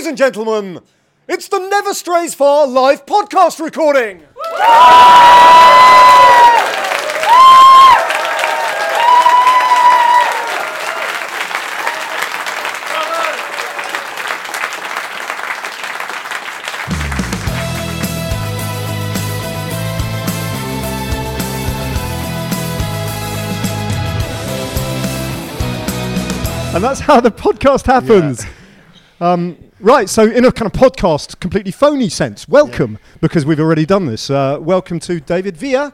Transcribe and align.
Ladies 0.00 0.08
and 0.08 0.16
gentlemen, 0.16 0.80
it's 1.28 1.48
the 1.48 1.58
Never 1.58 1.92
Strays 1.92 2.34
Far 2.34 2.66
live 2.66 3.04
podcast 3.04 3.62
recording. 3.62 4.22
And 26.72 26.82
that's 26.82 27.00
how 27.00 27.20
the 27.20 27.30
podcast 27.30 27.84
happens. 27.84 28.46
Um, 29.20 29.58
right, 29.80 30.08
so 30.08 30.24
in 30.24 30.46
a 30.46 30.52
kind 30.52 30.66
of 30.66 30.72
podcast, 30.72 31.40
completely 31.40 31.72
phony 31.72 32.08
sense, 32.08 32.48
welcome, 32.48 32.98
because 33.20 33.44
we've 33.44 33.60
already 33.60 33.84
done 33.84 34.06
this. 34.06 34.30
Uh, 34.30 34.56
welcome 34.60 34.98
to 35.00 35.20
David 35.20 35.60
Millar 35.60 35.92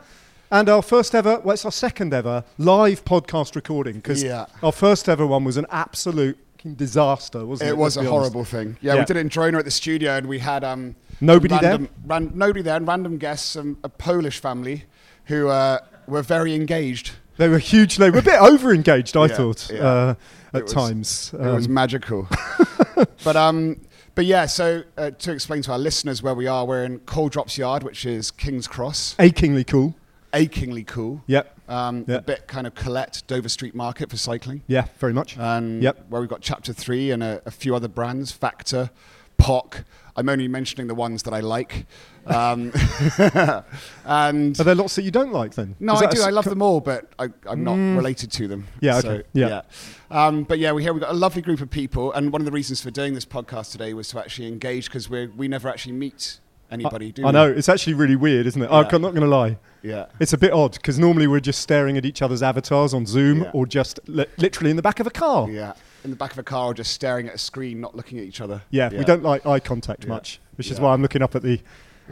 and 0.53 0.69
our 0.69 0.81
first 0.81 1.13
ever, 1.13 1.41
well, 1.41 1.55
it's 1.55 1.65
our 1.65 1.73
second 1.73 2.15
ever 2.15 2.45
live 2.57 3.05
podcast 3.05 3.57
recording, 3.57 3.95
because 3.95 4.23
Yeah. 4.23 4.47
our 4.63 4.71
first 4.71 5.09
ever 5.09 5.27
one 5.27 5.43
was 5.43 5.57
an 5.57 5.67
absolute 5.71 6.39
disaster, 6.77 7.45
wasn't 7.45 7.69
it? 7.69 7.73
It 7.73 7.77
was 7.77 7.97
a 7.97 8.01
Let's 8.01 8.11
honest. 8.11 8.11
horrible 8.33 8.45
thing. 8.45 8.77
Yeah, 8.81 8.95
Yeah. 8.95 9.01
we 9.01 9.05
did 9.07 9.17
it 9.17 9.21
in 9.21 9.29
Girona 9.29 9.59
at 9.59 9.65
the 9.65 9.71
studio, 9.73 10.13
and 10.17 10.29
we 10.29 10.39
had 10.39 10.63
um, 10.63 10.95
Nobody 11.21 11.55
random, 11.55 11.89
Ran, 12.07 12.31
nobody 12.33 12.63
there, 12.63 12.77
and 12.77 12.87
random 12.87 13.19
guests, 13.19 13.57
um, 13.57 13.77
a 13.83 13.89
Polish 13.89 14.39
family 14.41 14.85
who 15.25 15.49
uh, 15.49 15.79
were 16.07 16.23
very 16.23 16.55
engaged. 16.55 17.11
They 17.39 17.49
were 17.49 17.59
huge, 17.59 17.97
they 17.97 18.11
were 18.11 18.19
a 18.19 18.23
bit 18.23 18.41
over 18.41 18.73
engaged, 18.75 19.17
I 19.17 19.27
Yeah, 19.27 19.37
thought, 19.37 19.71
yeah. 19.73 19.81
uh, 19.81 20.15
at 20.55 20.63
was- 20.65 20.73
times. 20.73 21.31
it 21.35 21.41
was 21.41 21.67
Um, 21.67 21.75
magical. 21.75 22.29
but 23.25 23.37
um, 23.37 23.81
but 24.15 24.25
yeah. 24.25 24.47
So 24.47 24.83
uh, 24.97 25.11
to 25.11 25.33
explain 25.33 25.63
to 25.63 25.73
our 25.73 25.79
listeners 25.79 26.23
where 26.23 26.35
we 26.35 26.47
are, 26.47 26.65
we're 26.65 26.85
in 26.85 26.99
Coal 27.01 27.29
Drops 27.29 27.59
Yard, 27.59 27.83
which 27.83 28.07
is 28.07 28.31
King's 28.31 28.67
Cross, 28.67 29.17
achingly 29.19 29.65
cool. 29.65 29.95
achingly 30.33 30.85
cool. 30.85 31.23
Yep. 31.27 31.53
Um, 31.69 32.05
Yeah. 32.07 32.17
A 32.17 32.23
bit 32.23 32.47
kind 32.47 32.67
of 32.67 32.75
Colette, 32.75 33.23
Dover 33.27 33.49
Street 33.49 33.75
Market 33.75 34.09
for 34.11 34.17
cycling. 34.17 34.63
Yeah, 34.67 34.87
very 34.99 35.13
much. 35.13 35.37
and 35.37 35.83
Yep. 35.83 36.07
where 36.09 36.21
we've 36.21 36.31
got 36.31 36.41
chapter 36.41 36.73
three 36.73 37.11
and 37.11 37.23
a, 37.23 37.43
a 37.45 37.51
few 37.51 37.75
other 37.75 37.89
brands 37.89 38.33
factor 38.33 38.91
poc 39.39 39.85
i'm 40.17 40.29
only 40.29 40.49
mentioning 40.49 40.87
the 40.87 40.95
ones 40.95 41.23
that 41.25 41.33
i 41.35 41.41
like 41.41 41.87
um, 42.27 42.73
and 44.05 44.59
Are 44.61 44.65
there 44.65 44.75
lots 44.75 44.97
that 44.97 45.03
you 45.03 45.11
don't 45.11 45.33
like 45.33 45.55
then? 45.55 45.77
no 45.79 45.95
i 45.95 46.07
do 46.07 46.23
i 46.23 46.31
love 46.31 46.45
co- 46.45 46.51
them 46.51 46.63
all 46.63 46.81
but 46.81 47.13
I, 47.19 47.29
i'm 47.49 47.63
not 47.63 47.77
related 47.97 48.33
to 48.33 48.49
them 48.49 48.67
Yeah, 48.81 49.01
So, 49.01 49.11
okay. 49.11 49.29
Yeah. 49.33 49.63
Um, 50.11 50.43
but 50.45 50.59
yeah 50.59 50.73
we 50.73 50.83
here 50.83 50.93
we've 50.93 51.03
got 51.03 51.11
a 51.13 51.15
lovely 51.15 51.43
group 51.43 51.61
of 51.61 51.71
people 51.71 52.13
and 52.13 52.33
one 52.33 52.41
of 52.41 52.45
the 52.47 52.51
reasons 52.53 52.81
for 52.81 52.91
doing 52.91 53.15
this 53.15 53.25
podcast 53.25 53.73
today 53.73 53.95
was 53.95 54.09
to 54.09 54.19
actually 54.19 54.49
engage 54.49 54.87
because 54.87 55.09
we 55.09 55.27
we 55.29 55.47
never 55.49 55.69
actually 55.69 55.93
meet 55.93 56.41
anybody 56.71 57.13
do 57.13 57.27
I 57.27 57.31
know, 57.31 57.49
it's 57.51 57.69
actually 57.69 57.95
really 57.95 58.17
weird, 58.17 58.47
isn't 58.47 58.61
it? 58.63 58.71
Yeah. 58.71 58.77
I'm 58.93 59.03
not 59.03 59.11
going 59.15 59.21
to 59.23 59.27
lie. 59.27 59.59
yeah 59.83 60.07
It's 60.21 60.33
a 60.33 60.39
bit 60.39 60.53
odd 60.53 60.73
because 60.73 60.99
normally 60.99 61.27
we're 61.27 61.41
just 61.41 61.61
staring 61.61 61.97
at 61.97 62.05
each 62.05 62.23
other's 62.23 62.43
avatars 62.43 62.93
on 62.95 63.07
Zoom 63.07 63.43
Yeah. 63.43 63.51
or 63.53 63.67
just 63.67 64.01
li- 64.07 64.27
literally 64.39 64.71
in 64.71 64.77
the 64.77 64.83
back 64.83 65.01
of 65.01 65.07
a 65.07 65.11
car. 65.11 65.49
yeah 65.51 65.73
in 66.05 66.11
the 66.11 66.17
back 66.17 66.31
of 66.33 66.39
a 66.39 66.43
car 66.45 66.67
or 66.67 66.75
just 66.75 66.93
staring 66.93 67.27
at 67.29 67.35
a 67.35 67.39
screen 67.39 67.81
not 67.81 67.97
looking 67.97 68.19
at 68.19 68.25
each 68.25 68.41
other 68.41 68.63
Yeah, 68.71 68.91
we 68.91 69.05
don't 69.05 69.23
like 69.25 69.45
eye 69.47 69.59
contact 69.61 70.05
Yeah. 70.05 70.11
much, 70.11 70.41
which 70.57 70.71
is 70.71 70.79
why 70.81 70.93
I'm 70.93 71.03
looking 71.03 71.23
up 71.23 71.35
at 71.35 71.43
the 71.43 71.61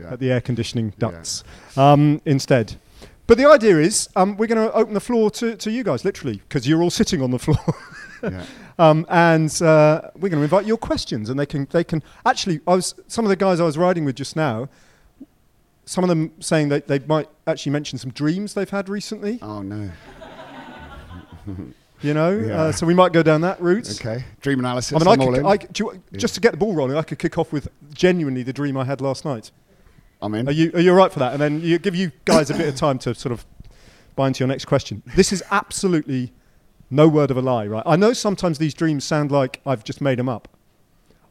Yeah. 0.01 0.13
at 0.13 0.19
the 0.19 0.33
air 0.33 0.41
conditioning 0.41 0.93
ducts 0.99 1.45
um, 1.77 2.21
instead. 2.25 2.75
But 3.29 3.39
the 3.39 3.47
idea 3.49 3.79
is 3.79 4.09
um, 4.17 4.37
we're 4.37 4.49
going 4.49 4.69
to 4.69 4.75
open 4.75 4.93
the 4.95 5.01
floor 5.01 5.31
to, 5.31 5.57
to 5.57 5.71
you 5.71 5.83
guys, 5.85 6.05
literally, 6.05 6.43
because 6.49 6.69
you're 6.69 6.83
all 6.83 6.91
sitting 6.91 7.23
on 7.23 7.31
the 7.31 7.39
floor. 7.39 7.59
yeah. 8.23 8.45
um, 8.79 9.07
and 9.09 9.51
uh, 9.63 10.11
we're 10.15 10.29
going 10.29 10.39
to 10.41 10.43
invite 10.43 10.67
your 10.67 10.77
questions, 10.79 11.31
and 11.31 11.39
they 11.39 11.47
can 11.47 11.67
they 11.71 11.85
can 11.85 12.03
actually. 12.27 12.61
I 12.67 12.75
was 12.75 12.95
some 13.09 13.25
of 13.25 13.29
the 13.29 13.37
guys 13.37 13.61
I 13.61 13.65
was 13.65 13.79
riding 13.79 14.05
with 14.05 14.17
just 14.17 14.37
now. 14.37 14.69
Some 15.87 16.03
of 16.03 16.09
them 16.09 16.33
saying 16.41 16.71
that 16.71 16.89
they 16.89 16.99
might 17.01 17.29
actually 17.47 17.73
mention 17.73 17.99
some 17.99 18.11
dreams 18.11 18.55
they've 18.55 18.71
had 18.71 18.89
recently. 18.89 19.39
oh 19.43 19.61
no 19.63 19.91
You 22.01 22.15
know, 22.15 22.31
Yeah. 22.47 22.63
uh, 22.63 22.73
so 22.73 22.87
we 22.87 22.95
might 22.95 23.13
go 23.13 23.23
down 23.23 23.43
that 23.43 23.61
route. 23.61 23.89
okay 24.01 24.25
dream 24.41 24.59
analysis 24.61 24.93
I 24.95 24.99
mean, 24.99 25.09
I 25.09 25.17
could. 25.17 25.47
I, 25.47 25.57
do 25.73 25.85
you, 25.85 26.19
just 26.19 26.35
to 26.35 26.41
get 26.41 26.53
the 26.53 26.57
ball 26.59 26.75
rolling, 26.75 26.97
I 26.97 27.03
could 27.03 27.19
kick 27.19 27.39
off 27.39 27.53
with 27.53 27.69
genuinely 27.93 28.43
the 28.43 28.53
dream 28.53 28.77
I 28.77 28.85
had 28.85 29.01
last 29.01 29.25
night. 29.25 29.51
I'm 30.23 30.35
in 30.35 30.49
Are 30.49 30.53
you 30.53 30.71
are 30.75 30.81
you 30.81 30.91
all 30.91 30.97
right 30.97 31.13
for 31.13 31.19
that? 31.19 31.33
And 31.33 31.41
then 31.41 31.61
you 31.61 31.79
give 31.79 31.95
you 31.95 32.13
guys 32.25 32.51
a 32.51 32.55
bit 32.55 32.69
of 32.69 32.77
time 32.77 32.99
to 33.01 33.15
sort 33.15 33.33
of 33.33 33.45
buy 34.17 34.27
into 34.29 34.41
your 34.41 34.49
next 34.49 34.65
question. 34.65 35.03
This 35.15 35.33
is 35.33 35.43
absolutely 35.51 36.33
no 36.91 37.09
word 37.09 37.31
of 37.31 37.37
a 37.37 37.43
lie, 37.43 37.67
right? 37.67 37.83
I 37.87 37.97
know 37.97 38.13
sometimes 38.13 38.59
these 38.59 38.75
dreams 38.75 39.05
sound 39.05 39.31
like 39.31 39.61
I've 39.67 39.85
just 39.85 40.01
made 40.01 40.19
them 40.19 40.29
up. 40.29 40.49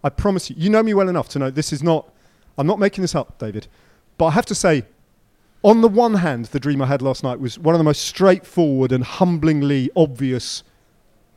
I 0.03 0.09
promise 0.09 0.49
you, 0.49 0.55
you 0.59 0.69
know 0.69 0.83
me 0.83 0.93
well 0.93 1.09
enough 1.09 1.29
to 1.29 1.39
know 1.39 1.49
this 1.49 1.71
is 1.71 1.81
not. 1.81 2.09
I'm 2.57 2.67
not 2.67 2.79
making 2.79 3.01
this 3.01 3.15
up, 3.15 3.37
David. 3.39 3.67
But 4.17 4.25
I 4.25 4.31
have 4.31 4.45
to 4.47 4.55
say, 4.55 4.83
on 5.63 5.81
the 5.81 5.87
one 5.87 6.15
hand, 6.15 6.45
the 6.45 6.59
dream 6.59 6.81
I 6.81 6.87
had 6.87 7.01
last 7.01 7.23
night 7.23 7.39
was 7.39 7.57
one 7.57 7.73
of 7.73 7.79
the 7.79 7.85
most 7.85 8.03
straightforward 8.03 8.91
and 8.91 9.03
humblingly 9.03 9.89
obvious 9.95 10.63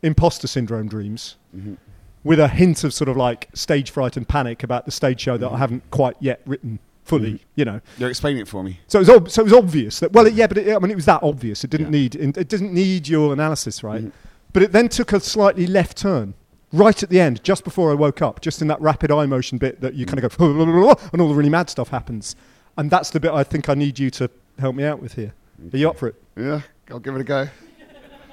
imposter 0.03 0.47
syndrome 0.47 0.87
dreams 0.87 1.37
mm-hmm. 1.55 1.75
with 2.23 2.39
a 2.39 2.49
hint 2.49 2.83
of 2.83 2.93
sort 2.93 3.09
of 3.09 3.17
like 3.17 3.47
stage 3.53 3.89
fright 3.89 4.15
and 4.15 4.27
panic 4.27 4.61
about 4.63 4.85
the 4.85 4.91
stage 4.91 5.21
show 5.21 5.37
that 5.37 5.47
I 5.47 5.49
mm-hmm. 5.49 5.59
haven't 5.59 5.91
quite 5.91 6.17
yet 6.19 6.41
written 6.45 6.79
fully, 7.07 7.39
you 7.55 7.65
know. 7.65 7.79
You're 7.97 8.09
explaining 8.09 8.41
it 8.41 8.47
for 8.47 8.63
me. 8.63 8.79
So 8.87 8.99
it 8.99 9.01
was, 9.01 9.09
ob- 9.09 9.29
so 9.29 9.41
it 9.41 9.45
was 9.45 9.53
obvious 9.53 9.99
that, 10.01 10.11
well, 10.11 10.25
it, 10.27 10.33
yeah, 10.33 10.47
but 10.47 10.57
it, 10.57 10.75
I 10.75 10.79
mean, 10.79 10.91
it 10.91 10.95
was 10.95 11.05
that 11.05 11.23
obvious. 11.23 11.63
It 11.63 11.69
didn't 11.69 11.87
Yeah. 11.93 11.99
need, 12.01 12.15
it 12.15 12.47
didn't 12.47 12.73
need 12.73 13.07
your 13.07 13.33
analysis, 13.33 13.83
right? 13.83 14.03
Mhm. 14.05 14.11
But 14.53 14.63
it 14.63 14.71
then 14.71 14.89
took 14.89 15.13
a 15.13 15.19
slightly 15.19 15.67
left 15.67 15.97
turn 15.97 16.33
right 16.73 17.01
at 17.01 17.09
the 17.09 17.19
end, 17.19 17.43
just 17.43 17.63
before 17.63 17.91
I 17.91 17.93
woke 17.93 18.21
up, 18.21 18.41
just 18.41 18.61
in 18.61 18.67
that 18.67 18.81
rapid 18.81 19.09
eye 19.11 19.25
motion 19.25 19.57
bit 19.57 19.79
that 19.81 19.93
you 19.93 20.05
kind 20.05 20.21
of 20.23 20.37
go, 20.37 20.45
and 21.13 21.21
all 21.21 21.29
the 21.29 21.35
really 21.35 21.49
mad 21.49 21.69
stuff 21.69 21.89
happens. 21.89 22.35
And 22.77 22.91
that's 22.91 23.09
the 23.09 23.19
bit 23.19 23.31
I 23.31 23.43
think 23.43 23.69
I 23.69 23.73
need 23.73 23.97
you 23.97 24.09
to 24.11 24.29
help 24.59 24.75
me 24.75 24.83
out 24.83 25.01
with 25.01 25.13
here. 25.13 25.33
Are 25.73 25.77
you 25.77 25.89
up 25.89 25.97
for 25.97 26.09
it? 26.09 26.15
Yeah, 26.35 26.61
I'll 26.91 26.99
give 26.99 27.15
it 27.15 27.21
a 27.21 27.23
go. 27.23 27.47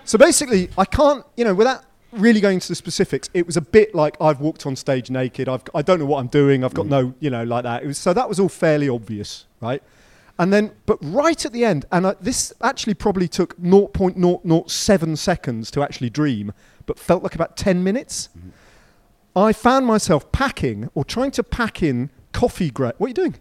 So 0.04 0.18
basically, 0.18 0.68
I 0.76 0.84
can't, 0.84 1.24
you 1.36 1.44
know, 1.44 1.54
without 1.54 1.84
really 2.14 2.40
going 2.40 2.54
into 2.54 2.68
the 2.68 2.74
specifics, 2.74 3.28
it 3.34 3.46
was 3.46 3.56
a 3.56 3.60
bit 3.60 3.94
like 3.94 4.16
I've 4.20 4.40
walked 4.40 4.66
on 4.66 4.76
stage 4.76 5.10
naked. 5.10 5.48
I've, 5.48 5.62
I 5.74 5.82
don't 5.82 5.98
know 5.98 6.06
what 6.06 6.20
I'm 6.20 6.28
doing. 6.28 6.64
I've 6.64 6.74
got 6.74 6.86
no, 6.86 7.14
you 7.20 7.30
know, 7.30 7.44
like 7.44 7.64
that. 7.64 7.82
It 7.82 7.86
was, 7.86 7.98
so 7.98 8.12
that 8.12 8.28
was 8.28 8.40
all 8.40 8.48
fairly 8.48 8.88
obvious, 8.88 9.46
right? 9.60 9.82
And 10.38 10.52
then, 10.52 10.72
but 10.86 10.98
right 11.00 11.44
at 11.44 11.52
the 11.52 11.64
end, 11.64 11.86
and 11.92 12.06
I, 12.08 12.14
this 12.20 12.52
actually 12.60 12.94
probably 12.94 13.28
took 13.28 13.56
0.007 13.60 15.18
seconds 15.18 15.70
to 15.70 15.82
actually 15.82 16.10
dream, 16.10 16.52
but 16.86 16.98
felt 16.98 17.22
like 17.22 17.34
about 17.34 17.56
10 17.56 17.84
minutes. 17.84 18.28
I 19.36 19.52
found 19.52 19.86
myself 19.86 20.30
packing 20.32 20.90
or 20.94 21.04
trying 21.04 21.30
to 21.32 21.42
pack 21.42 21.82
in 21.82 22.10
coffee 22.32 22.70
gra 22.70 22.94
What 22.98 23.06
are 23.06 23.08
you 23.08 23.14
doing? 23.14 23.34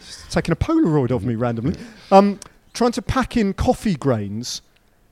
Just 0.00 0.30
taking 0.30 0.52
a 0.52 0.56
Polaroid 0.56 1.10
of 1.10 1.24
me 1.24 1.34
randomly. 1.34 1.78
Um, 2.12 2.38
trying 2.74 2.92
to 2.92 3.02
pack 3.02 3.36
in 3.36 3.54
coffee 3.54 3.96
grains 3.96 4.60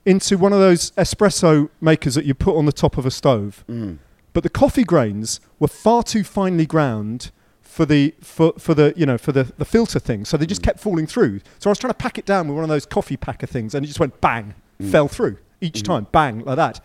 into 0.05 0.37
one 0.37 0.53
of 0.53 0.59
those 0.59 0.91
espresso 0.91 1.69
makers 1.79 2.15
that 2.15 2.25
you 2.25 2.33
put 2.33 2.55
on 2.55 2.65
the 2.65 2.73
top 2.73 2.97
of 2.97 3.05
a 3.05 3.11
stove. 3.11 3.63
Mm. 3.69 3.99
But 4.33 4.43
the 4.43 4.49
coffee 4.49 4.83
grains 4.83 5.39
were 5.59 5.67
far 5.67 6.03
too 6.03 6.23
finely 6.23 6.65
ground 6.65 7.31
for 7.61 7.85
the 7.85 8.13
for, 8.21 8.53
for 8.57 8.73
the 8.73 8.93
you 8.95 9.05
know 9.05 9.17
for 9.17 9.31
the, 9.31 9.51
the 9.57 9.65
filter 9.65 9.99
thing. 9.99 10.25
So 10.25 10.37
they 10.37 10.45
just 10.45 10.61
mm. 10.61 10.65
kept 10.65 10.79
falling 10.79 11.07
through. 11.07 11.41
So 11.59 11.69
I 11.69 11.71
was 11.71 11.79
trying 11.79 11.91
to 11.91 11.97
pack 11.97 12.17
it 12.17 12.25
down 12.25 12.47
with 12.47 12.55
one 12.55 12.63
of 12.63 12.69
those 12.69 12.85
coffee 12.85 13.17
packer 13.17 13.47
things, 13.47 13.73
and 13.73 13.83
it 13.83 13.87
just 13.87 13.99
went 13.99 14.19
bang, 14.21 14.55
mm. 14.81 14.91
fell 14.91 15.07
through 15.07 15.37
each 15.61 15.81
mm. 15.81 15.85
time, 15.85 16.07
bang 16.11 16.43
like 16.43 16.57
that. 16.57 16.83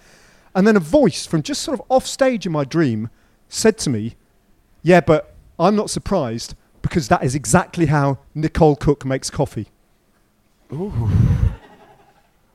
And 0.55 0.67
then 0.67 0.77
a 0.77 0.81
voice 0.81 1.27
from 1.27 1.43
just 1.43 1.63
sort 1.63 1.79
of 1.79 1.85
off 1.89 2.07
stage 2.07 2.47
in 2.47 2.53
my 2.53 2.65
dream 2.65 3.11
said 3.49 3.79
to 3.79 3.91
me, 3.91 4.17
"Yeah, 4.83 5.01
but 5.01 5.35
I'm 5.59 5.75
not 5.77 5.91
surprised 5.91 6.55
because 6.81 7.09
that 7.09 7.25
is 7.25 7.35
exactly 7.35 7.87
how 7.87 8.19
Nicole 8.35 8.77
Cooke 8.77 9.05
makes 9.05 9.31
coffee." 9.31 9.69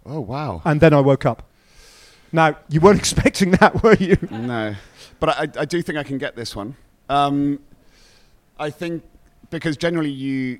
Oh 0.05 0.19
wow. 0.19 0.61
And 0.65 0.81
then 0.81 0.93
I 0.93 0.99
woke 0.99 1.25
up. 1.25 1.49
Now 2.31 2.57
you 2.69 2.79
weren't 2.81 2.99
expecting 3.05 3.51
that, 3.51 3.83
were 3.83 3.95
you? 3.95 4.17
no, 4.31 4.75
but 5.19 5.29
I, 5.29 5.61
I 5.61 5.65
do 5.65 5.81
think 5.81 5.97
I 5.97 6.03
can 6.03 6.17
get 6.17 6.35
this 6.35 6.55
one. 6.55 6.75
Um, 7.09 7.59
I 8.59 8.69
think 8.69 9.03
because 9.49 9.77
generally 9.77 10.09
you 10.11 10.59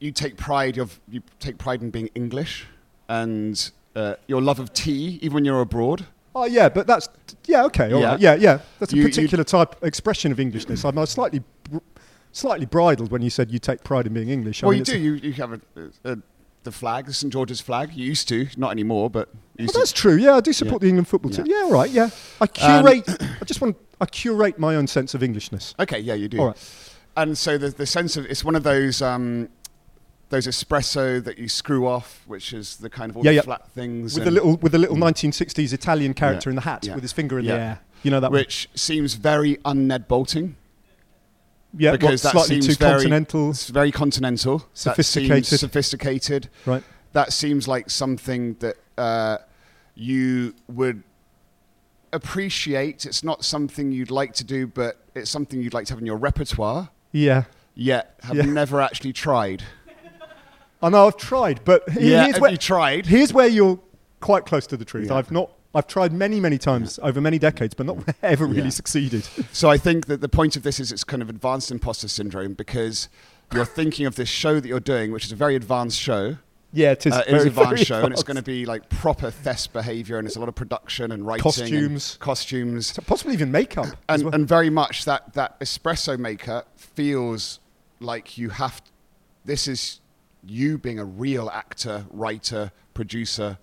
you 0.00 0.10
take 0.12 0.36
pride 0.36 0.78
of 0.78 1.00
you 1.08 1.22
take 1.38 1.58
pride 1.58 1.82
in 1.82 1.90
being 1.90 2.08
English 2.14 2.66
and 3.08 3.70
uh, 3.94 4.14
your 4.26 4.42
love 4.42 4.58
of 4.58 4.72
tea, 4.72 5.18
even 5.22 5.34
when 5.34 5.44
you're 5.44 5.60
abroad. 5.60 6.06
Oh 6.34 6.44
yeah, 6.44 6.68
but 6.68 6.86
that's 6.86 7.08
yeah 7.46 7.64
okay, 7.64 7.92
all 7.92 8.00
Yeah. 8.00 8.10
right, 8.10 8.20
yeah, 8.20 8.34
yeah. 8.34 8.58
That's 8.78 8.92
a 8.92 8.96
You- 8.96 9.02
you- 9.02 9.08
particular 9.08 9.44
type 9.44 9.76
expression 9.82 10.32
of 10.32 10.40
Englishness. 10.40 10.84
I'm 10.84 11.06
slightly, 11.06 11.42
br- 11.70 11.78
slightly 12.32 12.66
bridled 12.66 13.10
when 13.10 13.22
you 13.22 13.30
said 13.30 13.50
you 13.50 13.58
take 13.58 13.82
pride 13.84 14.06
in 14.06 14.12
being 14.12 14.28
English. 14.28 14.62
I 14.62 14.66
well, 14.66 14.72
mean, 14.72 14.80
you 14.80 14.84
do. 14.84 14.92
a- 14.94 14.98
You 14.98 15.12
you 15.14 15.32
have 15.34 15.52
a, 15.54 15.60
a, 16.04 16.18
the 16.66 16.72
flag, 16.72 17.06
the 17.06 17.14
St 17.14 17.32
George's 17.32 17.62
flag. 17.62 17.94
You 17.94 18.04
used 18.04 18.28
to, 18.28 18.46
not 18.58 18.70
anymore, 18.72 19.08
but 19.08 19.30
Well, 19.58 19.68
that's 19.72 19.92
true. 19.92 20.16
Yeah, 20.16 20.34
I 20.36 20.40
do 20.40 20.52
support 20.52 20.82
the 20.82 20.88
England 20.88 21.08
football 21.08 21.30
Yeah. 21.32 21.36
team. 21.38 21.46
Yeah, 21.48 21.62
all 21.64 21.72
right. 21.72 21.90
Yeah, 21.90 22.10
I 22.40 22.44
Um, 22.44 22.48
curate. 22.84 23.04
I 23.40 23.44
just 23.46 23.60
want. 23.62 23.76
I 23.98 24.04
curate 24.04 24.58
my 24.58 24.76
own 24.76 24.86
sense 24.86 25.14
of 25.14 25.22
Englishness. 25.22 25.74
Okay, 25.80 25.98
yeah, 26.00 26.12
you 26.12 26.28
do. 26.28 26.38
All 26.40 26.48
right. 26.48 26.56
And 27.16 27.38
so 27.38 27.56
the 27.56 27.70
the 27.70 27.86
sense 27.86 28.18
of 28.18 28.26
it's 28.26 28.44
one 28.44 28.54
of 28.54 28.62
those 28.62 29.00
um, 29.00 29.48
those 30.28 30.46
espresso 30.46 31.22
that 31.24 31.38
you 31.38 31.48
screw 31.48 31.86
off, 31.86 32.22
which 32.26 32.52
is 32.52 32.76
the 32.76 32.90
kind 32.90 33.10
of 33.10 33.16
all 33.16 33.24
Yeah, 33.24 33.30
the 33.30 33.36
yeah. 33.36 33.42
flat 33.42 33.68
things, 33.70 34.14
with 34.14 34.24
the 34.24 34.28
and- 34.28 34.34
little 34.34 34.56
with 34.58 34.72
the 34.72 34.78
little 34.78 34.96
1960s 34.96 35.72
Italian 35.72 36.12
character 36.14 36.50
Yeah. 36.50 36.52
in 36.52 36.56
the 36.56 36.62
hat 36.62 36.84
Yeah. 36.84 36.94
with 36.94 37.02
his 37.02 37.12
finger 37.12 37.38
in 37.38 37.44
Yeah. 37.46 37.54
the 37.56 37.60
air. 37.62 37.78
You 38.02 38.10
know 38.10 38.20
that 38.20 38.30
one? 38.30 38.40
which 38.40 38.68
seems 38.74 39.14
very 39.14 39.58
un-Ned 39.64 40.06
Boulting. 40.08 40.56
Yeah, 41.76 41.92
because 41.92 42.22
that 42.22 42.32
slightly 42.32 42.60
seems 42.62 42.66
too 42.78 42.84
very- 42.84 42.92
continental. 42.94 43.50
It's 43.50 43.68
very 43.68 43.92
continental, 43.92 44.58
That 44.58 44.66
Sophisticated. 44.74 45.44
sophisticated. 45.60 46.48
Right. 46.64 46.82
That 47.12 47.32
seems 47.32 47.66
like 47.68 47.90
something 47.90 48.54
that 48.60 48.76
uh, 48.98 49.38
you 49.94 50.54
would 50.68 51.02
appreciate. 52.12 53.04
It's 53.04 53.22
not 53.24 53.44
something 53.44 53.92
you'd 53.92 54.10
like 54.10 54.32
to 54.34 54.44
do, 54.44 54.66
but 54.66 55.00
it's 55.14 55.30
something 55.30 55.60
you'd 55.60 55.74
like 55.74 55.86
to 55.86 55.92
have 55.92 56.00
in 56.00 56.06
your 56.06 56.16
repertoire. 56.16 56.90
Yeah. 57.12 57.44
Yet 57.74 58.18
have 58.22 58.36
Yeah. 58.36 58.42
never 58.46 58.80
actually 58.80 59.12
tried. 59.12 59.62
I 60.82 60.88
know 60.90 61.06
I've 61.06 61.16
tried, 61.16 61.60
but 61.64 61.82
yeah, 61.98 62.24
here's 62.24 62.38
where, 62.40 62.50
you 62.50 62.56
tried? 62.58 63.06
here's 63.06 63.32
where 63.32 63.48
you're 63.48 63.80
quite 64.20 64.44
close 64.44 64.66
to 64.68 64.76
the 64.76 64.84
truth. 64.84 65.08
Yeah. 65.08 65.16
I've 65.16 65.30
not. 65.30 65.50
I've 65.74 65.86
tried 65.86 66.12
many, 66.12 66.40
many 66.40 66.56
times 66.58 66.98
over 67.02 67.20
many 67.20 67.38
decades, 67.38 67.74
but 67.74 67.86
not 67.86 67.98
ever 68.22 68.46
really 68.46 68.62
Yeah. 68.62 68.68
succeeded. 68.70 69.24
So 69.52 69.68
I 69.68 69.76
think 69.78 70.06
that 70.06 70.20
the 70.20 70.28
point 70.28 70.56
of 70.56 70.62
this 70.62 70.80
is 70.80 70.90
it's 70.92 71.04
kind 71.04 71.22
of 71.22 71.28
advanced 71.28 71.70
imposter 71.70 72.08
syndrome 72.08 72.54
because 72.54 73.08
you're 73.52 73.64
thinking 73.66 74.06
of 74.06 74.16
this 74.16 74.28
show 74.28 74.58
that 74.60 74.66
you're 74.68 74.80
doing, 74.80 75.12
which 75.12 75.24
is 75.26 75.32
a 75.32 75.36
very 75.36 75.54
advanced 75.54 76.00
show. 76.00 76.36
Yeah, 76.72 76.92
it 76.92 77.06
is. 77.06 77.12
Uh, 77.12 77.22
it 77.26 77.34
is 77.34 77.42
very, 77.42 77.44
a 77.44 77.46
advanced 77.48 77.68
very 77.70 77.84
show, 77.84 78.02
and 78.04 78.12
it's 78.12 78.22
going 78.22 78.36
to 78.36 78.42
be 78.42 78.66
like 78.66 78.88
proper 78.88 79.30
Thess 79.30 79.66
behavior, 79.66 80.18
and 80.18 80.26
it's 80.26 80.36
a 80.36 80.40
lot 80.40 80.48
of 80.48 80.54
production 80.54 81.12
and 81.12 81.26
writing, 81.26 81.44
and 81.46 81.54
Costumes. 81.54 82.16
costumes, 82.20 82.92
possibly 83.06 83.34
even 83.34 83.50
makeup. 83.52 83.86
and, 84.08 84.24
well. 84.24 84.34
and 84.34 84.46
very 84.48 84.68
much 84.68 85.04
that 85.04 85.32
that 85.34 85.58
espresso 85.60 86.18
maker 86.18 86.64
feels 86.76 87.60
like 88.00 88.36
you 88.36 88.48
have. 88.50 88.82
This 89.44 89.68
is 89.68 90.00
you 90.44 90.76
being 90.76 90.98
a 90.98 91.04
real 91.04 91.48
actor, 91.50 92.04
writer, 92.10 92.72
producer, 92.94 93.58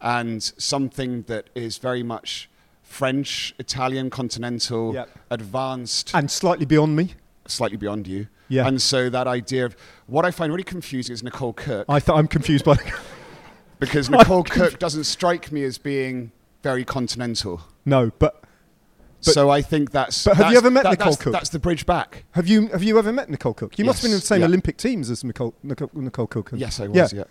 and 0.00 0.42
something 0.42 1.22
that 1.22 1.48
is 1.54 1.78
very 1.78 2.02
much 2.02 2.48
French, 2.82 3.54
Italian, 3.58 4.10
continental, 4.10 4.94
Yep. 4.94 5.10
advanced, 5.30 6.10
and 6.14 6.30
slightly 6.30 6.66
beyond 6.66 6.96
me. 6.96 7.14
slightly 7.46 7.76
beyond 7.76 8.06
you. 8.06 8.26
Yeah. 8.48 8.66
And 8.66 8.80
so 8.80 9.08
that 9.10 9.26
idea 9.26 9.64
of 9.66 9.76
what 10.06 10.24
I 10.24 10.30
find 10.30 10.52
really 10.52 10.62
confusing 10.64 11.12
is 11.12 11.22
Nicole 11.22 11.52
Cooke 11.52 11.84
I 11.88 11.98
thought 12.00 12.18
I'm 12.18 12.28
confused 12.28 12.64
by. 12.64 12.76
because 13.80 14.08
Nicole 14.16 14.44
Cooke 14.44 14.78
doesn't 14.78 15.04
strike 15.04 15.50
me 15.50 15.64
as 15.64 15.78
being 15.78 16.30
very 16.62 16.84
continental. 16.84 17.62
no, 17.84 18.10
but 18.18 18.42
But- 19.24 19.32
so 19.34 19.50
I 19.50 19.62
think 19.62 19.90
that's. 19.90 20.24
but 20.24 20.36
have 20.36 20.52
you 20.52 20.58
ever 20.58 20.70
met 20.70 20.84
that- 20.84 20.90
Nicole 20.92 21.12
that's, 21.12 21.22
Cooke? 21.22 21.32
That's 21.32 21.48
the 21.48 21.58
bridge 21.58 21.86
back. 21.86 22.24
have 22.32 22.46
you 22.46 22.68
have 22.68 22.82
you 22.84 22.98
ever 22.98 23.12
met 23.12 23.28
Nicole 23.30 23.54
Cooke? 23.54 23.78
You 23.78 23.84
must 23.84 23.98
have 23.98 24.04
been 24.04 24.12
in 24.12 24.20
the 24.20 24.26
same 24.26 24.40
yeah. 24.40 24.46
Olympic 24.46 24.76
teams 24.76 25.10
as 25.10 25.24
Nicole 25.24 25.54
Nicole, 25.64 25.90
Nicole 25.94 26.26
Cooke. 26.28 26.50
Yes, 26.54 26.78
I 26.80 26.86
was. 26.86 27.12
Yeah. 27.12 27.24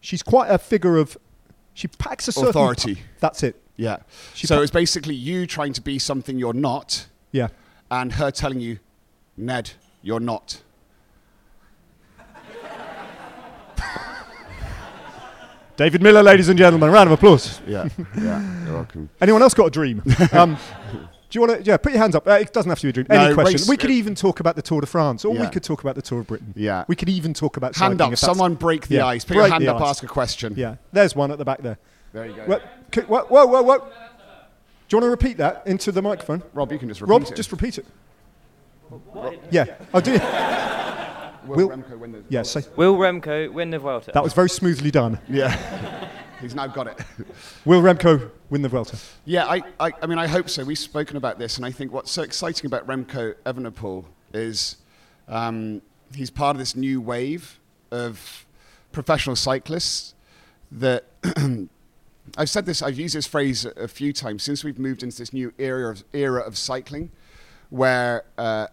she's 0.00 0.22
quite 0.22 0.48
a 0.50 0.58
figure 0.58 0.96
of. 0.98 1.16
She 1.74 1.88
packs 1.88 2.28
a 2.28 2.32
certain 2.32 2.50
Authority. 2.50 2.98
That's 3.20 3.42
it. 3.42 3.60
Yeah. 3.76 3.98
She 4.34 4.46
so 4.46 4.56
pa- 4.56 4.62
it's 4.62 4.70
basically 4.70 5.14
you 5.16 5.46
trying 5.46 5.72
to 5.74 5.80
be 5.80 5.98
something 5.98 6.38
you're 6.38 6.52
not, 6.52 7.06
Yeah. 7.32 7.48
and 7.90 8.12
her 8.12 8.30
telling 8.30 8.60
you, 8.60 8.78
Ned, 9.36 9.72
you're 10.00 10.20
not. 10.20 10.62
David 15.76 16.02
Millar, 16.02 16.22
ladies 16.22 16.48
and 16.48 16.56
gentlemen, 16.56 16.88
round 16.90 17.08
of 17.08 17.12
applause. 17.12 17.60
Yeah. 17.66 17.88
yeah. 18.16 18.64
You're 18.64 18.74
welcome. 18.74 19.10
Anyone 19.20 19.42
else 19.42 19.54
got 19.54 19.66
a 19.66 19.70
dream? 19.70 20.02
Um, 20.32 20.56
do 21.34 21.40
you 21.40 21.46
want 21.48 21.58
to? 21.64 21.64
Yeah, 21.68 21.76
put 21.78 21.90
your 21.90 22.00
hands 22.00 22.14
up. 22.14 22.28
Uh, 22.28 22.34
it 22.34 22.52
doesn't 22.52 22.68
have 22.70 22.78
to 22.78 22.84
be 22.86 22.90
a 22.90 22.92
dream. 22.92 23.06
Any 23.10 23.30
No, 23.30 23.34
question? 23.34 23.54
race- 23.54 23.68
we 23.68 23.76
could 23.76 23.90
even 23.90 24.14
talk 24.14 24.38
about 24.38 24.54
the 24.54 24.62
Tour 24.62 24.80
de 24.80 24.86
France, 24.86 25.24
or 25.24 25.32
we 25.32 25.38
Yeah. 25.40 25.50
could 25.50 25.64
talk 25.64 25.80
about 25.82 25.96
the 25.96 26.02
Tour 26.02 26.20
of 26.20 26.28
Britain. 26.28 26.54
Yeah. 26.54 26.84
We 26.86 26.94
could 26.94 27.08
even 27.08 27.34
talk 27.34 27.56
about 27.56 27.74
Hand 27.74 27.98
cycling, 27.98 28.00
up. 28.02 28.12
if 28.12 28.20
that's- 28.20 28.36
Someone 28.36 28.54
break 28.54 28.86
the 28.86 28.94
Yeah, 28.94 29.06
ice. 29.06 29.24
Put 29.24 29.34
break 29.34 29.46
your 29.46 29.52
hand 29.52 29.64
the 29.64 29.74
up. 29.74 29.82
ice. 29.82 29.88
Ask 29.90 30.04
a 30.04 30.06
question. 30.06 30.54
Yeah, 30.56 30.76
there's 30.92 31.16
one 31.16 31.32
at 31.32 31.38
the 31.38 31.44
back 31.44 31.60
there. 31.60 31.76
There 32.12 32.26
you 32.26 32.34
go. 32.34 32.42
Whoa, 32.42 32.60
c- 32.94 33.00
whoa, 33.00 33.24
whoa, 33.24 33.46
whoa, 33.46 33.62
whoa. 33.62 33.78
Do 33.78 33.84
you 34.90 34.98
want 34.98 35.06
to 35.06 35.10
repeat 35.10 35.38
that 35.38 35.64
into 35.66 35.90
the 35.90 36.00
microphone? 36.02 36.44
Rob, 36.52 36.70
you 36.70 36.78
can 36.78 36.86
just 36.86 37.00
repeat 37.00 37.10
Rob, 37.10 37.22
it. 37.22 37.34
just 37.34 37.50
repeat 37.50 37.78
it. 37.78 37.86
Yeah. 39.50 39.64
Oh, 39.92 40.00
do 40.00 40.12
you? 40.12 40.20
Will 41.48 41.56
Will- 41.56 41.68
Remco 41.70 41.98
win 41.98 42.12
the 42.12 42.22
Yeah, 42.28 42.42
say, 42.42 42.62
Will 42.76 42.94
Remco 42.96 43.52
win 43.52 43.70
the 43.70 43.80
Vuelta? 43.80 44.12
that 44.14 44.22
was 44.22 44.32
very 44.32 44.48
smoothly 44.48 44.92
done. 44.92 45.18
Yeah. 45.28 45.54
He's 46.40 46.54
now 46.54 46.66
got 46.68 46.86
it. 46.86 46.98
Will 47.64 47.82
Remco 47.82 48.30
win 48.54 48.62
the 48.62 48.68
Vuelta? 48.68 48.96
Yeah, 49.24 49.46
I, 49.46 49.62
I, 49.80 49.92
I 50.00 50.06
mean, 50.06 50.16
I 50.16 50.28
hope 50.28 50.48
so. 50.48 50.64
We've 50.64 50.78
spoken 50.78 51.16
about 51.16 51.40
this, 51.40 51.56
and 51.56 51.66
I 51.66 51.72
think 51.72 51.90
what's 51.90 52.12
so 52.12 52.22
exciting 52.22 52.66
about 52.66 52.86
Remco 52.86 53.34
Evenepoel 53.44 54.04
is 54.32 54.76
um, 55.26 55.82
he's 56.14 56.30
part 56.30 56.54
of 56.54 56.60
this 56.60 56.76
new 56.76 57.00
wave 57.00 57.58
of 57.90 58.46
professional 58.92 59.34
cyclists 59.34 60.14
that 60.70 61.06
I've 62.38 62.48
said 62.48 62.64
this, 62.64 62.80
I've 62.80 62.96
used 62.96 63.16
this 63.16 63.26
phrase 63.26 63.64
a, 63.64 63.88
few 63.88 64.12
times 64.12 64.44
since 64.44 64.62
we've 64.62 64.78
moved 64.78 65.02
into 65.02 65.18
this 65.18 65.32
new 65.32 65.52
era 65.58 65.90
of, 65.90 66.04
era 66.12 66.40
of 66.40 66.56
cycling 66.56 67.10
where, 67.70 68.22
uh, 68.38 68.68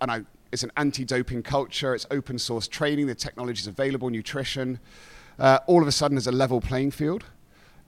and 0.00 0.10
I, 0.10 0.22
it's 0.50 0.64
an 0.64 0.72
anti-doping 0.76 1.44
culture, 1.44 1.94
it's 1.94 2.06
open 2.10 2.36
source 2.36 2.66
training, 2.66 3.06
the 3.06 3.14
technology 3.14 3.60
is 3.60 3.68
available, 3.68 4.10
nutrition. 4.10 4.80
Uh, 5.38 5.60
all 5.68 5.82
of 5.82 5.86
a 5.86 5.92
sudden, 5.92 6.16
there's 6.16 6.26
a 6.26 6.32
level 6.32 6.60
playing 6.60 6.90
field. 6.90 7.26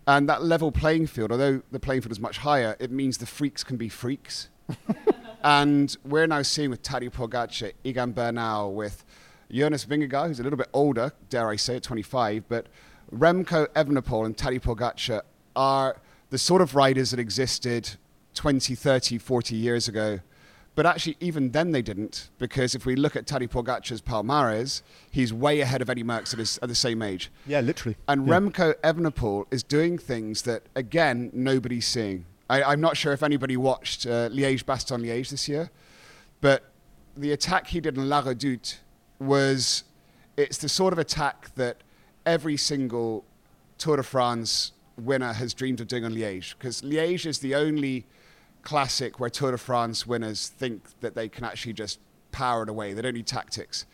And 0.07 0.29
that 0.29 0.43
level 0.43 0.73
playing 0.73 1.07
field, 1.07 1.31
although 1.31 1.63
the 1.71 1.79
playing 1.79 2.03
field 2.03 2.13
is 2.13 2.21
much 2.21 2.39
higher, 2.39 2.77
it 2.81 2.91
means 2.91 3.19
the 3.19 3.27
freaks 3.27 3.63
can 3.63 3.77
be 3.77 3.89
freaks. 3.89 4.49
and 5.45 5.97
we're 6.05 6.27
now 6.27 6.43
seeing 6.43 6.71
with 6.71 6.83
Tadej 6.83 7.13
Pogacar, 7.13 7.73
Egan 7.85 8.13
Bernal, 8.13 8.75
with 8.75 9.05
Jonas 9.51 9.85
Vingegaard, 9.85 10.29
who's 10.29 10.41
a 10.41 10.43
little 10.43 10.57
bit 10.57 10.69
older, 10.73 11.13
dare 11.29 11.49
I 11.49 11.57
say 11.57 11.77
it, 11.77 11.83
25, 11.83 12.49
but 12.49 12.67
Remco 13.15 13.67
Evenepoel 13.69 14.27
and 14.27 14.37
Tadej 14.37 14.63
Pogacar 14.63 15.23
are 15.55 15.97
the 16.31 16.39
sort 16.39 16.63
of 16.63 16.75
riders 16.75 17.11
that 17.11 17.21
existed 17.21 17.97
20, 18.35 18.75
30, 18.75 19.19
40 19.19 19.55
years 19.55 19.89
ago. 19.89 20.21
But 20.75 20.87
actually, 20.87 21.17
even 21.21 21.51
then 21.51 21.73
they 21.73 21.83
didn't, 21.83 22.31
because 22.39 22.75
if 22.75 22.87
we 22.87 22.97
look 22.97 23.15
at 23.15 23.27
Tadej 23.27 23.51
Pogacar's 23.51 24.01
Palmares, 24.01 24.81
he's 25.11 25.31
way 25.31 25.61
ahead 25.61 25.83
of 25.83 25.91
Eddy 25.91 26.03
Merckx 26.03 26.33
at, 26.33 26.39
his, 26.39 26.59
at 26.63 26.69
the 26.71 26.75
same 26.75 27.03
age. 27.03 27.31
Yeah, 27.47 27.61
literally. 27.61 27.97
And 28.09 28.27
Yeah. 28.27 28.39
Remco 28.39 28.75
Evenepoel 28.83 29.45
is 29.51 29.63
doing 29.63 29.99
things 29.99 30.43
that, 30.43 30.63
again, 30.75 31.31
nobody's 31.35 31.87
seeing. 31.87 32.25
I, 32.49 32.63
I'm 32.63 32.81
not 32.81 32.97
sure 32.97 33.13
if 33.13 33.23
anybody 33.23 33.57
watched 33.57 34.07
uh, 34.07 34.31
Liège 34.31 34.65
Bastogne 34.65 35.03
Liège 35.03 35.29
this 35.29 35.47
year, 35.47 35.71
but 36.41 36.71
the 37.17 37.33
attack 37.33 37.67
he 37.67 37.81
did 37.81 37.99
in 37.99 38.09
La 38.09 38.23
Redoute 38.23 38.79
was 39.19 39.85
it's 40.39 40.57
the 40.57 40.69
sort 40.71 40.95
of 40.95 40.99
attack 40.99 41.55
that 41.57 41.83
every 42.25 42.57
single 42.57 43.25
Tour 43.77 43.97
de 43.97 44.03
France 44.03 44.73
winner 44.97 45.35
has 45.35 45.53
dreamed 45.53 45.81
of 45.81 45.87
doing 45.87 46.05
on 46.05 46.15
Liège, 46.15 46.55
because 46.57 46.81
Liège 46.81 47.27
is 47.27 47.41
the 47.41 47.55
only 47.55 48.07
classic 48.63 49.19
where 49.21 49.31
Tour 49.31 49.53
de 49.53 49.59
France 49.59 50.07
winners 50.07 50.49
think 50.49 50.83
that 51.01 51.15
they 51.15 51.29
can 51.29 51.45
actually 51.45 51.73
just 51.73 51.99
power 52.31 52.63
it 52.63 52.69
away. 52.69 52.93
They 52.95 53.03
don't 53.03 53.15
need 53.15 53.27
tactics. 53.27 53.87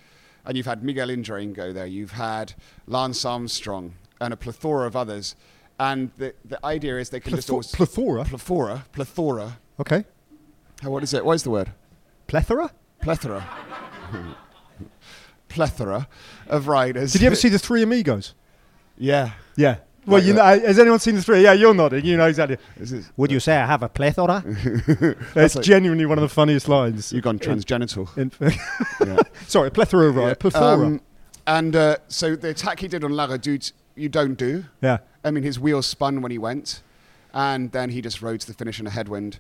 And 0.44 0.56
you've 0.56 0.66
had 0.66 0.82
Miguel 0.84 1.08
Indurain 1.08 1.52
go 1.52 1.72
there. 1.72 1.86
You've 1.86 2.12
had 2.12 2.54
Lance 2.86 3.24
Armstrong 3.24 3.94
and 4.20 4.32
a 4.32 4.36
plethora 4.36 4.86
of 4.86 4.96
others. 4.96 5.36
And 5.80 6.10
the, 6.16 6.34
the 6.44 6.64
idea 6.64 6.98
is 6.98 7.10
they 7.10 7.20
can 7.20 7.34
just 7.34 7.48
Pletho- 7.48 7.52
always 7.52 7.66
plethora? 7.74 8.24
plethora, 8.24 8.84
plethora. 8.92 9.58
Okay. 9.80 10.04
How, 10.82 10.90
what 10.90 11.02
is 11.02 11.12
it? 11.14 11.24
What 11.24 11.34
is 11.34 11.42
the 11.42 11.50
word? 11.50 11.72
Plethora? 12.26 12.72
Plethora. 13.00 13.46
plethora 15.48 16.08
of 16.46 16.68
riders. 16.68 17.12
Did 17.12 17.22
you 17.22 17.26
ever 17.26 17.36
see 17.44 17.48
the 17.48 17.58
Three 17.58 17.82
Amigos? 17.82 18.34
Yeah. 18.96 19.32
Yeah. 19.56 19.76
Well, 20.08 20.18
Like 20.20 20.26
you 20.26 20.32
know, 20.34 20.42
has 20.44 20.78
anyone 20.78 20.98
seen 20.98 21.16
the 21.16 21.22
three? 21.22 21.42
Yeah, 21.42 21.52
you're 21.52 21.74
nodding. 21.74 22.04
You 22.04 22.16
know 22.16 22.26
exactly. 22.26 22.56
This 22.76 22.92
is, 22.92 23.10
Would 23.16 23.30
you 23.30 23.40
say 23.40 23.56
I 23.56 23.66
have 23.66 23.82
a 23.82 23.88
plethora? 23.88 24.42
That's 25.34 25.54
like- 25.56 25.64
genuinely 25.64 26.06
one 26.06 26.18
of 26.18 26.22
the 26.22 26.28
funniest 26.28 26.68
lines. 26.68 27.12
you've 27.12 27.24
gone 27.24 27.38
transgenital. 27.38 28.08
In- 28.16 28.32
yeah. 29.06 29.18
sorry, 29.46 29.70
plethora, 29.70 30.10
right? 30.10 30.28
Yeah. 30.28 30.34
Plethora. 30.34 30.86
Um, 30.86 31.00
and 31.46 31.76
uh, 31.76 31.96
so 32.08 32.36
the 32.36 32.50
attack 32.50 32.80
he 32.80 32.88
did 32.88 33.04
on 33.04 33.12
La 33.12 33.26
Redoute, 33.26 33.72
you 33.96 34.08
don't 34.08 34.34
do. 34.34 34.64
yeah. 34.80 34.98
I 35.24 35.30
mean, 35.30 35.42
his 35.42 35.58
wheels 35.58 35.86
spun 35.86 36.22
when 36.22 36.30
he 36.30 36.38
went, 36.38 36.82
and 37.34 37.72
then 37.72 37.90
he 37.90 38.00
just 38.00 38.22
rode 38.22 38.40
to 38.40 38.46
the 38.46 38.54
finish 38.54 38.78
in 38.80 38.86
a 38.86 38.90
headwind. 38.90 39.38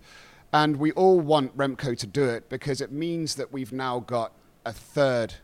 And 0.52 0.76
we 0.76 0.92
all 0.92 1.20
want 1.20 1.56
Remco 1.56 1.96
to 1.96 2.06
do 2.06 2.24
it 2.24 2.48
because 2.48 2.80
it 2.80 2.90
means 2.90 3.36
that 3.36 3.52
we've 3.52 3.72
now 3.72 4.00
got 4.00 4.32
a 4.66 4.72
third 4.72 5.34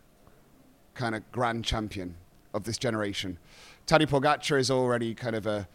kind 0.95 1.15
of 1.15 1.31
grand 1.33 1.65
champion 1.65 2.17
of 2.53 2.65
this 2.65 2.79
generation. 2.79 3.39
Tadej 3.87 4.07
Pogacar 4.07 4.59
is 4.59 4.71
already 4.71 5.15
kind 5.15 5.37
of 5.37 5.47
a, 5.47 5.69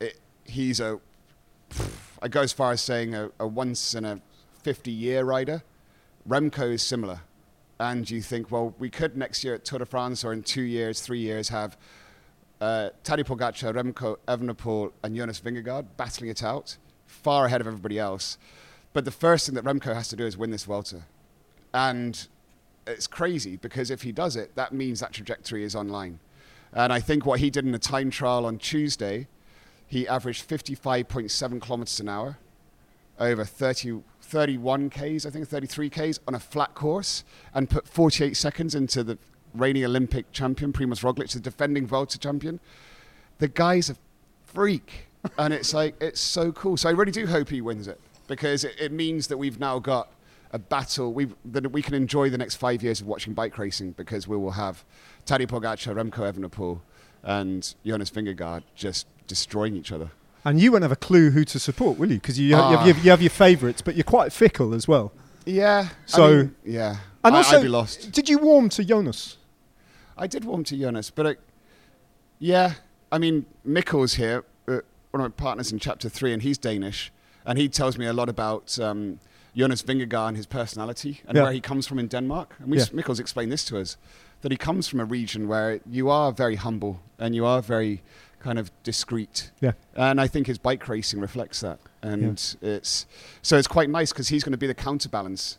it, 0.00 0.18
he's 0.44 0.80
a, 0.80 1.00
I 2.22 2.28
go 2.28 2.42
as 2.42 2.52
far 2.52 2.72
as 2.72 2.80
saying 2.80 3.14
a, 3.14 3.30
a 3.40 3.46
once 3.46 3.94
in 3.94 4.04
a 4.04 4.20
50 4.62 4.90
year 4.90 5.24
rider. 5.24 5.62
Remco 6.28 6.72
is 6.72 6.82
similar. 6.82 7.20
And 7.80 8.08
you 8.08 8.22
think, 8.22 8.52
well, 8.52 8.74
we 8.78 8.88
could 8.88 9.16
next 9.16 9.42
year 9.42 9.54
at 9.54 9.64
Tour 9.64 9.80
de 9.80 9.86
France 9.86 10.24
or 10.24 10.32
in 10.32 10.42
two 10.42 10.62
years, 10.62 11.00
three 11.00 11.18
years 11.18 11.48
have 11.48 11.76
uh, 12.60 12.90
Tadej 13.02 13.24
Pogacar, 13.24 13.74
Remco 13.74 14.16
Evenepoel, 14.28 14.92
and 15.02 15.16
Jonas 15.16 15.40
Vingegaard 15.40 15.86
battling 15.96 16.30
it 16.30 16.42
out, 16.42 16.76
far 17.06 17.46
ahead 17.46 17.60
of 17.60 17.66
everybody 17.66 17.98
else. 17.98 18.38
But 18.92 19.04
the 19.04 19.10
first 19.10 19.46
thing 19.46 19.56
that 19.56 19.64
Remco 19.64 19.92
has 19.92 20.08
to 20.08 20.16
do 20.16 20.24
is 20.24 20.36
win 20.36 20.52
this 20.52 20.64
Vuelta, 20.64 21.02
And 21.74 22.28
it's 22.86 23.08
crazy 23.08 23.56
because 23.56 23.90
if 23.90 24.02
he 24.02 24.12
does 24.12 24.36
it, 24.36 24.54
that 24.54 24.72
means 24.72 25.00
that 25.00 25.12
trajectory 25.12 25.64
is 25.64 25.74
online. 25.74 26.20
And 26.74 26.92
I 26.92 27.00
think 27.00 27.24
what 27.24 27.40
he 27.40 27.50
did 27.50 27.64
in 27.64 27.72
the 27.72 27.78
time 27.78 28.10
trial 28.10 28.44
on 28.44 28.58
Tuesday, 28.58 29.28
he 29.86 30.08
averaged 30.08 30.46
55.7 30.48 31.60
kilometers 31.60 32.00
an 32.00 32.08
hour 32.08 32.38
over 33.20 33.44
30, 33.44 34.02
31 34.20 34.90
Ks, 34.90 35.24
I 35.24 35.30
think 35.30 35.46
33 35.46 35.88
Ks 35.88 36.20
on 36.26 36.34
a 36.34 36.40
flat 36.40 36.74
course 36.74 37.22
and 37.54 37.70
put 37.70 37.86
48 37.86 38.36
seconds 38.36 38.74
into 38.74 39.04
the 39.04 39.18
reigning 39.54 39.84
Olympic 39.84 40.32
champion, 40.32 40.72
Primoz 40.72 41.02
Roglic, 41.02 41.32
the 41.32 41.38
defending 41.38 41.86
Vuelta 41.86 42.18
champion. 42.18 42.58
The 43.38 43.46
guy's 43.46 43.88
a 43.88 43.96
freak. 44.44 45.06
and 45.38 45.54
it's 45.54 45.72
like, 45.72 45.94
it's 46.00 46.20
so 46.20 46.50
cool. 46.50 46.76
So 46.76 46.88
I 46.88 46.92
really 46.92 47.12
do 47.12 47.26
hope 47.26 47.50
he 47.50 47.60
wins 47.60 47.86
it 47.86 48.00
because 48.26 48.64
it, 48.64 48.74
it 48.80 48.90
means 48.90 49.28
that 49.28 49.36
we've 49.36 49.60
now 49.60 49.78
got 49.78 50.08
a 50.54 50.58
battle 50.58 51.12
we 51.12 51.26
that 51.44 51.70
we 51.72 51.82
can 51.82 51.94
enjoy 51.94 52.30
the 52.30 52.38
next 52.38 52.54
five 52.54 52.80
years 52.82 53.00
of 53.00 53.06
watching 53.08 53.34
bike 53.34 53.58
racing 53.58 53.90
because 53.92 54.28
we 54.28 54.36
will 54.36 54.52
have 54.52 54.84
Tadej 55.26 55.48
Pogacar, 55.48 55.92
Remco 56.00 56.22
Evenepoel, 56.32 56.80
and 57.24 57.74
Jonas 57.84 58.10
Vingegaard 58.10 58.62
just 58.76 59.06
destroying 59.26 59.74
each 59.76 59.90
other. 59.90 60.10
And 60.44 60.60
you 60.60 60.70
won't 60.72 60.82
have 60.82 60.92
a 60.92 60.96
clue 61.08 61.30
who 61.30 61.44
to 61.46 61.58
support, 61.58 61.98
will 61.98 62.10
you? 62.12 62.20
Because 62.20 62.38
you, 62.38 62.54
have- 62.54 62.70
you, 62.70 62.76
have, 62.76 62.86
you, 62.86 62.92
have, 62.94 63.04
you 63.04 63.10
have 63.10 63.22
your 63.22 63.30
favourites, 63.30 63.82
but 63.82 63.96
you're 63.96 64.04
quite 64.04 64.32
fickle 64.32 64.74
as 64.74 64.86
well. 64.86 65.10
Yeah. 65.46 65.88
So- 66.06 66.24
I 66.24 66.30
mean, 66.36 66.54
yeah. 66.64 66.96
And 67.24 67.34
I, 67.34 67.38
also, 67.38 67.56
I'd 67.56 67.62
be 67.62 67.68
lost. 67.68 68.12
did 68.12 68.28
you 68.28 68.38
warm 68.38 68.68
to 68.70 68.84
Jonas? 68.84 69.38
I 70.16 70.26
did 70.26 70.44
warm 70.44 70.62
to 70.64 70.76
Jonas, 70.76 71.10
but 71.10 71.26
I, 71.26 71.36
yeah, 72.38 72.74
I 73.10 73.18
mean, 73.18 73.46
Mikkel's 73.66 74.14
here, 74.14 74.44
uh, 74.68 74.80
one 75.10 75.20
of 75.20 75.20
my 75.22 75.28
partners 75.30 75.72
in 75.72 75.78
chapter 75.78 76.08
three, 76.10 76.32
and 76.34 76.42
he's 76.42 76.58
Danish, 76.58 77.10
and 77.46 77.58
he 77.58 77.68
tells 77.68 77.96
me 77.96 78.04
a 78.06 78.12
lot 78.12 78.28
about 78.28 78.78
um, 78.78 79.18
Jonas 79.56 79.82
Vingegaard 79.82 80.28
and 80.28 80.36
his 80.36 80.46
personality 80.46 81.20
and 81.26 81.36
Yeah. 81.36 81.44
where 81.44 81.52
he 81.52 81.60
comes 81.60 81.86
from 81.86 81.98
in 81.98 82.08
Denmark. 82.08 82.54
And 82.58 82.70
we, 82.70 82.78
Yeah. 82.78 82.84
Mikkel's 82.92 83.20
explained 83.20 83.52
this 83.52 83.64
to 83.66 83.78
us 83.78 83.96
that 84.42 84.50
he 84.52 84.58
comes 84.58 84.88
from 84.88 85.00
a 85.00 85.04
region 85.04 85.48
where 85.48 85.80
you 85.88 86.10
are 86.10 86.32
very 86.32 86.56
humble 86.56 87.00
and 87.18 87.34
you 87.34 87.46
are 87.46 87.62
very 87.62 88.02
kind 88.40 88.58
of 88.58 88.70
discreet. 88.82 89.50
Yeah. 89.60 89.72
And 89.94 90.20
I 90.20 90.28
think 90.28 90.46
his 90.46 90.58
bike 90.58 90.86
racing 90.88 91.20
reflects 91.20 91.60
that. 91.60 91.78
And 92.02 92.56
it's 92.60 93.06
so 93.42 93.56
it's 93.56 93.68
quite 93.68 93.88
nice 93.88 94.12
because 94.12 94.28
he's 94.28 94.44
going 94.44 94.52
to 94.52 94.58
be 94.58 94.66
the 94.66 94.74
counterbalance 94.74 95.58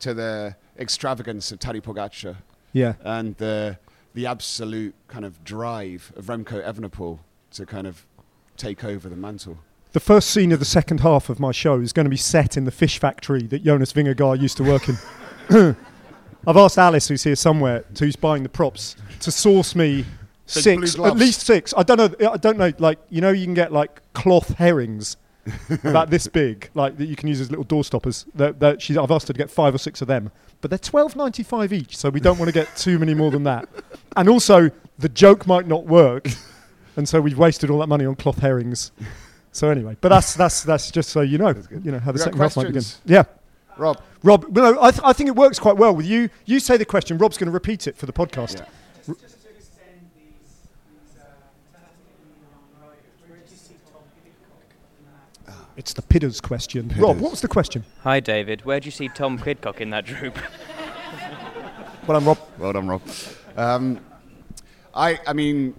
to 0.00 0.14
the 0.14 0.54
extravagance 0.78 1.50
of 1.52 1.58
Tadej 1.58 1.82
Pogacar 1.82 2.36
Yeah. 2.72 2.94
and 3.04 3.36
the 3.38 3.78
the 4.14 4.26
absolute 4.26 4.94
kind 5.08 5.24
of 5.24 5.42
drive 5.44 6.12
of 6.16 6.26
Remco 6.26 6.60
Evenepoel 6.64 7.18
to 7.52 7.64
kind 7.66 7.86
of 7.86 8.04
take 8.56 8.84
over 8.84 9.08
the 9.08 9.16
mantle. 9.16 9.58
The 9.92 10.00
first 10.00 10.30
scene 10.30 10.52
of 10.52 10.60
the 10.60 10.64
second 10.64 11.00
half 11.00 11.28
of 11.28 11.40
my 11.40 11.50
show 11.50 11.80
is 11.80 11.92
going 11.92 12.04
to 12.04 12.10
be 12.10 12.16
set 12.16 12.56
in 12.56 12.64
the 12.64 12.70
fish 12.70 12.98
factory 12.98 13.42
that 13.48 13.64
Jonas 13.64 13.92
Vingegaard 13.92 14.40
used 14.40 14.56
to 14.58 14.64
work 14.64 14.88
in. 14.88 14.96
I've 16.46 16.56
asked 16.56 16.78
Alice, 16.78 17.08
who's 17.08 17.24
here 17.24 17.36
somewhere, 17.36 17.84
who's 17.98 18.16
buying 18.16 18.44
the 18.44 18.48
props, 18.48 18.96
to 19.20 19.32
source 19.32 19.74
me 19.74 20.04
Big 20.54 20.62
six, 20.64 20.98
at 20.98 21.16
least 21.16 21.42
six. 21.42 21.72
I 21.76 21.84
don't 21.84 21.96
know. 21.96 22.28
I 22.28 22.36
don't 22.36 22.58
know. 22.58 22.72
Like 22.78 22.98
you 23.08 23.20
know, 23.20 23.30
you 23.30 23.44
can 23.44 23.54
get 23.54 23.72
like 23.72 24.00
cloth 24.14 24.54
herrings 24.54 25.16
about 25.84 26.10
this 26.10 26.26
big, 26.26 26.70
like 26.74 26.96
that 26.98 27.06
you 27.06 27.14
can 27.14 27.28
use 27.28 27.40
as 27.40 27.50
little 27.50 27.64
door 27.64 27.84
stoppers. 27.84 28.26
That, 28.34 28.58
that 28.58 28.82
she's, 28.82 28.96
I've 28.96 29.12
asked 29.12 29.28
her 29.28 29.34
to 29.34 29.38
get 29.38 29.50
five 29.50 29.74
or 29.74 29.78
six 29.78 30.02
of 30.02 30.08
them, 30.08 30.32
but 30.60 30.70
they're 30.70 30.78
twelve 30.78 31.14
ninety 31.14 31.44
five 31.44 31.72
each, 31.72 31.96
so 31.96 32.10
we 32.10 32.18
don't 32.18 32.38
want 32.38 32.48
to 32.48 32.52
get 32.52 32.74
too 32.76 32.98
many 32.98 33.14
more 33.14 33.30
than 33.30 33.44
that. 33.44 33.68
And 34.16 34.28
also, 34.28 34.72
the 34.98 35.08
joke 35.08 35.46
might 35.46 35.68
not 35.68 35.86
work, 35.86 36.26
and 36.96 37.08
so 37.08 37.20
we've 37.20 37.38
wasted 37.38 37.70
all 37.70 37.78
that 37.78 37.86
money 37.86 38.04
on 38.04 38.16
cloth 38.16 38.40
herrings. 38.40 38.90
So 39.52 39.68
anyway, 39.68 39.96
but 40.00 40.10
that's 40.10 40.34
that's 40.34 40.62
that's 40.62 40.90
just 40.90 41.10
so 41.10 41.22
you 41.22 41.36
know, 41.38 41.54
you 41.82 41.90
know 41.90 41.98
how 41.98 42.12
the 42.12 42.18
second 42.18 42.38
half 42.38 42.56
might 42.56 42.68
begin. 42.68 42.82
Yeah, 43.04 43.24
Rob, 43.76 44.00
Rob. 44.22 44.46
No, 44.56 44.80
I, 44.80 44.90
th- 44.92 45.02
I 45.04 45.12
think 45.12 45.28
it 45.28 45.34
works 45.36 45.58
quite 45.58 45.76
well 45.76 45.94
with 45.94 46.06
you. 46.06 46.30
You 46.44 46.60
say 46.60 46.76
the 46.76 46.84
question. 46.84 47.18
Rob's 47.18 47.36
going 47.36 47.46
to 47.46 47.52
repeat 47.52 47.86
it 47.88 47.96
for 47.96 48.06
the 48.06 48.12
podcast. 48.12 48.58
Yeah. 48.60 48.64
Just, 49.06 49.20
just 49.20 49.42
to 49.42 49.48
extend 49.48 50.10
these, 50.14 50.24
these 50.86 51.16
uh, 51.18 51.24
fantastic 51.72 52.14
young 52.40 52.80
riders, 52.80 53.00
where 53.26 53.38
do 53.38 53.50
you 53.50 53.56
see 53.56 53.74
Tom 53.92 54.02
Pidcock 54.22 54.70
in 55.00 55.06
that? 55.06 55.66
It's 55.76 55.94
the 55.94 56.02
Pidders 56.02 56.40
question. 56.40 56.92
Rob, 56.96 57.16
Pidders. 57.16 57.20
what 57.20 57.30
was 57.32 57.40
the 57.40 57.48
question? 57.48 57.84
Hi, 58.04 58.20
David. 58.20 58.64
Where 58.64 58.78
do 58.78 58.84
you 58.84 58.92
see 58.92 59.08
Tom 59.08 59.36
Pidcock 59.36 59.80
in 59.80 59.90
that 59.90 60.04
droop? 60.06 60.38
well 62.06 62.20
done, 62.20 62.24
Rob. 62.24 62.38
Well 62.56 62.72
done, 62.72 62.86
Rob. 62.86 63.02
Um, 63.56 63.98
I, 64.94 65.18
I 65.26 65.32
mean, 65.32 65.74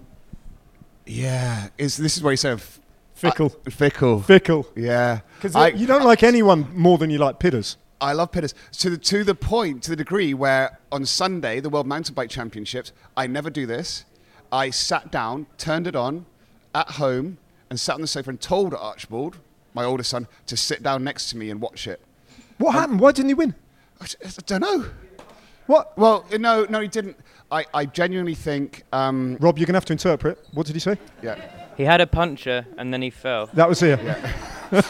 yeah, 1.06 1.70
is 1.78 1.96
this 1.96 2.18
is 2.18 2.24
where 2.24 2.34
you 2.34 2.38
say 2.38 2.52
f- 2.52 2.80
Fickle. 3.22 3.56
I- 3.66 3.70
fickle, 3.70 4.22
Fickle. 4.22 4.68
yeah. 4.76 5.20
Because 5.36 5.56
I, 5.56 5.70
you 5.70 5.88
don't 5.88 6.04
like 6.04 6.24
anyone 6.24 6.68
more 6.76 6.98
than 6.98 7.10
you 7.10 7.18
like 7.18 7.40
Pidders. 7.40 7.78
I 8.00 8.14
love 8.14 8.32
Pitters 8.32 8.56
to 8.80 8.90
the 8.90 8.98
to 8.98 9.24
the 9.24 9.36
point, 9.36 9.84
to 9.84 9.92
the 9.92 9.96
degree 9.96 10.34
where 10.34 10.80
on 10.92 11.06
Sunday, 11.06 11.60
the 11.60 11.70
World 11.70 11.86
Mountain 11.86 12.16
Bike 12.16 12.30
Championships, 12.32 12.92
I 13.16 13.28
never 13.28 13.50
do 13.52 13.66
this. 13.68 14.06
I 14.52 14.72
sat 14.72 15.12
down, 15.12 15.46
turned 15.58 15.86
it 15.88 15.96
on 15.96 16.26
at 16.74 16.90
home, 16.92 17.38
and 17.70 17.80
sat 17.80 17.96
on 17.96 18.02
the 18.02 18.08
sofa 18.08 18.32
and 18.32 18.42
told 18.42 18.74
Archibald, 18.74 19.38
my 19.74 19.84
oldest 19.84 20.10
son, 20.10 20.28
to 20.48 20.58
sit 20.58 20.82
down 20.82 21.04
next 21.04 21.30
to 21.30 21.38
me 21.38 21.50
and 21.52 21.62
watch 21.62 21.88
it. 21.88 22.02
What 22.58 22.72
happened? 22.74 23.00
Why 23.00 23.12
didn't 23.12 23.30
he 23.30 23.34
win? 23.36 23.54
I, 24.02 24.06
I 24.26 24.30
don't 24.48 24.62
know. 24.62 24.86
What? 25.68 25.98
Well, 25.98 26.26
no, 26.40 26.66
no, 26.70 26.80
he 26.82 26.88
didn't. 26.88 27.18
I, 27.52 27.66
I 27.74 27.86
genuinely 27.86 28.36
think, 28.36 28.84
um, 28.94 29.38
Rob, 29.40 29.58
you're 29.60 29.66
going 29.68 29.74
to 29.74 29.78
have 29.78 29.86
to 29.86 29.94
interpret. 29.94 30.44
What 30.54 30.66
did 30.66 30.76
he 30.76 30.80
say? 30.80 30.98
yeah. 31.22 31.61
He 31.78 31.84
had 31.84 32.02
a 32.02 32.08
puncher 32.08 32.66
and 32.78 32.94
then 32.94 33.02
he 33.02 33.10
fell. 33.10 33.48
That 33.54 33.68
was 33.70 33.80
here. 33.80 34.00
Yeah, 34.02 34.32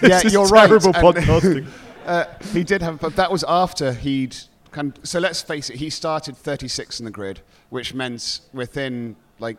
This 0.00 0.24
is 0.24 0.32
you're 0.32 0.46
right. 0.46 0.66
terrible 0.68 0.88
And- 0.94 0.96
podcasting. 1.16 1.66
Uh, 2.04 2.24
he 2.52 2.64
did 2.64 2.82
have, 2.82 2.98
but 2.98 3.14
that 3.14 3.30
was 3.30 3.44
after 3.46 3.92
he'd. 3.92 4.34
Kind 4.72 4.98
so 5.04 5.20
let's 5.20 5.40
face 5.40 5.70
it, 5.70 5.76
he 5.76 5.88
started 5.88 6.36
36 6.36 6.98
in 6.98 7.04
the 7.04 7.12
grid, 7.12 7.42
which 7.70 7.94
meant 7.94 8.40
within 8.52 9.14
like 9.38 9.56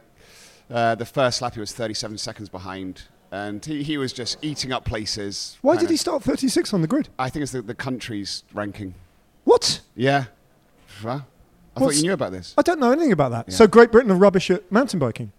uh, 0.69 0.95
the 0.95 1.05
first 1.05 1.41
lap 1.41 1.53
he 1.53 1.61
was 1.61 1.71
37 1.71 2.17
seconds 2.17 2.49
behind, 2.49 3.03
and 3.31 3.63
he, 3.63 3.81
he 3.81 3.97
was 3.97 4.11
just 4.11 4.39
eating 4.43 4.73
up 4.73 4.83
places. 4.83 5.57
Why 5.61 5.75
kind 5.75 5.87
did 5.87 5.91
he 5.91 5.95
start 5.95 6.21
36 6.23 6.73
on 6.73 6.81
the 6.81 6.87
grid? 6.87 7.07
I 7.17 7.29
think 7.29 7.43
it's 7.43 7.53
the, 7.53 7.61
the 7.61 7.75
country's 7.75 8.43
ranking. 8.53 8.93
What? 9.45 9.79
Yeah. 9.95 10.25
Well, 11.01 11.25
I 11.75 11.79
thought 11.79 11.95
you 11.95 12.01
knew 12.03 12.13
about 12.13 12.31
this. 12.31 12.53
I 12.57 12.61
don't 12.61 12.79
know 12.79 12.91
anything 12.91 13.11
about 13.11 13.31
that. 13.31 13.45
Yeah. 13.49 13.55
So 13.55 13.67
Great 13.67 13.91
Britain 13.91 14.11
are 14.11 14.15
rubbish 14.15 14.49
at 14.51 14.71
mountain 14.71 14.99
biking. 14.99 15.31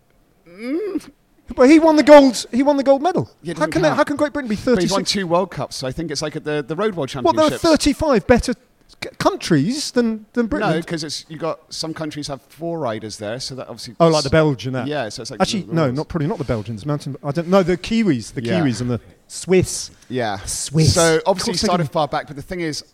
Mm. 0.49 1.11
But 1.55 1.69
he 1.69 1.79
won 1.79 1.97
the 1.97 2.03
gold. 2.03 2.47
He 2.53 2.63
won 2.63 2.77
the 2.77 2.83
gold 2.83 3.03
medal. 3.03 3.31
Yeah, 3.43 3.55
how 3.57 3.67
can 3.67 3.83
that, 3.83 3.97
how 3.97 4.05
can 4.05 4.17
Great 4.17 4.33
Britain 4.33 4.49
be 4.49 4.57
But 4.57 4.81
he's 4.81 4.91
won 4.91 5.05
two 5.05 5.27
World 5.27 5.51
Cups, 5.51 5.77
so 5.77 5.87
I 5.87 5.93
think 5.93 6.11
it's 6.11 6.23
like 6.23 6.37
at 6.37 6.45
the, 6.45 6.63
the 6.67 6.75
Road 6.75 6.95
World 6.95 7.15
Well, 7.15 7.33
there 7.33 7.45
are 7.45 7.51
35 7.51 8.27
better 8.27 8.55
c- 9.03 9.11
countries 9.19 9.91
than 9.91 10.25
than 10.33 10.47
Britain. 10.47 10.71
no, 10.71 10.81
because 10.81 11.05
it's 11.05 11.27
you 11.29 11.37
got 11.37 11.61
some 11.73 11.93
countries 11.93 12.29
have 12.29 12.41
four 12.43 12.79
riders 12.79 13.19
there, 13.19 13.39
so 13.41 13.55
that 13.57 13.69
obviously. 13.69 13.95
oh, 14.01 14.09
like 14.09 14.25
the 14.25 14.31
Belgian. 14.31 14.73
That. 14.73 14.87
Yeah, 14.87 15.09
so 15.11 15.21
it's 15.21 15.31
like 15.31 15.41
Actually, 15.41 15.65
no, 15.65 15.91
not 15.91 16.09
probably 16.09 16.29
not 16.29 16.39
the 16.39 16.45
Belgians. 16.45 16.87
Mountain. 16.87 17.17
I 17.23 17.31
don't 17.31 17.49
know 17.49 17.63
the 17.63 17.77
Kiwis. 17.77 18.33
The 18.33 18.43
Yeah. 18.43 18.61
Kiwis 18.61 18.81
and 18.81 18.91
the 18.91 19.01
Swiss. 19.29 19.91
Yeah. 20.09 20.39
Swiss. 20.47 20.95
So 20.95 21.21
obviously 21.27 21.53
he 21.53 21.59
started 21.59 21.91
far 21.91 22.09
back, 22.09 22.27
but 22.27 22.37
the 22.37 22.43
thing 22.43 22.61
is, 22.61 22.85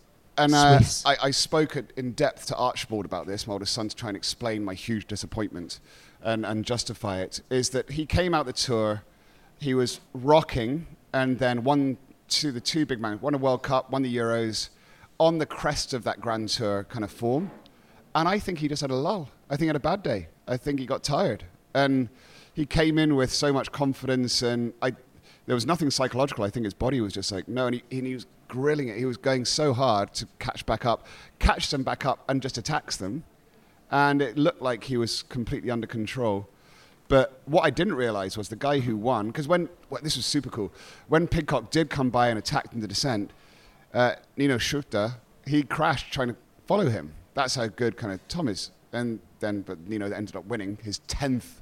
and 0.43 0.53
uh, 0.53 0.79
I, 1.05 1.27
I 1.27 1.31
spoke 1.31 1.75
at, 1.77 1.91
in 1.95 2.11
depth 2.11 2.47
to 2.47 2.55
Archibald 2.55 3.05
about 3.05 3.27
this, 3.27 3.47
my 3.47 3.53
oldest 3.53 3.73
son, 3.73 3.89
to 3.89 3.95
try 3.95 4.09
and 4.09 4.17
explain 4.17 4.63
my 4.63 4.73
huge 4.73 5.07
disappointment 5.07 5.79
and, 6.21 6.45
and 6.45 6.65
justify 6.65 7.19
it, 7.21 7.41
is 7.49 7.69
that 7.71 7.91
he 7.91 8.05
came 8.05 8.33
out 8.33 8.45
the 8.45 8.53
tour, 8.53 9.03
he 9.59 9.73
was 9.73 9.99
rocking, 10.13 10.87
and 11.13 11.39
then 11.39 11.63
won 11.63 11.97
two, 12.27 12.51
the 12.51 12.61
two 12.61 12.85
big 12.85 12.99
mountains, 12.99 13.21
won 13.21 13.33
a 13.33 13.37
World 13.37 13.63
Cup, 13.63 13.91
won 13.91 14.01
the 14.01 14.15
Euros, 14.15 14.69
on 15.19 15.37
the 15.37 15.45
crest 15.45 15.93
of 15.93 16.03
that 16.03 16.19
Grand 16.19 16.49
Tour 16.49 16.83
kind 16.85 17.03
of 17.03 17.11
form. 17.11 17.51
And 18.15 18.27
I 18.27 18.39
think 18.39 18.59
he 18.59 18.67
just 18.67 18.81
had 18.81 18.91
a 18.91 18.95
lull. 18.95 19.29
I 19.49 19.53
think 19.53 19.61
he 19.61 19.67
had 19.67 19.75
a 19.75 19.79
bad 19.79 20.03
day. 20.03 20.27
I 20.47 20.57
think 20.57 20.79
he 20.79 20.85
got 20.85 21.03
tired. 21.03 21.45
And 21.73 22.09
he 22.53 22.65
came 22.65 22.97
in 22.97 23.15
with 23.15 23.31
so 23.31 23.53
much 23.53 23.71
confidence, 23.71 24.41
and 24.41 24.73
I, 24.81 24.93
there 25.45 25.55
was 25.55 25.65
nothing 25.65 25.91
psychological. 25.91 26.43
I 26.43 26.49
think 26.49 26.65
his 26.65 26.73
body 26.73 26.99
was 27.01 27.13
just 27.13 27.31
like, 27.31 27.47
no, 27.47 27.67
and 27.67 27.75
he, 27.75 27.97
and 27.97 28.07
he 28.07 28.13
was 28.13 28.25
grilling 28.51 28.89
it. 28.89 28.97
He 28.97 29.05
was 29.05 29.15
going 29.15 29.45
so 29.45 29.73
hard 29.73 30.13
to 30.15 30.27
catch 30.39 30.65
back 30.65 30.85
up, 30.85 31.07
catch 31.39 31.71
them 31.71 31.83
back 31.83 32.05
up, 32.05 32.19
and 32.27 32.41
just 32.41 32.57
attacks 32.57 32.97
them. 32.97 33.23
And 33.89 34.21
it 34.21 34.37
looked 34.37 34.61
like 34.61 34.83
he 34.83 34.97
was 34.97 35.23
completely 35.23 35.71
under 35.71 35.87
control. 35.87 36.49
But 37.07 37.41
what 37.45 37.61
I 37.61 37.69
didn't 37.69 37.95
realize 37.95 38.37
was 38.37 38.49
the 38.49 38.57
guy 38.57 38.79
who 38.79 38.97
won, 38.97 39.27
because 39.27 39.47
when, 39.47 39.69
well, 39.89 40.01
this 40.03 40.17
was 40.17 40.25
super 40.25 40.49
cool, 40.49 40.71
when 41.07 41.27
Pidcock 41.27 41.71
did 41.71 41.89
come 41.89 42.09
by 42.09 42.27
and 42.27 42.37
attacked 42.37 42.73
in 42.73 42.81
the 42.81 42.87
descent, 42.87 43.31
uh, 43.93 44.15
Nino 44.35 44.57
Schurter, 44.57 45.13
he 45.47 45.63
crashed 45.63 46.11
trying 46.11 46.27
to 46.27 46.35
follow 46.67 46.89
him. 46.89 47.13
That's 47.33 47.55
how 47.55 47.67
good 47.67 47.95
kind 47.95 48.13
of 48.13 48.25
Tom 48.27 48.49
is. 48.49 48.71
And 48.91 49.21
then, 49.39 49.61
but 49.61 49.87
Nino 49.87 50.11
ended 50.11 50.35
up 50.35 50.45
winning 50.45 50.77
his 50.83 50.99
10th 51.07 51.60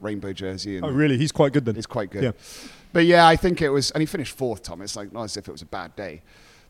rainbow 0.00 0.32
jersey. 0.32 0.76
And 0.76 0.84
Oh, 0.86 0.90
really? 0.90 1.16
He's 1.18 1.32
quite 1.32 1.52
good 1.52 1.64
then. 1.64 1.74
He's 1.74 1.86
quite 1.86 2.10
good. 2.10 2.22
Yeah. 2.22 2.32
But 2.92 3.06
yeah, 3.06 3.26
I 3.26 3.36
think 3.36 3.62
it 3.62 3.70
was, 3.70 3.90
and 3.92 4.00
he 4.02 4.06
finished 4.06 4.36
fourth, 4.36 4.62
Tom. 4.62 4.82
It's 4.82 4.96
like 4.96 5.12
not 5.12 5.24
as 5.24 5.36
if 5.36 5.48
it 5.48 5.52
was 5.52 5.62
a 5.62 5.66
bad 5.66 5.94
day. 5.96 6.22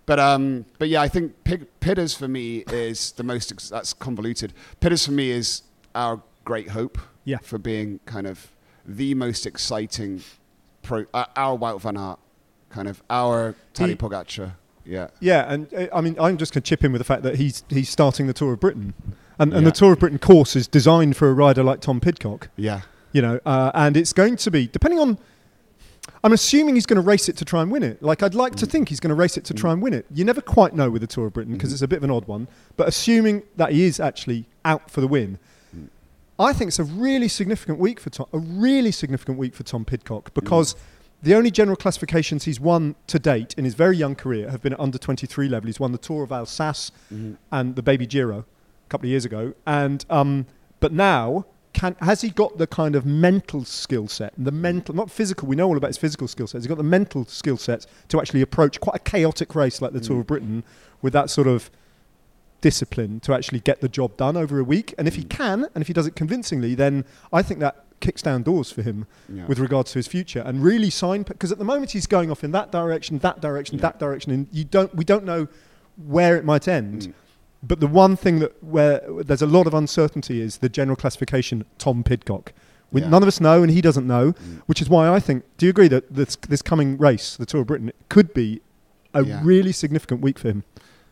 But 0.07 0.19
um, 0.19 0.65
but 0.79 0.89
yeah, 0.89 1.01
I 1.03 1.09
think 1.09 1.33
Pig, 1.45 1.67
Pitters 1.81 2.15
for 2.15 2.27
me 2.29 2.65
is 2.73 3.13
the 3.13 3.23
most. 3.23 3.53
Ex- 3.53 3.69
that's 3.69 3.93
convoluted. 3.93 4.53
Pitters 4.81 5.07
for 5.07 5.13
me 5.13 5.31
is 5.31 5.63
our 5.95 6.23
great 6.45 6.71
hope. 6.71 6.99
Yeah. 7.25 7.39
For 7.43 7.59
being 7.59 8.01
kind 8.07 8.27
of 8.27 8.51
the 8.85 9.15
most 9.15 9.47
exciting, 9.47 10.23
pro, 10.83 11.05
uh, 11.15 11.27
our 11.37 11.57
Wout 11.57 11.81
van 11.83 11.97
Aert, 11.97 12.19
kind 12.71 12.89
of 12.89 13.03
our 13.09 13.55
Tadej 13.75 13.97
Pogacar. 13.97 14.53
Yeah. 14.85 15.09
Yeah, 15.21 15.53
and 15.53 15.73
uh, 15.73 15.87
I 15.95 16.01
mean, 16.01 16.17
I'm 16.21 16.39
just 16.39 16.53
going 16.53 16.63
to 16.63 16.69
chip 16.69 16.83
in 16.83 16.93
with 16.93 17.01
the 17.01 17.05
fact 17.05 17.23
that 17.23 17.37
he's 17.37 17.63
he's 17.69 17.89
starting 17.91 18.27
the 18.27 18.33
Tour 18.33 18.55
of 18.55 18.61
Britain, 18.61 18.95
and, 19.39 19.53
and 19.53 19.63
Yeah. 19.63 19.69
the 19.71 19.77
Tour 19.77 19.93
of 19.93 20.01
Britain 20.01 20.19
course 20.19 20.57
is 20.57 20.67
designed 20.67 21.17
for 21.17 21.29
a 21.29 21.35
rider 21.35 21.63
like 21.63 21.81
Tom 21.81 22.01
Pidcock. 22.01 22.49
Yeah. 22.57 22.81
You 23.13 23.23
know, 23.23 23.41
uh, 23.45 23.71
and 23.75 23.97
it's 23.97 24.13
going 24.13 24.37
to 24.37 24.51
be 24.51 24.67
depending 24.69 25.01
on. 25.01 25.19
I'm 26.23 26.33
assuming 26.33 26.75
he's 26.75 26.87
going 26.87 26.97
to 27.03 27.07
race 27.07 27.29
it 27.29 27.37
to 27.39 27.45
try 27.45 27.63
and 27.63 27.71
win 27.71 27.83
it. 27.83 28.03
Like 28.03 28.23
I'd 28.23 28.35
like 28.35 28.55
to 28.57 28.67
Mm. 28.67 28.71
think 28.71 28.89
he's 28.91 29.01
going 29.01 29.09
to 29.11 29.15
race 29.15 29.37
it 29.37 29.45
to 29.47 29.55
try 29.55 29.73
and 29.73 29.81
win 29.81 29.95
it. 29.95 30.05
You 30.13 30.25
never 30.25 30.41
quite 30.41 30.75
know 30.75 30.91
with 30.91 31.01
the 31.03 31.07
Tour 31.07 31.27
of 31.29 31.33
Britain 31.33 31.55
because 31.55 31.71
Mhm. 31.71 31.75
it's 31.75 31.83
a 31.83 31.89
bit 31.89 31.97
of 31.97 32.05
an 32.05 32.11
odd 32.11 32.27
one. 32.27 32.47
But 32.77 32.89
assuming 32.89 33.43
that 33.57 33.73
he 33.73 33.85
is 33.85 33.99
actually 34.01 34.47
out 34.65 34.91
for 34.91 35.01
the 35.01 35.09
win, 35.09 35.39
Mm. 35.75 35.89
I 36.39 36.53
think 36.53 36.69
it's 36.69 36.79
a 36.79 36.85
really 36.85 37.29
significant 37.29 37.79
week 37.79 38.01
for 38.01 38.11
Tom. 38.11 38.27
A 38.35 38.39
really 38.39 38.93
significant 38.93 39.39
week 39.39 39.55
for 39.55 39.63
Tom 39.63 39.83
Mm. 39.85 39.89
Pidcock 39.89 40.35
because 40.35 40.75
the 41.23 41.35
only 41.35 41.51
general 41.51 41.77
classifications 41.77 42.45
he's 42.45 42.61
won 42.61 42.97
to 43.07 43.19
date 43.19 43.55
in 43.57 43.65
his 43.65 43.75
very 43.75 43.97
young 43.97 44.15
career 44.15 44.51
have 44.51 44.61
been 44.63 44.73
at 44.75 44.81
under 44.81 44.99
23 44.99 45.49
level. 45.49 45.67
He's 45.69 45.81
won 45.81 45.93
the 45.93 45.99
Tour 45.99 46.23
of 46.23 46.33
Alsace 46.33 46.93
Mhm. 47.13 47.37
and 47.51 47.77
the 47.77 47.83
Baby 47.83 48.07
Giro 48.07 48.39
a 48.41 48.45
couple 48.91 49.07
of 49.07 49.11
years 49.11 49.25
ago, 49.25 49.55
and 49.67 50.05
um, 50.11 50.47
but 50.81 50.93
now. 50.93 51.47
Can, 51.73 51.95
has 52.01 52.21
he 52.21 52.31
got 52.31 52.59
the 52.59 52.67
kind 52.67 52.97
of 52.97 53.07
mental 53.07 53.65
skill 53.65 54.09
set 54.09 54.37
and 54.37 54.45
the 54.47 54.51
mental, 54.51 54.95
not 54.95 55.11
physical? 55.11 55.47
We 55.47 55.55
know 55.57 55.69
all 55.69 55.77
about 55.77 55.87
his 55.89 55.99
physical 55.99 56.27
skill 56.27 56.47
sets. 56.49 56.65
He's 56.65 56.69
got 56.69 56.79
the 56.79 56.83
mental 56.83 57.25
skill 57.27 57.57
sets 57.57 57.87
to 58.09 58.19
actually 58.21 58.43
approach 58.43 58.81
quite 58.81 58.97
a 58.97 58.99
chaotic 58.99 59.55
race 59.55 59.81
like 59.81 59.93
the 59.93 60.01
Tour 60.01 60.17
Mm. 60.17 60.21
of 60.21 60.27
Britain 60.27 60.65
with 61.01 61.13
that 61.13 61.31
sort 61.31 61.47
of 61.47 61.71
discipline 62.61 63.21
to 63.21 63.33
actually 63.33 63.61
get 63.61 63.81
the 63.81 63.89
job 63.89 64.17
done 64.17 64.37
over 64.37 64.59
a 64.59 64.65
week. 64.65 64.95
And 64.99 65.09
if 65.09 65.15
he 65.15 65.23
Mm. 65.23 65.29
can, 65.31 65.67
and 65.75 65.81
if 65.83 65.87
he 65.87 65.93
does 65.95 66.07
it 66.07 66.15
convincingly, 66.17 66.75
then 66.75 67.05
I 67.33 67.41
think 67.43 67.61
that 67.61 67.85
kicks 68.01 68.21
down 68.23 68.43
doors 68.43 68.71
for 68.73 68.83
him 68.83 69.07
Yeah. 69.33 69.47
with 69.47 69.59
regards 69.59 69.93
to 69.93 69.99
his 69.99 70.07
future 70.07 70.41
and 70.45 70.63
really 70.63 70.91
sign 70.91 71.23
because 71.23 71.53
at 71.53 71.59
the 71.59 71.65
moment 71.65 71.93
he's 71.93 72.07
going 72.07 72.31
off 72.31 72.43
in 72.43 72.51
that 72.53 72.73
direction, 72.73 73.19
that 73.19 73.41
direction, 73.41 73.77
Yeah. 73.79 73.83
that 73.83 73.99
direction, 74.01 74.33
and 74.33 74.47
you 74.51 74.65
don't 74.65 74.95
we 74.95 75.05
don't 75.05 75.25
know 75.25 75.49
where 76.07 76.37
it 76.37 76.45
might 76.45 76.67
end. 76.67 77.03
Mm. 77.03 77.13
But 77.63 77.81
the 77.81 77.87
one 77.87 78.17
thing 78.17 78.39
that 78.39 78.63
where 78.63 79.01
there's 79.23 79.43
a 79.43 79.47
lot 79.47 79.67
of 79.67 79.75
uncertainty 79.75 80.41
is 80.41 80.59
the 80.59 80.69
general 80.69 80.97
classification 80.97 81.65
Tom 81.79 82.03
Pidcock. 82.03 82.53
We, 82.93 83.03
Yeah. 83.03 83.09
None 83.11 83.23
of 83.23 83.29
us 83.29 83.41
know, 83.41 83.63
and 83.63 83.71
he 83.71 83.81
doesn't 83.81 84.07
know, 84.07 84.33
Mm. 84.33 84.63
which 84.67 84.81
is 84.83 84.89
why 84.89 85.09
I 85.09 85.21
think. 85.21 85.45
Do 85.59 85.67
you 85.67 85.71
agree 85.71 85.89
that 85.89 86.13
this, 86.13 86.37
this 86.49 86.63
coming 86.63 86.97
race, 86.99 87.37
the 87.37 87.47
Tour 87.47 87.61
of 87.61 87.67
Britain, 87.69 87.93
could 88.09 88.33
be 88.35 88.63
a 89.15 89.23
Yeah. 89.25 89.41
really 89.45 89.73
significant 89.73 90.21
week 90.23 90.39
for 90.39 90.49
him? 90.49 90.65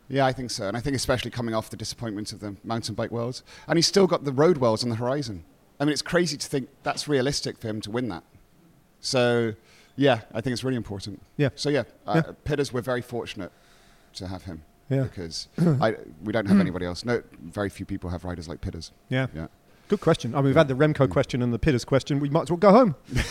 Yeah, 0.08 0.24
I 0.24 0.32
think 0.32 0.50
so. 0.50 0.66
And 0.66 0.76
I 0.76 0.80
think 0.80 0.96
especially 0.96 1.30
coming 1.30 1.54
off 1.54 1.68
the 1.68 1.76
disappointment 1.76 2.32
of 2.32 2.40
the 2.40 2.56
mountain 2.64 2.94
bike 2.94 3.10
worlds. 3.12 3.42
And 3.68 3.76
he's 3.76 3.86
still 3.86 4.06
got 4.06 4.24
the 4.24 4.32
road 4.32 4.56
worlds 4.58 4.82
on 4.82 4.88
the 4.88 4.96
horizon. 4.96 5.44
I 5.78 5.84
mean, 5.84 5.92
it's 5.92 6.02
crazy 6.02 6.36
to 6.38 6.46
think 6.48 6.70
that's 6.82 7.06
realistic 7.06 7.58
for 7.58 7.68
him 7.68 7.80
to 7.82 7.90
win 7.90 8.08
that. 8.08 8.24
So, 9.00 9.54
yeah, 9.96 10.20
I 10.34 10.40
think 10.40 10.54
it's 10.54 10.64
really 10.64 10.76
important. 10.76 11.22
Yeah. 11.36 11.50
So, 11.54 11.68
yeah, 11.68 11.84
uh, 12.06 12.22
Yeah. 12.26 12.32
Pitters, 12.44 12.72
we're 12.72 12.80
very 12.80 13.02
fortunate 13.02 13.52
to 14.14 14.26
have 14.28 14.44
him. 14.44 14.62
Yeah. 14.88 15.02
Because 15.04 15.48
I, 15.58 15.96
we 16.24 16.32
don't 16.32 16.46
have 16.46 16.60
anybody 16.60 16.86
else. 16.86 17.04
No, 17.04 17.22
very 17.42 17.68
few 17.68 17.84
people 17.86 18.10
have 18.10 18.24
riders 18.24 18.48
like 18.48 18.60
Pitters. 18.60 18.92
Yeah. 19.08 19.26
Yeah. 19.34 19.48
Good 19.88 20.00
question. 20.00 20.34
I 20.34 20.38
mean, 20.38 20.46
we've 20.46 20.56
had 20.56 20.68
the 20.68 20.74
Remco 20.74 21.06
Mm. 21.06 21.10
question 21.10 21.42
and 21.42 21.52
the 21.52 21.58
Pitters 21.58 21.84
question. 21.84 22.20
We 22.20 22.28
might 22.30 22.42
as 22.42 22.50
well 22.50 22.56
go 22.58 22.70
home. 22.70 22.94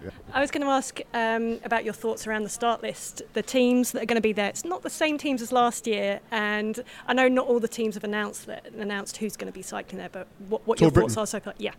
I 0.32 0.40
was 0.40 0.50
going 0.50 0.62
to 0.62 0.68
ask 0.70 1.00
um, 1.12 1.58
about 1.64 1.84
your 1.84 1.92
thoughts 1.94 2.26
around 2.26 2.44
the 2.44 2.48
start 2.48 2.82
list, 2.82 3.22
the 3.32 3.42
teams 3.42 3.92
that 3.92 4.02
are 4.02 4.06
going 4.06 4.16
to 4.16 4.20
be 4.22 4.32
there. 4.32 4.48
It's 4.48 4.64
not 4.64 4.82
the 4.82 4.90
same 4.90 5.18
teams 5.18 5.42
as 5.42 5.50
last 5.50 5.86
year, 5.86 6.20
and 6.30 6.78
I 7.06 7.14
know 7.14 7.26
not 7.28 7.46
all 7.48 7.58
the 7.60 7.68
teams 7.68 7.94
have 7.96 8.04
announced 8.04 8.46
that, 8.46 8.66
announced 8.78 9.16
who's 9.16 9.36
going 9.36 9.50
to 9.52 9.56
be 9.56 9.62
cycling 9.62 9.98
there. 9.98 10.08
But 10.10 10.28
what, 10.48 10.66
what 10.66 10.80
your 10.80 10.90
Britain. 10.90 11.08
thoughts 11.10 11.16
are 11.16 11.26
so 11.26 11.40
far? 11.40 11.54
Yeah, 11.58 11.72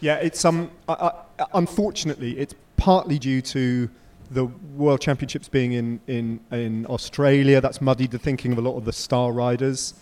Yeah, 0.00 0.16
it's 0.16 0.44
um. 0.44 0.70
Uh, 0.88 0.92
uh, 1.38 1.44
unfortunately, 1.54 2.38
it's 2.38 2.54
partly 2.76 3.18
due 3.18 3.40
to 3.42 3.88
the 4.30 4.46
World 4.46 5.00
Championships 5.00 5.48
being 5.48 5.72
in, 5.72 6.00
in, 6.06 6.40
in 6.50 6.86
Australia. 6.86 7.60
That's 7.60 7.80
muddied 7.80 8.10
the 8.10 8.18
thinking 8.18 8.52
of 8.52 8.58
a 8.58 8.60
lot 8.60 8.76
of 8.76 8.84
the 8.84 8.92
star 8.92 9.32
riders 9.32 9.94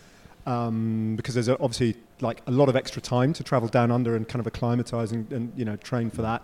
um, 0.47 1.15
because 1.17 1.35
there's 1.35 1.49
obviously 1.49 1.97
like 2.21 2.41
a 2.47 2.51
lot 2.51 2.69
of 2.69 2.77
extra 2.77 3.01
time 3.03 3.33
to 3.35 3.45
travel 3.45 3.69
down 3.69 3.91
under 3.91 4.17
and 4.17 4.27
kind 4.29 4.41
of 4.41 4.47
acclimatise 4.47 5.13
and, 5.13 5.31
and 5.33 5.53
you 5.57 5.65
know 5.65 5.77
train 5.77 6.11
for 6.11 6.23
that. 6.23 6.43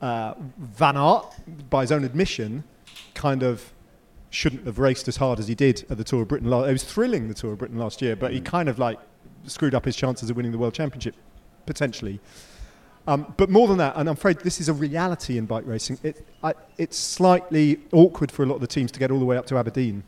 Uh, 0.00 0.34
Van 0.58 0.96
Aert, 0.96 1.24
by 1.70 1.82
his 1.82 1.92
own 1.92 2.04
admission, 2.04 2.64
kind 3.14 3.42
of 3.42 3.72
shouldn't 4.30 4.66
have 4.66 4.78
raced 4.78 5.08
as 5.08 5.16
hard 5.16 5.38
as 5.38 5.48
he 5.48 5.54
did 5.54 5.86
at 5.88 5.96
the 5.96 6.04
Tour 6.04 6.22
of 6.22 6.28
Britain. 6.28 6.48
It 6.52 6.72
was 6.72 6.84
thrilling 6.84 7.28
the 7.28 7.34
Tour 7.34 7.52
of 7.52 7.58
Britain 7.58 7.78
last 7.78 8.02
year, 8.02 8.16
but 8.16 8.32
he 8.32 8.40
Mm. 8.40 8.44
kind 8.44 8.68
of 8.68 8.78
like 8.78 8.98
screwed 9.46 9.74
up 9.74 9.84
his 9.84 9.96
chances 9.96 10.28
of 10.28 10.36
winning 10.36 10.52
the 10.52 10.58
World 10.58 10.74
Championship 10.74 11.14
potentially. 11.64 12.20
Um, 13.08 13.32
but 13.36 13.50
more 13.50 13.68
than 13.68 13.78
that, 13.78 13.94
and 13.96 14.08
I'm 14.08 14.14
afraid 14.14 14.40
this 14.40 14.60
is 14.60 14.68
a 14.68 14.72
reality 14.72 15.38
in 15.38 15.46
bike 15.46 15.64
racing. 15.66 15.98
It, 16.02 16.26
I, 16.42 16.54
it's 16.76 16.98
slightly 16.98 17.80
awkward 17.92 18.32
for 18.32 18.42
a 18.42 18.46
lot 18.46 18.56
of 18.56 18.60
the 18.60 18.66
teams 18.66 18.90
to 18.92 18.98
get 18.98 19.10
all 19.10 19.20
the 19.20 19.24
way 19.24 19.36
up 19.36 19.46
to 19.46 19.56
Aberdeen. 19.56 20.02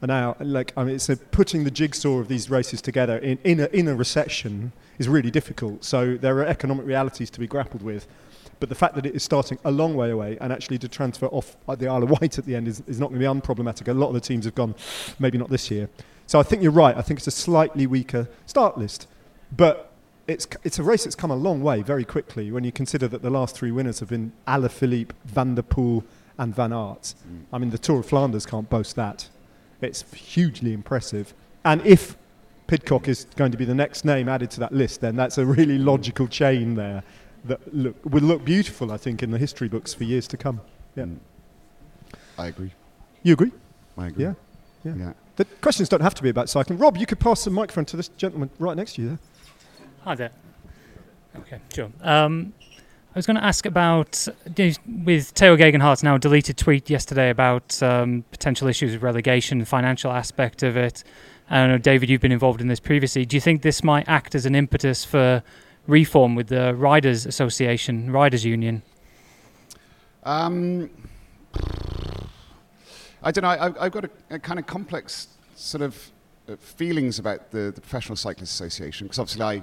And 0.00 0.08
now, 0.08 0.36
like, 0.40 0.72
I 0.76 0.84
mean, 0.84 0.94
it's 0.94 1.08
a, 1.08 1.16
putting 1.16 1.64
the 1.64 1.70
jigsaw 1.70 2.18
of 2.18 2.28
these 2.28 2.50
races 2.50 2.82
together 2.82 3.18
in, 3.18 3.38
in, 3.44 3.60
a, 3.60 3.66
in 3.66 3.88
a 3.88 3.94
recession 3.94 4.72
is 4.98 5.08
really 5.08 5.30
difficult. 5.30 5.84
So 5.84 6.16
there 6.16 6.36
are 6.38 6.46
economic 6.46 6.86
realities 6.86 7.30
to 7.30 7.40
be 7.40 7.46
grappled 7.46 7.82
with. 7.82 8.06
But 8.60 8.68
the 8.68 8.74
fact 8.74 8.94
that 8.94 9.04
it 9.04 9.14
is 9.14 9.22
starting 9.22 9.58
a 9.64 9.70
long 9.70 9.94
way 9.94 10.10
away 10.10 10.38
and 10.40 10.52
actually 10.52 10.78
to 10.78 10.88
transfer 10.88 11.26
off 11.26 11.56
the 11.66 11.88
Isle 11.88 12.04
of 12.04 12.10
Wight 12.10 12.38
at 12.38 12.46
the 12.46 12.54
end 12.54 12.68
is, 12.68 12.82
is 12.86 13.00
not 13.00 13.10
going 13.10 13.20
to 13.20 13.26
be 13.26 13.40
unproblematic. 13.40 13.88
A 13.88 13.92
lot 13.94 14.08
of 14.08 14.14
the 14.14 14.20
teams 14.20 14.44
have 14.44 14.54
gone, 14.54 14.74
maybe 15.18 15.38
not 15.38 15.50
this 15.50 15.70
year. 15.70 15.88
So 16.26 16.38
I 16.38 16.42
think 16.42 16.62
you're 16.62 16.72
right. 16.72 16.96
I 16.96 17.02
think 17.02 17.18
it's 17.20 17.26
a 17.26 17.32
slightly 17.32 17.86
weaker 17.86 18.28
start 18.46 18.78
list. 18.78 19.08
But 19.54 19.90
it's, 20.26 20.46
it's 20.62 20.78
a 20.78 20.82
race 20.82 21.04
that's 21.04 21.14
come 21.14 21.30
a 21.30 21.36
long 21.36 21.62
way 21.62 21.82
very 21.82 22.04
quickly 22.04 22.50
when 22.50 22.64
you 22.64 22.72
consider 22.72 23.08
that 23.08 23.22
the 23.22 23.30
last 23.30 23.54
three 23.54 23.70
winners 23.70 24.00
have 24.00 24.08
been 24.08 24.32
Alaphilippe, 24.48 25.12
Van 25.24 25.54
der 25.54 25.62
Poel, 25.62 26.04
and 26.38 26.54
Van 26.54 26.72
Aert. 26.72 27.14
Mm. 27.28 27.44
I 27.52 27.58
mean, 27.58 27.70
the 27.70 27.78
Tour 27.78 28.00
of 28.00 28.06
Flanders 28.06 28.46
can't 28.46 28.68
boast 28.68 28.96
that. 28.96 29.28
It's 29.80 30.02
hugely 30.12 30.72
impressive. 30.72 31.34
And 31.64 31.84
if 31.86 32.16
Pidcock 32.66 33.08
is 33.08 33.26
going 33.36 33.52
to 33.52 33.58
be 33.58 33.64
the 33.64 33.74
next 33.74 34.04
name 34.04 34.28
added 34.28 34.50
to 34.52 34.60
that 34.60 34.72
list, 34.72 35.00
then 35.00 35.16
that's 35.16 35.38
a 35.38 35.44
really 35.44 35.78
logical 35.78 36.26
chain 36.26 36.74
there 36.74 37.02
that 37.44 37.74
look, 37.74 37.96
will 38.04 38.22
look 38.22 38.44
beautiful, 38.44 38.90
I 38.90 38.96
think, 38.96 39.22
in 39.22 39.30
the 39.30 39.38
history 39.38 39.68
books 39.68 39.92
for 39.92 40.04
years 40.04 40.26
to 40.28 40.36
come. 40.36 40.60
Yeah. 40.96 41.04
Mm. 41.04 41.18
I 42.38 42.46
agree. 42.46 42.72
You 43.22 43.34
agree? 43.34 43.52
I 43.96 44.06
agree. 44.08 44.24
Yeah. 44.24 44.34
Yeah. 44.84 44.94
yeah. 44.96 45.12
The 45.36 45.44
questions 45.60 45.88
don't 45.88 46.00
have 46.00 46.14
to 46.14 46.22
be 46.22 46.30
about 46.30 46.48
cycling. 46.48 46.78
Rob, 46.78 46.96
you 46.96 47.06
could 47.06 47.20
pass 47.20 47.44
the 47.44 47.50
microphone 47.50 47.84
to 47.86 47.96
this 47.96 48.08
gentleman 48.08 48.50
right 48.58 48.76
next 48.76 48.94
to 48.94 49.02
you 49.02 49.08
there. 49.08 49.18
Hi 50.04 50.14
there. 50.14 50.32
Okay, 51.34 51.58
sure. 51.74 51.90
Um, 52.02 52.52
I 52.68 53.18
was 53.18 53.24
going 53.24 53.38
to 53.38 53.44
ask 53.44 53.64
about 53.64 54.28
with 54.86 55.28
Theo 55.28 55.56
Gegenhardt's 55.56 56.02
now 56.02 56.18
deleted 56.18 56.58
tweet 56.58 56.90
yesterday 56.90 57.30
about 57.30 57.82
um, 57.82 58.22
potential 58.30 58.68
issues 58.68 58.92
with 58.92 59.02
relegation, 59.02 59.64
financial 59.64 60.12
aspect 60.12 60.62
of 60.62 60.76
it. 60.76 61.04
I 61.48 61.60
don't 61.60 61.70
know, 61.70 61.78
David, 61.78 62.10
you've 62.10 62.20
been 62.20 62.32
involved 62.32 62.60
in 62.60 62.68
this 62.68 62.80
previously. 62.80 63.24
Do 63.24 63.34
you 63.34 63.40
think 63.40 63.62
this 63.62 63.82
might 63.82 64.06
act 64.06 64.34
as 64.34 64.44
an 64.44 64.54
impetus 64.54 65.06
for 65.06 65.42
reform 65.86 66.34
with 66.34 66.48
the 66.48 66.74
Riders 66.74 67.24
Association, 67.24 68.12
Riders 68.12 68.44
Union? 68.44 68.82
Um, 70.24 70.90
I 73.22 73.30
don't 73.30 73.40
know. 73.40 73.48
I, 73.48 73.86
I've 73.86 73.92
got 73.92 74.04
a, 74.04 74.10
a 74.28 74.38
kind 74.38 74.58
of 74.58 74.66
complex 74.66 75.28
sort 75.54 75.80
of 75.80 76.10
feelings 76.58 77.18
about 77.18 77.50
the, 77.50 77.72
the 77.74 77.80
Professional 77.80 78.16
Cyclists 78.16 78.52
Association 78.54 79.06
because 79.06 79.18
obviously 79.18 79.42
I 79.44 79.62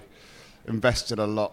invested 0.68 1.20
a 1.20 1.26
lot 1.28 1.52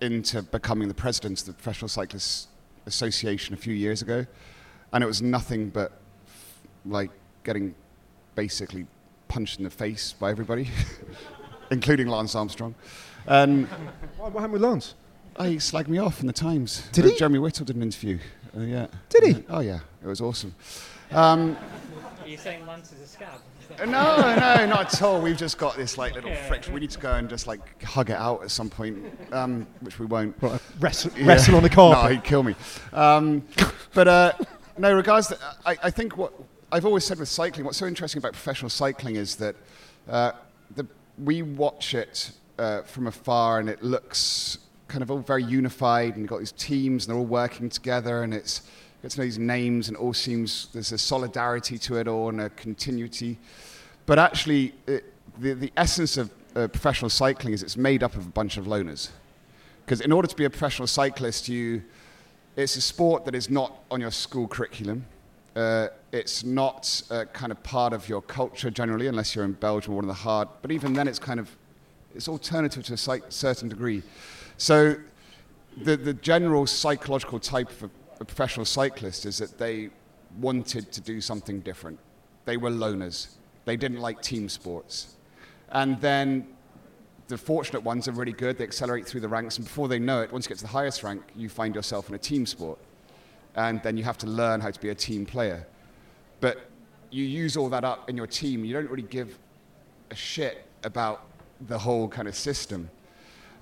into 0.00 0.42
becoming 0.42 0.88
the 0.88 0.94
president 0.94 1.40
of 1.40 1.46
the 1.46 1.52
Professional 1.54 1.88
Cyclists 1.88 2.46
Association 2.86 3.54
a 3.54 3.56
few 3.58 3.74
years 3.74 4.00
ago, 4.02 4.24
and 4.92 5.02
it 5.04 5.06
was 5.06 5.20
nothing 5.20 5.68
but 5.70 5.92
like 6.86 7.10
getting 7.44 7.74
basically 8.34 8.86
punched 9.26 9.58
in 9.58 9.64
the 9.64 9.70
face 9.70 10.12
by 10.18 10.30
everybody, 10.30 10.70
including 11.70 12.06
Lance 12.08 12.34
Armstrong. 12.34 12.74
And 13.26 13.66
What, 14.16 14.32
what 14.32 14.40
happened 14.40 14.52
with 14.54 14.62
Lance? 14.62 14.94
Oh, 15.36 15.44
he 15.44 15.56
slagged 15.56 15.88
me 15.88 15.98
off 15.98 16.20
in 16.20 16.26
the 16.26 16.32
Times. 16.32 16.88
Did 16.92 17.04
Uh, 17.04 17.08
he? 17.10 17.16
Jeremy 17.16 17.38
Whittle 17.38 17.66
did 17.66 17.76
an 17.76 17.82
interview. 17.82 18.18
Uh, 18.56 18.60
yeah. 18.60 18.86
Did 19.08 19.24
he? 19.36 19.44
Oh 19.50 19.60
yeah, 19.60 19.80
it 20.02 20.06
was 20.06 20.20
awesome. 20.20 20.54
Um, 21.10 21.56
Are 22.28 22.30
you 22.30 22.36
saying 22.36 22.66
Lance 22.66 22.92
is 22.92 23.00
a 23.00 23.06
scab? 23.06 23.40
no, 23.86 23.86
no, 23.86 24.66
not 24.66 24.92
at 24.92 25.00
all. 25.00 25.18
We've 25.18 25.34
just 25.34 25.56
got 25.56 25.78
this 25.78 25.96
like 25.96 26.14
little 26.14 26.34
friction. 26.46 26.74
We 26.74 26.80
need 26.80 26.90
to 26.90 26.98
go 26.98 27.14
and 27.14 27.26
just 27.26 27.46
like 27.46 27.82
hug 27.82 28.10
it 28.10 28.16
out 28.18 28.42
at 28.42 28.50
some 28.50 28.68
point, 28.68 28.98
um, 29.32 29.66
which 29.80 29.98
we 29.98 30.04
won't. 30.04 30.36
What, 30.42 30.60
wrestle, 30.78 31.10
Yeah. 31.16 31.26
wrestle 31.26 31.56
on 31.56 31.62
the 31.62 31.70
No, 31.70 31.74
carpet. 31.74 32.12
he'd 32.12 32.24
kill 32.24 32.42
me. 32.42 32.54
Um, 32.92 33.44
but 33.94 34.08
uh, 34.08 34.32
no, 34.76 34.92
regards. 34.92 35.28
To, 35.28 35.38
I, 35.64 35.78
I 35.84 35.90
think 35.90 36.18
what 36.18 36.34
I've 36.70 36.84
always 36.84 37.06
said 37.06 37.18
with 37.18 37.30
cycling, 37.30 37.64
what's 37.64 37.78
so 37.78 37.86
interesting 37.86 38.18
about 38.18 38.34
professional 38.34 38.68
cycling 38.68 39.16
is 39.16 39.36
that 39.36 39.56
uh, 40.06 40.32
the, 40.76 40.86
we 41.24 41.40
watch 41.40 41.94
it 41.94 42.32
uh, 42.58 42.82
from 42.82 43.06
afar, 43.06 43.58
and 43.58 43.70
it 43.70 43.82
looks 43.82 44.58
kind 44.86 45.00
of 45.00 45.10
all 45.10 45.20
very 45.20 45.44
unified, 45.44 46.12
and 46.12 46.18
you've 46.18 46.28
got 46.30 46.40
these 46.40 46.52
teams, 46.52 47.06
and 47.06 47.14
they're 47.14 47.18
all 47.20 47.24
working 47.24 47.70
together, 47.70 48.22
and 48.22 48.34
it's 48.34 48.60
you 48.66 48.70
get 49.02 49.12
to 49.12 49.18
know 49.18 49.24
these 49.24 49.38
names, 49.38 49.88
and 49.88 49.96
all 49.96 50.14
seems 50.14 50.68
there's 50.72 50.92
a 50.92 50.98
solidarity 50.98 51.78
to 51.78 51.96
it 51.96 52.08
all, 52.08 52.28
and 52.28 52.40
a 52.40 52.50
continuity. 52.50 53.38
But 54.06 54.18
actually, 54.18 54.74
it, 54.86 55.12
the, 55.38 55.54
the 55.54 55.72
essence 55.76 56.16
of 56.16 56.30
uh, 56.56 56.68
professional 56.68 57.10
cycling 57.10 57.54
is 57.54 57.62
it's 57.62 57.76
made 57.76 58.02
up 58.02 58.16
of 58.16 58.26
a 58.26 58.30
bunch 58.30 58.56
of 58.56 58.66
loners. 58.66 59.10
Because 59.84 60.00
in 60.00 60.12
order 60.12 60.28
to 60.28 60.36
be 60.36 60.44
a 60.44 60.50
professional 60.50 60.86
cyclist, 60.86 61.48
you, 61.48 61.82
it's 62.56 62.76
a 62.76 62.80
sport 62.80 63.24
that 63.24 63.34
is 63.34 63.48
not 63.48 63.72
on 63.90 64.00
your 64.00 64.10
school 64.10 64.48
curriculum. 64.48 65.06
Uh, 65.54 65.88
it's 66.12 66.44
not 66.44 67.02
uh, 67.10 67.24
kind 67.32 67.52
of 67.52 67.62
part 67.62 67.92
of 67.92 68.08
your 68.08 68.22
culture 68.22 68.70
generally, 68.70 69.06
unless 69.06 69.34
you're 69.34 69.44
in 69.44 69.52
Belgium 69.52 69.92
or 69.92 69.96
one 69.96 70.04
of 70.04 70.08
the 70.08 70.14
hard. 70.14 70.48
But 70.62 70.72
even 70.72 70.92
then, 70.92 71.08
it's 71.08 71.18
kind 71.18 71.40
of 71.40 71.56
it's 72.14 72.28
alternative 72.28 72.84
to 72.84 72.94
a 72.94 73.30
certain 73.30 73.68
degree. 73.68 74.02
So 74.56 74.96
the 75.76 75.96
the 75.96 76.14
general 76.14 76.66
psychological 76.66 77.38
type 77.38 77.70
of 77.82 77.90
professional 78.24 78.66
cyclist 78.66 79.26
is 79.26 79.38
that 79.38 79.58
they 79.58 79.90
wanted 80.40 80.92
to 80.92 81.00
do 81.00 81.20
something 81.20 81.60
different. 81.60 81.98
They 82.44 82.56
were 82.56 82.70
loners. 82.70 83.28
They 83.64 83.76
didn't 83.76 84.00
like 84.00 84.22
team 84.22 84.48
sports. 84.48 85.16
And 85.70 86.00
then 86.00 86.48
the 87.28 87.36
fortunate 87.36 87.82
ones 87.82 88.08
are 88.08 88.12
really 88.12 88.32
good. 88.32 88.56
They 88.56 88.64
accelerate 88.64 89.06
through 89.06 89.20
the 89.20 89.28
ranks, 89.28 89.58
and 89.58 89.66
before 89.66 89.88
they 89.88 89.98
know 89.98 90.22
it, 90.22 90.32
once 90.32 90.46
you 90.46 90.48
get 90.48 90.58
to 90.58 90.64
the 90.64 90.68
highest 90.68 91.02
rank, 91.02 91.22
you 91.36 91.48
find 91.48 91.74
yourself 91.74 92.08
in 92.08 92.14
a 92.14 92.18
team 92.18 92.46
sport. 92.46 92.78
And 93.54 93.82
then 93.82 93.96
you 93.96 94.04
have 94.04 94.18
to 94.18 94.26
learn 94.26 94.60
how 94.60 94.70
to 94.70 94.80
be 94.80 94.88
a 94.88 94.94
team 94.94 95.26
player. 95.26 95.66
But 96.40 96.70
you 97.10 97.24
use 97.24 97.56
all 97.56 97.68
that 97.70 97.84
up 97.84 98.08
in 98.08 98.16
your 98.16 98.26
team. 98.26 98.64
You 98.64 98.72
don't 98.72 98.88
really 98.88 99.02
give 99.02 99.38
a 100.10 100.14
shit 100.14 100.64
about 100.84 101.26
the 101.66 101.78
whole 101.78 102.08
kind 102.08 102.28
of 102.28 102.34
system. 102.34 102.88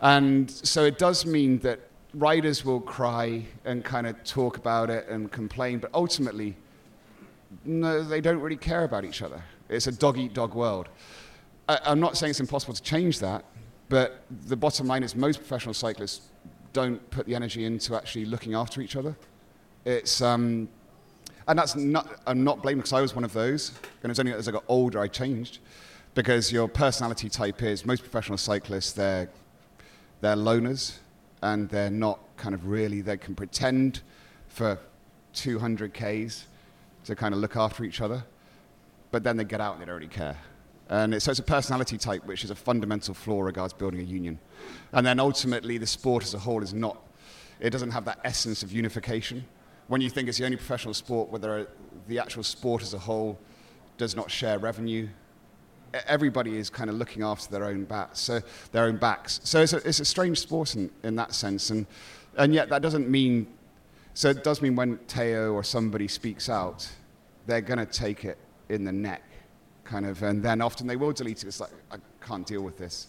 And 0.01 0.51
so 0.51 0.85
it 0.85 0.99
does 0.99 1.25
mean 1.25 1.59
that 1.61 1.81
riders 2.15 2.65
will 2.65 2.81
cry 2.81 3.45
and 3.65 3.85
kind 3.85 4.07
of 4.07 4.23
talk 4.25 4.57
about 4.57 4.91
it 4.91 5.09
and 5.09 5.31
complain, 5.31 5.79
but 5.79 5.91
ultimately, 5.95 6.57
no, 7.65 8.03
they 8.03 8.21
don't 8.21 8.41
really 8.41 8.57
care 8.57 8.85
about 8.85 9.05
each 9.05 9.23
other. 9.23 9.43
It's 9.69 9.87
a 9.87 9.93
dog 9.93 10.19
eat 10.19 10.35
dog 10.35 10.55
world. 10.55 10.89
I, 11.69 11.79
I'm 11.85 12.01
not 12.01 12.17
saying 12.17 12.31
it's 12.31 12.41
impossible 12.41 12.75
to 12.75 12.83
change 12.83 13.19
that, 13.21 13.45
but 13.89 14.25
the 14.47 14.57
bottom 14.57 14.87
line 14.87 15.03
is 15.03 15.15
most 15.15 15.39
professional 15.39 15.75
cyclists 15.75 16.29
don't 16.73 17.09
put 17.11 17.27
the 17.27 17.35
energy 17.35 17.65
into 17.65 17.95
actually 17.95 18.25
looking 18.25 18.55
after 18.55 18.81
each 18.81 18.97
other. 18.97 19.17
It's, 19.85 20.21
um, 20.21 20.69
and 21.49 21.59
that's 21.59 21.77
not, 21.77 22.21
I'm 22.27 22.45
not 22.45 22.63
blaming 22.63 22.79
because 22.79 22.93
I 22.93 23.01
was 23.01 23.15
one 23.15 23.25
of 23.25 23.33
those. 23.33 23.73
And 24.03 24.11
it's 24.11 24.19
only 24.19 24.33
as 24.33 24.49
I 24.49 24.53
got 24.53 24.65
older 24.69 24.99
I 24.99 25.09
changed 25.09 25.61
because 26.15 26.51
your 26.51 26.67
personality 26.67 27.29
type 27.29 27.63
is 27.63 27.85
most 27.87 28.01
professional 28.01 28.39
cyclists, 28.39 28.93
they're, 28.93 29.29
they're 30.21 30.37
loners 30.37 30.99
and 31.43 31.69
they're 31.69 31.91
not 31.91 32.19
kind 32.37 32.55
of 32.55 32.67
really, 32.67 33.01
they 33.01 33.17
can 33.17 33.35
pretend 33.35 34.03
for 34.49 34.79
200 35.35 35.93
Ks 35.93 36.47
to 37.05 37.15
kind 37.15 37.35
of 37.35 37.41
look 37.41 37.57
after 37.57 37.85
each 37.85 38.01
other, 38.01 38.25
but 39.11 39.23
then 39.23 39.37
they 39.37 39.45
get 39.45 39.61
out 39.61 39.75
and 39.75 39.83
they 39.83 39.87
don't 39.87 39.97
really 39.97 40.09
care. 40.09 40.37
And 40.89 41.21
so 41.21 41.31
it's 41.31 41.41
a 41.41 41.45
personality 41.45 41.99
type, 41.99 42.25
which 42.27 42.45
is 42.45 42.51
a 42.51 42.55
fundamental 42.55 43.13
flaw 43.13 43.43
regards 43.43 43.73
building 43.73 44.01
a 44.01 44.05
union. 44.05 44.39
And 44.93 45.05
then 45.05 45.19
ultimately, 45.19 45.79
the 45.79 45.87
sport 45.87 46.23
as 46.23 46.35
a 46.35 46.39
whole 46.39 46.63
is 46.63 46.73
not, 46.73 47.03
it 47.59 47.71
doesn't 47.71 47.91
have 47.91 48.05
that 48.05 48.21
essence 48.25 48.63
of 48.63 48.71
unification. 48.73 49.45
When 49.89 50.01
you 50.01 50.11
think 50.11 50.29
it's 50.29 50.39
the 50.39 50.45
only 50.45 50.57
professional 50.57 50.95
sport 50.95 51.31
where 51.31 51.67
the 52.07 52.19
actual 52.19 52.45
sport 52.45 52.83
as 52.83 52.95
a 52.95 52.99
whole 52.99 53.39
does 53.99 54.15
not 54.15 54.31
share 54.31 54.59
revenue, 54.59 55.09
everybody 56.07 56.57
is 56.57 56.71
kind 56.71 56.91
of 56.91 56.97
looking 56.97 57.23
after 57.23 57.51
their 57.51 57.65
own 57.65 57.85
backs, 57.85 58.21
so 58.21 58.41
their 58.73 58.85
own 58.85 58.97
backs. 58.97 59.41
So 59.45 59.63
it's 59.63 59.73
a, 59.73 59.89
it's 59.89 60.01
a 60.01 60.05
strange 60.05 60.41
sport 60.41 60.75
in, 60.75 60.91
in 61.03 61.17
that 61.17 61.35
sense, 61.35 61.71
and 61.71 61.87
and 62.37 62.53
yet 62.53 62.69
that 62.69 62.83
doesn't 62.83 63.09
mean. 63.09 63.47
So 64.15 64.31
it 64.31 64.43
does 64.45 64.63
mean 64.63 64.77
when 64.77 64.99
Teo 65.07 65.53
or 65.53 65.63
somebody 65.63 66.09
speaks 66.09 66.49
out, 66.49 66.89
they're 67.47 67.61
going 67.61 67.79
to 67.79 67.87
take 67.87 68.25
it 68.25 68.39
in 68.69 68.85
the 68.85 68.93
neck, 68.93 69.23
kind 69.85 70.07
of, 70.07 70.23
and 70.23 70.43
then 70.43 70.63
often 70.63 70.87
they 70.87 70.97
will 70.97 71.13
delete 71.13 71.43
it. 71.43 71.47
It's 71.47 71.61
like 71.61 71.71
I 71.91 71.97
can't 72.21 72.47
deal 72.47 72.63
with 72.63 72.79
this. 72.79 73.09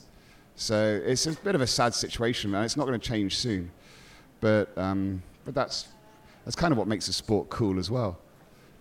So 0.55 1.01
it's 1.05 1.25
a 1.25 1.31
bit 1.31 1.55
of 1.55 1.61
a 1.61 1.67
sad 1.67 1.93
situation, 1.93 2.51
man. 2.51 2.63
It's 2.63 2.75
not 2.75 2.87
going 2.87 2.99
to 2.99 3.07
change 3.07 3.37
soon, 3.37 3.71
but 4.41 4.77
um, 4.77 5.21
but 5.45 5.53
that's 5.53 5.87
that's 6.43 6.55
kind 6.55 6.71
of 6.71 6.77
what 6.77 6.87
makes 6.87 7.07
the 7.07 7.13
sport 7.13 7.49
cool 7.49 7.79
as 7.79 7.89
well, 7.91 8.17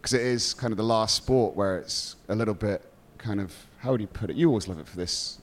because 0.00 0.12
it 0.12 0.22
is 0.22 0.54
kind 0.54 0.72
of 0.72 0.76
the 0.76 0.84
last 0.84 1.16
sport 1.16 1.54
where 1.54 1.78
it's 1.78 2.16
a 2.28 2.34
little 2.34 2.54
bit 2.54 2.82
kind 3.18 3.40
of 3.40 3.54
how 3.86 3.92
would 3.92 4.00
you 4.00 4.06
put 4.08 4.30
it? 4.30 4.36
You 4.36 4.48
always 4.48 4.66
love 4.68 4.78
it 4.80 4.86
for 4.88 4.96
this, 4.96 5.38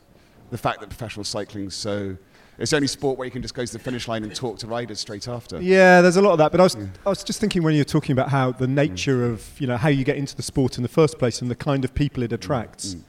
the 0.51 0.57
fact 0.57 0.81
that 0.81 0.89
professional 0.89 1.23
cycling's 1.23 1.73
so. 1.75 2.17
It's 2.59 2.69
the 2.69 2.75
only 2.77 2.87
sport 2.87 3.17
where 3.17 3.25
you 3.25 3.31
can 3.31 3.41
just 3.41 3.55
go 3.55 3.65
to 3.65 3.73
the 3.73 3.79
finish 3.79 4.07
line 4.07 4.23
and 4.23 4.35
talk 4.35 4.59
to 4.59 4.67
riders 4.67 4.99
straight 4.99 5.27
after. 5.27 5.59
Yeah, 5.59 6.01
there's 6.01 6.17
a 6.17 6.21
lot 6.21 6.33
of 6.33 6.37
that. 6.37 6.51
But 6.51 6.59
I 6.59 6.63
was, 6.65 6.75
I 7.03 7.09
was 7.09 7.23
just 7.23 7.39
thinking 7.39 7.63
when 7.63 7.73
you're 7.73 7.83
talking 7.83 8.11
about 8.13 8.29
how 8.29 8.51
the 8.51 8.67
nature 8.67 9.27
Mm. 9.27 9.31
of, 9.31 9.59
you 9.59 9.65
know, 9.65 9.75
how 9.77 9.89
you 9.89 10.03
get 10.03 10.17
into 10.17 10.35
the 10.35 10.43
sport 10.43 10.77
in 10.77 10.83
the 10.83 10.89
first 10.89 11.17
place 11.17 11.41
and 11.41 11.49
the 11.49 11.55
kind 11.55 11.83
of 11.83 11.95
people 11.95 12.21
it 12.21 12.31
attracts, 12.31 12.93
Mm. 12.93 13.01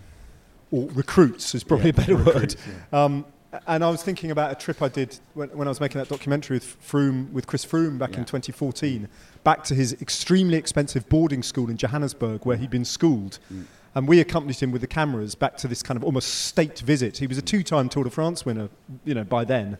or 0.70 0.88
recruits 0.94 1.54
is 1.54 1.62
probably 1.62 1.86
Yeah, 1.86 1.90
a 1.90 1.92
better 1.94 2.16
recruits, 2.16 2.56
word. 2.56 2.94
Um, 2.98 3.24
and 3.66 3.84
I 3.84 3.90
was 3.90 4.02
thinking 4.02 4.30
about 4.30 4.50
a 4.50 4.54
trip 4.54 4.80
I 4.80 4.88
did 4.88 5.18
when, 5.34 5.50
when 5.50 5.68
I 5.68 5.70
was 5.70 5.78
making 5.78 5.98
that 5.98 6.08
documentary 6.08 6.56
with 6.56 6.76
Froome, 6.82 7.30
with 7.30 7.46
Chris 7.46 7.66
Froome 7.66 7.98
back 7.98 8.16
in 8.16 8.24
2014, 8.24 9.08
back 9.44 9.62
to 9.64 9.74
his 9.74 9.92
extremely 10.00 10.56
expensive 10.56 11.06
boarding 11.10 11.42
school 11.42 11.68
in 11.68 11.76
Johannesburg 11.76 12.46
where 12.46 12.56
he'd 12.56 12.70
been 12.70 12.84
schooled. 12.86 13.38
Mm. 13.52 13.64
And 13.94 14.08
we 14.08 14.20
accompanied 14.20 14.60
him 14.60 14.72
with 14.72 14.80
the 14.80 14.88
cameras 14.88 15.34
back 15.34 15.56
to 15.58 15.68
this 15.68 15.82
kind 15.82 15.96
of 15.96 16.04
almost 16.04 16.46
state 16.46 16.80
visit. 16.80 17.18
He 17.18 17.26
was 17.26 17.38
a 17.38 17.42
two-time 17.42 17.88
Tour 17.88 18.04
de 18.04 18.10
France 18.10 18.44
winner, 18.44 18.68
you 19.04 19.14
know, 19.14 19.24
by 19.24 19.44
then 19.44 19.78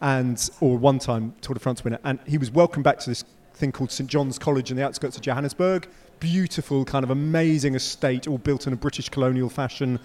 and 0.00 0.50
or 0.60 0.78
one 0.78 0.98
time 0.98 1.34
Tour 1.40 1.54
de 1.54 1.60
France 1.60 1.84
winner, 1.84 1.98
and 2.04 2.18
he 2.26 2.38
was 2.38 2.50
welcomed 2.50 2.84
back 2.84 2.98
to 3.00 3.10
this 3.10 3.24
thing 3.54 3.72
called 3.72 3.90
St 3.90 4.08
John's 4.08 4.38
College 4.38 4.70
in 4.70 4.76
the 4.76 4.84
outskirts 4.84 5.16
of 5.16 5.22
Johannesburg. 5.22 5.88
Beautiful, 6.18 6.84
kind 6.84 7.04
of 7.04 7.10
amazing 7.10 7.74
estate, 7.74 8.26
all 8.26 8.38
built 8.38 8.66
in 8.66 8.72
a 8.72 8.76
British 8.76 9.08
colonial 9.08 9.48
fashion. 9.48 9.98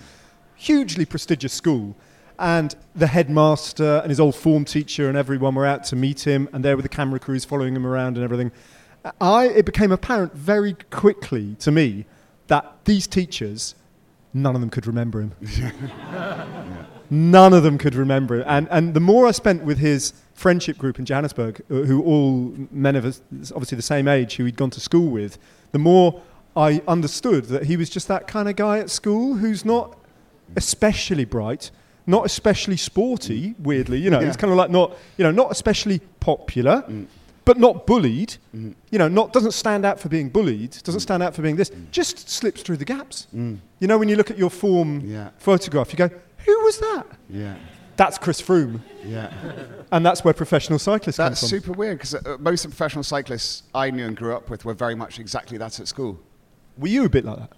Hugely 0.56 1.06
prestigious 1.06 1.54
school. 1.54 1.96
And 2.38 2.76
the 2.96 3.08
headmaster 3.08 4.00
and 4.00 4.10
his 4.10 4.20
old 4.20 4.36
form 4.36 4.66
teacher 4.66 5.08
and 5.08 5.18
everyone 5.18 5.56
were 5.56 5.66
out 5.66 5.86
to 5.86 5.96
meet 5.96 6.28
him, 6.28 6.50
and 6.52 6.64
there 6.64 6.76
were 6.76 6.82
the 6.82 6.90
camera 6.90 7.20
crews 7.20 7.46
following 7.46 7.76
him 7.76 7.88
around 7.88 8.18
and 8.18 8.24
everything. 8.24 8.52
I, 9.22 9.48
it 9.48 9.66
became 9.66 9.92
apparent 9.92 10.34
very 10.34 10.74
quickly 10.90 11.56
to 11.60 11.72
me 11.72 12.06
that 12.48 12.76
these 12.86 13.08
teachers, 13.08 13.76
none 14.34 14.56
of 14.56 14.62
them 14.62 14.70
could 14.70 14.86
remember 14.88 15.22
him. 15.22 15.32
None 17.10 17.54
of 17.54 17.62
them 17.62 17.78
could 17.78 17.94
remember 17.94 18.38
him. 18.38 18.44
And, 18.48 18.68
and 18.72 18.94
the 18.96 19.00
more 19.00 19.28
I 19.28 19.32
spent 19.32 19.64
with 19.64 19.78
his 19.78 20.14
friendship 20.34 20.78
group 20.78 20.98
in 20.98 21.06
Johannesburg, 21.06 21.62
uh, 21.70 21.76
who 21.76 22.02
all 22.04 22.54
men 22.72 22.96
of 22.96 23.06
us, 23.06 23.22
obviously 23.52 23.76
the 23.76 23.82
same 23.84 24.08
age, 24.08 24.38
who 24.38 24.46
he'd 24.46 24.56
gone 24.58 24.72
to 24.72 24.80
school 24.80 25.10
with, 25.12 25.38
the 25.72 25.78
more 25.78 26.20
I 26.56 26.82
understood 26.88 27.46
that 27.46 27.66
he 27.66 27.78
was 27.78 27.92
just 27.92 28.08
that 28.08 28.26
kind 28.28 28.50
of 28.50 28.56
guy 28.56 28.80
at 28.80 28.90
school 28.90 29.36
who's 29.36 29.64
not 29.64 29.96
especially 30.56 31.26
bright, 31.26 31.70
not 32.08 32.26
especially 32.26 32.78
sporty, 32.78 33.54
weirdly. 33.60 34.00
You 34.00 34.10
know, 34.10 34.20
Yeah. 34.20 34.26
he's 34.28 34.38
kind 34.38 34.52
of 34.52 34.58
like 34.58 34.72
not, 34.72 34.98
you 35.18 35.24
know, 35.24 35.32
not 35.32 35.52
especially 35.52 36.00
popular, 36.20 36.84
Mm. 36.90 37.06
But 37.46 37.58
not 37.58 37.86
bullied. 37.88 38.38
Mm. 38.56 38.76
You 38.92 39.00
know, 39.00 39.08
not 39.08 39.32
doesn't 39.34 39.52
stand 39.54 39.86
out 39.86 40.00
for 40.00 40.10
being 40.10 40.30
bullied, 40.30 40.72
doesn't 40.84 41.02
stand 41.02 41.24
out 41.24 41.34
for 41.36 41.42
being 41.42 41.56
this, 41.56 41.72
just 41.92 42.30
slips 42.30 42.62
through 42.62 42.78
the 42.78 42.86
gaps. 42.86 43.28
Mm. 43.36 43.60
You 43.80 43.88
know, 43.88 43.98
when 43.98 44.10
you 44.10 44.16
look 44.16 44.32
at 44.32 44.38
your 44.38 44.50
form 44.50 45.02
Yeah, 45.06 45.30
photograph, 45.38 45.92
you 45.94 45.98
go, 45.98 46.10
who 46.46 46.60
was 46.64 46.78
that? 46.80 47.06
yeah, 47.30 47.56
That's 47.98 48.18
Chris 48.18 48.42
Froome. 48.42 48.80
yeah. 49.06 49.32
And 49.92 50.06
that's 50.06 50.24
where 50.24 50.34
professional 50.34 50.80
cyclists 50.80 51.18
That's 51.18 51.40
come 51.40 51.48
from. 51.50 51.56
That's 51.56 51.66
super 51.66 51.78
weird 51.78 51.98
because 52.00 52.16
uh, 52.16 52.38
most 52.40 52.66
of 52.66 52.72
the 52.72 52.76
professional 52.76 53.04
cyclists 53.04 53.64
I 53.74 53.90
knew 53.92 54.06
and 54.06 54.16
grew 54.18 54.36
up 54.36 54.50
with 54.50 54.66
were 54.66 54.74
very 54.74 54.96
much 54.96 55.20
exactly 55.20 55.58
that 55.60 55.80
at 55.80 55.88
school. 55.88 56.20
Were 56.78 56.88
you 56.90 57.06
a 57.06 57.10
bit 57.10 57.24
like 57.26 57.38
that? 57.38 57.52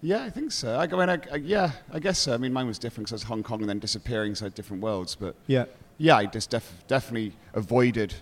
Yeah, 0.00 0.22
I 0.24 0.30
think 0.30 0.52
so. 0.52 0.78
I, 0.78 0.86
go 0.86 1.00
in, 1.00 1.08
I, 1.10 1.18
I, 1.32 1.36
yeah, 1.36 1.72
I 1.92 1.98
guess 1.98 2.18
so. 2.20 2.32
I 2.32 2.36
mean, 2.38 2.52
mine 2.52 2.66
was 2.68 2.78
different 2.78 3.06
because 3.08 3.12
I 3.12 3.16
was 3.16 3.28
Hong 3.28 3.42
Kong 3.42 3.60
and 3.60 3.68
then 3.68 3.78
disappearing, 3.80 4.34
so 4.36 4.48
different 4.48 4.82
worlds. 4.82 5.14
But 5.16 5.34
Yeah. 5.48 5.64
yeah, 5.98 6.16
I 6.16 6.26
just 6.26 6.50
def- 6.50 6.84
definitely 6.86 7.32
avoided 7.54 8.14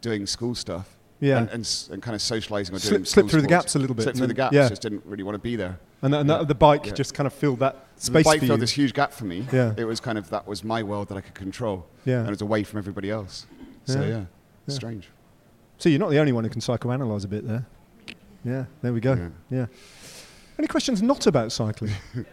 doing 0.00 0.26
school 0.26 0.54
stuff. 0.54 0.96
Yeah. 1.20 1.38
And, 1.38 1.50
and, 1.50 1.88
and 1.92 2.02
kind 2.02 2.14
of 2.14 2.22
socializing 2.22 2.74
or 2.76 2.78
Slip- 2.78 2.90
doing 2.92 3.04
slip 3.04 3.24
school 3.24 3.28
through 3.30 3.42
the 3.42 3.48
gaps 3.48 3.74
a 3.74 3.78
little 3.80 3.96
bit 3.96 4.04
Slip 4.04 4.16
through 4.16 4.26
the 4.28 4.34
gaps. 4.34 4.54
yeah. 4.54 4.68
Just 4.68 4.82
didn't 4.82 5.02
really 5.04 5.24
want 5.24 5.34
to 5.34 5.40
be 5.40 5.56
there. 5.56 5.78
And, 6.02 6.12
th- 6.12 6.20
and 6.20 6.30
that, 6.30 6.40
Yeah. 6.42 6.44
the 6.46 6.54
bike 6.54 6.86
Yeah. 6.86 6.92
just 6.92 7.12
kind 7.14 7.26
of 7.26 7.32
filled 7.32 7.58
that 7.58 7.74
the 8.04 8.12
bike 8.12 8.24
for 8.40 8.46
filled 8.46 8.50
you. 8.50 8.56
this 8.58 8.70
huge 8.70 8.94
gap 8.94 9.12
for 9.12 9.24
me. 9.24 9.44
Yeah. 9.52 9.74
It 9.76 9.84
was 9.84 9.98
kind 9.98 10.16
of 10.16 10.30
that 10.30 10.46
was 10.46 10.62
my 10.62 10.82
world 10.84 11.08
that 11.08 11.16
I 11.16 11.20
could 11.20 11.34
control, 11.34 11.86
Yeah. 12.04 12.18
and 12.20 12.28
it 12.28 12.30
was 12.30 12.40
away 12.42 12.62
from 12.62 12.78
everybody 12.78 13.10
else. 13.10 13.46
So 13.86 14.00
Yeah. 14.00 14.06
yeah, 14.06 14.24
Yeah. 14.68 14.74
strange. 14.74 15.08
So 15.78 15.88
you're 15.88 15.98
not 15.98 16.10
the 16.10 16.18
only 16.20 16.30
one 16.32 16.44
who 16.44 16.50
can 16.50 16.60
psychoanalyze 16.60 17.24
a 17.24 17.28
bit 17.28 17.46
there. 17.48 17.66
Yeah, 18.44 18.66
there 18.82 18.92
we 18.92 19.00
go. 19.00 19.14
Yeah. 19.14 19.28
Yeah. 19.50 19.66
Any 20.56 20.68
questions 20.68 21.02
not 21.02 21.26
about 21.26 21.50
cycling? 21.52 21.92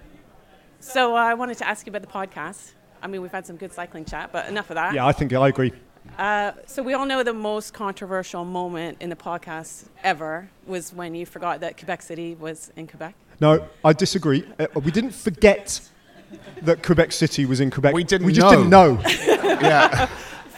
So 0.79 1.15
uh, 1.15 1.19
I 1.19 1.33
wanted 1.33 1.57
to 1.57 1.67
ask 1.67 1.85
you 1.87 1.91
about 1.91 2.03
the 2.03 2.07
podcast. 2.07 2.73
I 3.01 3.07
mean, 3.07 3.21
we've 3.23 3.31
had 3.31 3.47
some 3.47 3.55
good 3.55 3.73
cycling 3.73 4.05
chat, 4.05 4.29
but 4.31 4.47
enough 4.47 4.69
of 4.69 4.75
that. 4.75 4.93
yeah, 4.93 5.05
I 5.05 5.11
think 5.13 5.33
I 5.33 5.47
agree. 5.47 5.73
Uh, 6.17 6.53
so 6.65 6.81
we 6.81 6.93
all 6.93 7.05
know 7.05 7.23
the 7.23 7.33
most 7.33 7.73
controversial 7.73 8.45
moment 8.45 8.97
in 9.01 9.09
the 9.09 9.15
podcast 9.15 9.85
ever 10.03 10.49
was 10.65 10.93
when 10.93 11.13
you 11.13 11.25
forgot 11.25 11.59
that 11.59 11.77
Quebec 11.77 12.01
City 12.01 12.35
was 12.35 12.71
in 12.75 12.87
Quebec. 12.87 13.13
No, 13.41 13.67
I 13.83 13.91
disagree. 13.93 14.45
Uh, 14.59 14.67
we 14.79 14.91
didn't 14.91 15.11
forget 15.11 15.81
that 16.61 16.83
Quebec 16.83 17.11
City 17.11 17.45
was 17.45 17.59
in 17.59 17.69
Quebec. 17.69 17.93
We 17.93 18.03
didn't 18.05 18.27
We 18.27 18.33
just 18.33 18.45
know. 18.45 18.55
didn't 18.55 18.69
know. 18.69 18.99
yeah, 19.61 20.05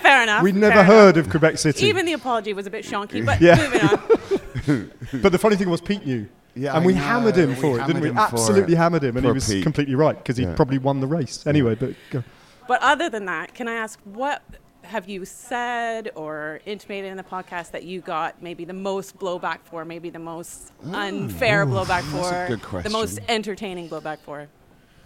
Fair 0.01 0.23
enough. 0.23 0.43
We'd 0.43 0.51
fair 0.53 0.62
never 0.62 0.73
enough. 0.73 0.86
heard 0.86 1.17
of 1.17 1.29
Quebec 1.29 1.57
City. 1.57 1.86
Even 1.88 2.05
the 2.05 2.13
apology 2.13 2.53
was 2.53 2.67
a 2.67 2.69
bit 2.69 2.86
shonky, 2.86 3.25
but 3.25 3.41
Yeah. 3.41 3.55
moving 3.57 3.81
on. 3.81 4.91
but 5.21 5.31
the 5.31 5.38
funny 5.39 5.55
thing 5.55 5.69
was, 5.69 5.81
Pete 5.81 6.05
knew. 6.05 6.27
yeah. 6.55 6.75
and 6.75 6.83
I 6.83 6.86
we 6.86 6.93
know. 6.93 7.01
hammered 7.01 7.36
him 7.36 7.49
We 7.49 7.55
for 7.55 7.79
it, 7.79 7.88
didn't 7.88 8.01
we? 8.03 8.12
Absolutely 8.12 8.73
it. 8.73 8.77
hammered 8.77 9.03
him, 9.03 9.17
and 9.17 9.25
he 9.25 9.31
was 9.31 9.47
Pete. 9.49 9.63
completely 9.63 9.95
right 9.95 10.15
because 10.17 10.38
he 10.38 10.43
Yeah. 10.43 10.55
probably 10.55 10.77
won 10.77 10.99
the 10.99 11.07
race 11.07 11.45
anyway. 11.47 11.73
But 11.75 11.93
go. 12.12 12.23
But 12.67 12.81
other 12.83 13.10
than 13.10 13.25
that, 13.25 13.55
can 13.55 13.67
I 13.67 13.73
ask 13.73 13.99
what 14.03 14.43
have 14.88 15.08
you 15.10 15.26
said 15.26 16.12
or 16.15 16.60
intimated 16.65 17.12
in 17.12 17.17
the 17.17 17.23
podcast 17.23 17.71
that 17.71 17.84
you 17.84 18.02
got 18.02 18.41
maybe 18.41 18.65
the 18.65 18.73
most 18.73 19.17
blowback 19.19 19.60
for, 19.63 19.86
maybe 19.86 20.10
the 20.10 20.19
most 20.19 20.71
unfair 20.91 21.65
blowback 21.65 22.04
Oh, 22.13 22.21
that's 22.21 22.52
a 22.52 22.58
for, 22.60 22.71
good 22.71 22.84
the 22.84 22.89
most 22.89 23.19
entertaining 23.28 23.89
blowback 23.89 24.19
for? 24.19 24.47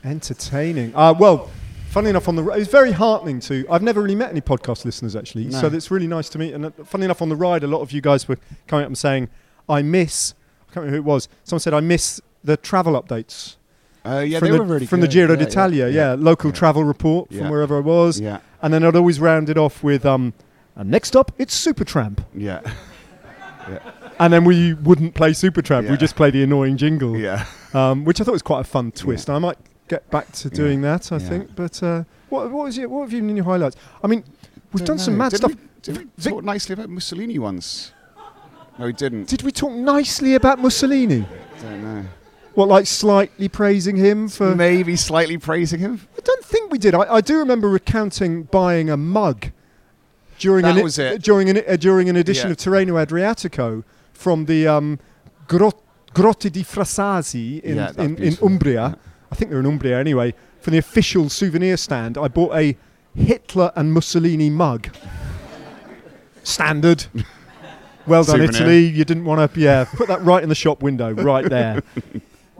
Entertaining. 0.03 0.95
Uh, 0.95 1.13
well, 1.17 1.49
funny 1.89 2.09
enough, 2.09 2.27
on 2.27 2.35
the 2.35 2.43
it 2.49 2.57
was 2.59 2.67
very 2.67 2.91
heartening 2.91 3.39
to. 3.41 3.65
I've 3.69 3.83
never 3.83 4.01
really 4.01 4.15
met 4.15 4.31
any 4.31 4.41
podcast 4.41 4.85
listeners 4.85 5.15
actually, 5.15 5.45
No. 5.45 5.61
so 5.61 5.67
it's 5.67 5.91
really 5.91 6.07
nice 6.07 6.29
to 6.29 6.39
meet. 6.39 6.53
And 6.53 6.65
uh, 6.65 6.71
funny 6.85 7.05
enough, 7.05 7.21
on 7.21 7.29
the 7.29 7.35
ride, 7.35 7.63
a 7.63 7.67
lot 7.67 7.81
of 7.81 7.91
you 7.91 8.01
guys 8.01 8.27
were 8.27 8.37
coming 8.67 8.83
up 8.83 8.87
and 8.89 8.97
saying, 8.97 9.29
"I 9.69 9.81
miss." 9.81 10.33
I 10.61 10.73
can't 10.73 10.85
remember 10.85 10.97
who 10.97 11.01
it 11.01 11.05
was. 11.05 11.27
Someone 11.43 11.59
said, 11.59 11.73
"I 11.73 11.79
miss 11.81 12.19
the 12.43 12.57
travel 12.57 13.01
updates." 13.01 13.57
Uh, 14.03 14.19
yeah, 14.19 14.39
from 14.39 14.47
they 14.47 14.51
the, 14.53 14.59
were 14.59 14.65
really 14.65 14.85
from 14.85 14.99
good. 15.01 15.09
the 15.09 15.13
Giro 15.13 15.33
yeah, 15.33 15.45
d'Italia, 15.45 15.89
yeah, 15.89 16.15
local 16.17 16.49
yeah. 16.49 16.55
travel 16.55 16.83
report 16.83 17.29
from 17.31 17.49
wherever 17.49 17.77
I 17.77 17.81
was, 17.81 18.19
Yeah, 18.19 18.39
and 18.61 18.73
then 18.73 18.83
I'd 18.83 18.95
always 18.95 19.19
round 19.19 19.49
it 19.49 19.57
off 19.57 19.83
with, 19.83 20.05
um, 20.05 20.33
and 20.75 20.89
next 20.89 21.15
up, 21.15 21.31
it's 21.37 21.55
Supertramp. 21.55 22.23
yeah, 22.33 22.61
And 24.19 24.33
then 24.33 24.43
we 24.43 24.73
wouldn't 24.73 25.13
play 25.13 25.31
Supertramp, 25.31 25.89
we 25.89 25.97
just 25.97 26.15
play 26.15 26.31
the 26.31 26.41
annoying 26.43 26.77
jingle, 26.77 27.15
yeah. 27.17 27.45
um, 27.73 28.03
which 28.05 28.19
I 28.19 28.23
thought 28.23 28.33
was 28.33 28.41
quite 28.41 28.61
a 28.61 28.63
fun 28.63 28.91
twist. 28.91 29.29
I 29.29 29.37
might 29.37 29.57
get 29.87 30.09
back 30.09 30.31
to 30.31 30.49
doing 30.49 30.81
that, 30.81 31.11
I 31.11 31.19
think. 31.19 31.55
But 31.55 31.81
uh, 31.83 32.03
what, 32.29 32.49
what 32.49 32.65
was 32.65 32.77
your, 32.77 32.89
what 32.89 33.01
have 33.01 33.13
you 33.13 33.19
in 33.19 33.35
your 33.35 33.45
highlights? 33.45 33.75
I 34.03 34.07
mean, 34.07 34.23
we've 34.73 34.85
done 34.85 34.97
some 34.99 35.17
mad 35.17 35.31
Did 35.31 35.37
stuff. 35.37 35.51
We, 35.53 35.61
did 35.83 35.97
we 35.97 36.07
Vic- 36.17 36.33
talk 36.33 36.43
nicely 36.43 36.73
about 36.73 36.89
Mussolini 36.89 37.37
once? 37.37 37.91
No, 38.79 38.85
we 38.85 38.93
didn't. 38.93 39.27
Did 39.27 39.43
we 39.43 39.51
talk 39.51 39.71
nicely 39.71 40.33
about 40.35 40.59
Mussolini? 40.59 41.25
don't 41.61 41.83
know. 41.83 42.05
What, 42.53 42.67
like 42.67 42.85
slightly 42.85 43.47
praising 43.47 43.95
him 43.95 44.27
for? 44.27 44.53
Maybe 44.55 44.95
slightly 44.97 45.37
praising 45.37 45.79
him. 45.79 46.01
I 46.17 46.21
don't 46.21 46.43
think 46.43 46.71
we 46.71 46.77
did. 46.77 46.93
I, 46.93 47.15
I 47.15 47.21
do 47.21 47.37
remember 47.37 47.69
recounting 47.69 48.43
buying 48.43 48.89
a 48.89 48.97
mug 48.97 49.47
during 50.37 50.63
That 50.63 50.77
an 50.77 50.83
was 50.83 50.99
it. 50.99 51.21
during 51.21 51.49
an 51.49 51.63
uh, 51.67 51.75
during 51.77 52.09
an 52.09 52.15
edition 52.17 52.47
Yeah. 52.47 52.51
of 52.51 52.57
Tirreno 52.57 53.05
Adriatico 53.05 53.83
from 54.13 54.45
the 54.45 54.67
um, 54.67 54.99
Grot- 55.47 55.81
Grotte 56.13 56.51
di 56.51 56.63
Frasassi 56.63 57.61
in, 57.61 57.77
Yeah, 57.77 57.91
in, 57.97 58.17
in. 58.17 58.33
Umbria. 58.41 58.73
Yeah. 58.73 58.95
I 59.31 59.35
think 59.35 59.49
they're 59.51 59.59
in 59.61 59.65
Umbria 59.65 59.97
anyway. 59.99 60.33
For 60.59 60.71
the 60.71 60.77
official 60.77 61.29
souvenir 61.29 61.77
stand, 61.77 62.17
I 62.17 62.27
bought 62.27 62.53
a 62.55 62.75
Hitler 63.15 63.71
and 63.75 63.93
Mussolini 63.93 64.49
mug. 64.49 64.89
Standard. 66.43 67.05
Well 68.07 68.23
done, 68.23 68.39
Souvenir. 68.39 68.49
Italy. 68.61 68.85
You 68.87 69.05
didn't 69.05 69.25
want 69.25 69.53
to, 69.53 69.59
yeah, 69.59 69.85
put 69.85 70.07
that 70.07 70.21
right 70.23 70.41
in 70.43 70.49
the 70.49 70.55
shop 70.55 70.81
window, 70.81 71.11
right 71.13 71.47
there. 71.47 71.81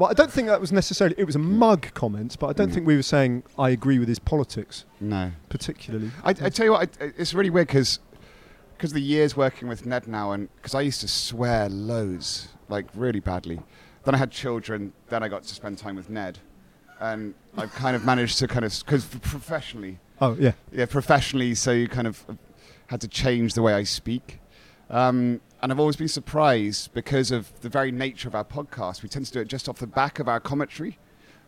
Well, 0.02 0.10
I 0.10 0.14
don't 0.16 0.32
think 0.32 0.48
that 0.48 0.60
was 0.60 0.72
necessarily. 0.72 1.14
It 1.20 1.26
was 1.26 1.36
a 1.36 1.40
mug 1.40 1.94
comment, 1.94 2.36
but 2.40 2.48
I 2.48 2.54
don't 2.54 2.70
Mm. 2.70 2.74
think 2.74 2.88
we 2.88 2.96
were 2.96 3.04
saying 3.04 3.44
I 3.60 3.70
agree 3.70 4.00
with 4.00 4.08
his 4.08 4.18
politics 4.18 4.84
No. 5.00 5.32
particularly. 5.48 6.10
I, 6.24 6.32
I 6.32 6.50
tell 6.50 6.66
you 6.66 6.72
what, 6.72 6.90
I, 7.00 7.12
it's 7.20 7.36
really 7.36 7.52
weird 7.52 7.68
because 7.68 8.00
because 8.76 8.94
the 8.94 9.00
years 9.00 9.38
working 9.38 9.68
with 9.68 9.86
Ned 9.86 10.08
now, 10.08 10.32
and 10.32 10.50
because 10.56 10.74
I 10.74 10.82
used 10.82 11.02
to 11.02 11.08
swear 11.08 11.70
loads, 11.70 12.48
like 12.68 12.88
really 12.96 13.20
badly. 13.20 13.60
Then 14.04 14.16
I 14.16 14.18
had 14.18 14.32
children. 14.32 14.94
Then 15.10 15.22
I 15.22 15.28
got 15.28 15.44
to 15.44 15.54
spend 15.54 15.78
time 15.78 15.98
with 15.98 16.10
Ned, 16.10 16.40
and 17.00 17.36
I've 17.56 17.72
kind 17.76 17.96
of 17.96 18.04
managed 18.04 18.40
to 18.40 18.48
kind 18.48 18.66
of 18.66 18.74
because 18.84 19.06
professionally, 19.06 20.00
Oh 20.20 20.36
yeah, 20.40 20.54
yeah, 20.72 20.88
professionally, 20.88 21.54
so 21.54 21.70
you 21.74 21.88
kind 21.88 22.08
of 22.08 22.26
had 22.88 23.02
to 23.02 23.08
change 23.08 23.54
the 23.54 23.62
way 23.62 23.76
I 23.76 23.84
speak. 23.84 24.40
Um, 24.90 25.42
and 25.62 25.72
I've 25.72 25.80
always 25.80 25.96
been 25.96 26.08
surprised 26.08 26.94
because 26.94 27.32
of 27.32 27.60
the 27.62 27.70
very 27.70 27.92
nature 27.92 28.28
of 28.28 28.36
our 28.36 28.44
podcast. 28.46 29.04
We 29.04 29.10
tend 29.10 29.26
to 29.28 29.32
do 29.32 29.40
it 29.42 29.48
just 29.48 29.70
off 29.70 29.78
the 29.80 29.88
back 29.88 30.20
of 30.20 30.28
our 30.28 30.40
commentary, 30.40 30.98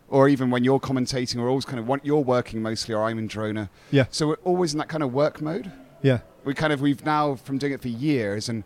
or 0.10 0.28
even 0.30 0.52
when 0.52 0.64
you're 0.64 0.80
commentating, 0.80 1.36
we're 1.38 1.50
always 1.50 1.66
kind 1.66 1.80
of 1.80 1.88
want 1.88 2.06
you're 2.06 2.20
working 2.24 2.62
mostly, 2.62 2.94
or 2.94 3.04
I'm 3.04 3.18
in 3.18 3.28
Girona. 3.28 3.70
yeah, 3.92 4.06
So 4.12 4.28
we're 4.28 4.36
always 4.44 4.74
in 4.74 4.80
that 4.80 4.88
kind 4.90 5.04
of 5.04 5.14
work 5.14 5.42
mode. 5.42 5.72
yeah. 6.02 6.20
We 6.46 6.54
kind 6.54 6.74
of 6.74 6.82
we've 6.82 7.06
now 7.06 7.36
from 7.36 7.58
doing 7.58 7.72
it 7.74 7.82
for 7.82 7.88
years, 7.88 8.50
and 8.50 8.64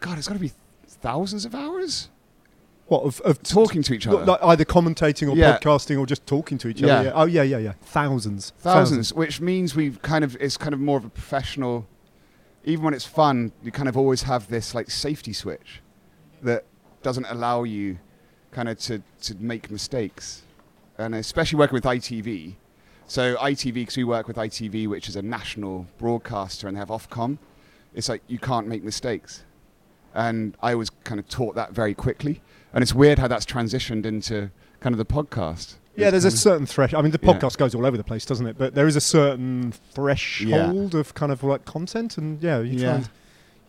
God, 0.00 0.16
it's 0.16 0.26
got 0.26 0.34
to 0.34 0.40
be 0.40 0.52
thousands 0.86 1.44
of 1.44 1.54
hours 1.54 2.08
What 2.86 3.02
of, 3.02 3.20
of 3.20 3.42
talking 3.42 3.82
to 3.82 3.92
each 3.92 4.06
other. 4.06 4.24
like 4.24 4.40
either 4.42 4.64
commentating 4.64 5.30
or 5.30 5.36
Yeah. 5.36 5.58
podcasting 5.58 5.98
or 5.98 6.06
just 6.06 6.26
talking 6.26 6.56
to 6.58 6.68
each 6.68 6.80
Yeah. 6.80 6.94
other. 6.94 7.04
Yeah. 7.08 7.12
Oh 7.14 7.26
yeah, 7.26 7.42
yeah, 7.42 7.58
yeah. 7.58 7.72
Thousands, 7.82 8.54
thousands, 8.58 9.12
which 9.12 9.40
means 9.42 9.76
we've 9.76 10.00
kind 10.00 10.24
of 10.24 10.36
it's 10.40 10.56
kind 10.56 10.72
of 10.72 10.80
more 10.80 10.96
of 10.96 11.04
a 11.04 11.10
professional. 11.10 11.86
Even 12.68 12.84
when 12.84 12.92
it's 12.92 13.06
fun, 13.06 13.50
you 13.62 13.72
kind 13.72 13.88
of 13.88 13.96
always 13.96 14.24
have 14.24 14.46
this 14.48 14.74
like 14.74 14.90
safety 14.90 15.32
switch 15.32 15.80
that 16.42 16.66
doesn't 17.02 17.24
allow 17.30 17.62
you 17.62 17.98
kind 18.50 18.68
of 18.68 18.78
to 18.80 19.02
to 19.22 19.34
make 19.36 19.70
mistakes, 19.70 20.42
and 20.98 21.14
especially 21.14 21.58
working 21.58 21.72
with 21.72 21.84
ITV. 21.84 22.56
So 23.06 23.36
ITV, 23.36 23.72
because 23.72 23.96
we 23.96 24.04
work 24.04 24.28
with 24.28 24.36
ITV, 24.36 24.86
which 24.86 25.08
is 25.08 25.16
a 25.16 25.22
national 25.22 25.86
broadcaster, 25.96 26.68
and 26.68 26.76
they 26.76 26.78
have 26.78 26.90
Ofcom. 26.90 27.38
It's 27.94 28.10
like 28.10 28.22
you 28.28 28.38
can't 28.38 28.66
make 28.66 28.84
mistakes, 28.84 29.44
and 30.12 30.54
I 30.60 30.74
was 30.74 30.90
kind 31.04 31.18
of 31.18 31.26
taught 31.26 31.54
that 31.54 31.72
very 31.72 31.94
quickly. 31.94 32.42
And 32.74 32.82
it's 32.82 32.92
weird 32.92 33.18
how 33.18 33.28
that's 33.28 33.46
transitioned 33.46 34.04
into 34.04 34.50
kind 34.80 34.94
of 34.94 34.98
the 34.98 35.04
podcast. 35.04 35.74
Yeah, 35.96 36.10
there's 36.10 36.24
a 36.24 36.30
certain 36.30 36.64
threshold. 36.66 37.00
I 37.00 37.02
mean, 37.02 37.10
the 37.10 37.18
Yeah. 37.20 37.32
podcast 37.32 37.58
goes 37.58 37.74
all 37.74 37.84
over 37.84 37.96
the 37.96 38.04
place, 38.04 38.24
doesn't 38.24 38.46
it? 38.46 38.56
But 38.56 38.74
there 38.74 38.86
is 38.86 38.94
a 38.94 39.00
certain 39.00 39.72
threshold 39.92 40.94
of 40.94 41.14
kind 41.14 41.32
of 41.32 41.42
like 41.42 41.64
content, 41.64 42.16
and 42.18 42.40
yeah, 42.42 42.60
you 42.60 42.78
try 42.78 42.82
Yeah. 42.88 42.94
and 42.96 43.08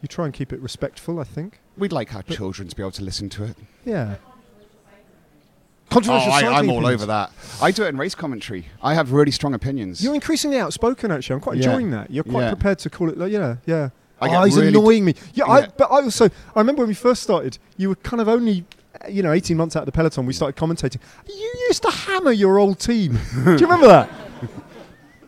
you 0.02 0.08
try 0.08 0.26
and 0.26 0.34
keep 0.34 0.54
it 0.54 0.60
respectful. 0.62 1.20
I 1.20 1.24
think. 1.24 1.60
We'd 1.78 1.92
like 1.92 2.14
our 2.14 2.22
children 2.24 2.68
to 2.68 2.76
be 2.76 2.84
able 2.84 2.92
to 2.92 3.04
listen 3.04 3.30
to 3.30 3.44
it. 3.46 3.56
Yeah. 3.84 4.16
Oh, 5.92 5.94
Controversial. 5.96 6.32
I, 6.32 6.42
I'm 6.44 6.70
all 6.70 6.78
opinions. 6.78 7.02
over 7.02 7.06
that. 7.08 7.32
I 7.62 7.72
do 7.72 7.84
it 7.84 7.88
in 7.88 7.98
race 7.98 8.14
commentary. 8.14 8.68
I 8.84 8.94
have 8.94 9.12
really 9.12 9.32
strong 9.32 9.56
opinions. 9.56 10.04
You're 10.04 10.14
increasingly 10.14 10.60
outspoken, 10.60 11.12
actually. 11.12 11.34
I'm 11.36 11.40
quite 11.40 11.58
Yeah. 11.58 11.66
enjoying 11.72 11.90
that. 11.92 12.12
You're 12.12 12.24
quite 12.24 12.44
Yeah. 12.44 12.50
prepared 12.54 12.78
to 12.80 12.90
call 12.92 13.10
it. 13.10 13.18
Like, 13.18 13.32
yeah, 13.32 13.56
yeah. 13.66 13.90
I 14.22 14.36
oh, 14.36 14.44
he's 14.44 14.56
really- 14.56 14.68
annoying 14.68 15.06
me. 15.06 15.16
Yeah, 15.34 15.46
I, 15.46 15.60
Yeah. 15.62 15.68
but 15.78 15.86
I 15.86 16.02
also 16.04 16.26
I 16.56 16.60
remember 16.60 16.82
when 16.84 16.90
we 16.90 16.94
first 16.94 17.24
started, 17.24 17.58
you 17.78 17.90
were 17.90 17.96
kind 17.96 18.22
of 18.22 18.28
only. 18.30 18.66
Uh, 19.04 19.08
You 19.08 19.24
know, 19.24 19.32
18 19.32 19.56
months 19.58 19.76
out 19.76 19.82
of 19.84 19.86
the 19.86 19.92
peloton, 19.92 20.26
we 20.26 20.34
started 20.34 20.60
commentating. 20.60 21.00
You 21.28 21.54
used 21.68 21.84
to 21.84 21.92
hammer 21.92 22.32
your 22.32 22.58
old 22.60 22.80
team. 22.80 23.14
Do 23.46 23.52
you 23.52 23.58
remember 23.58 23.88
that? 23.88 24.10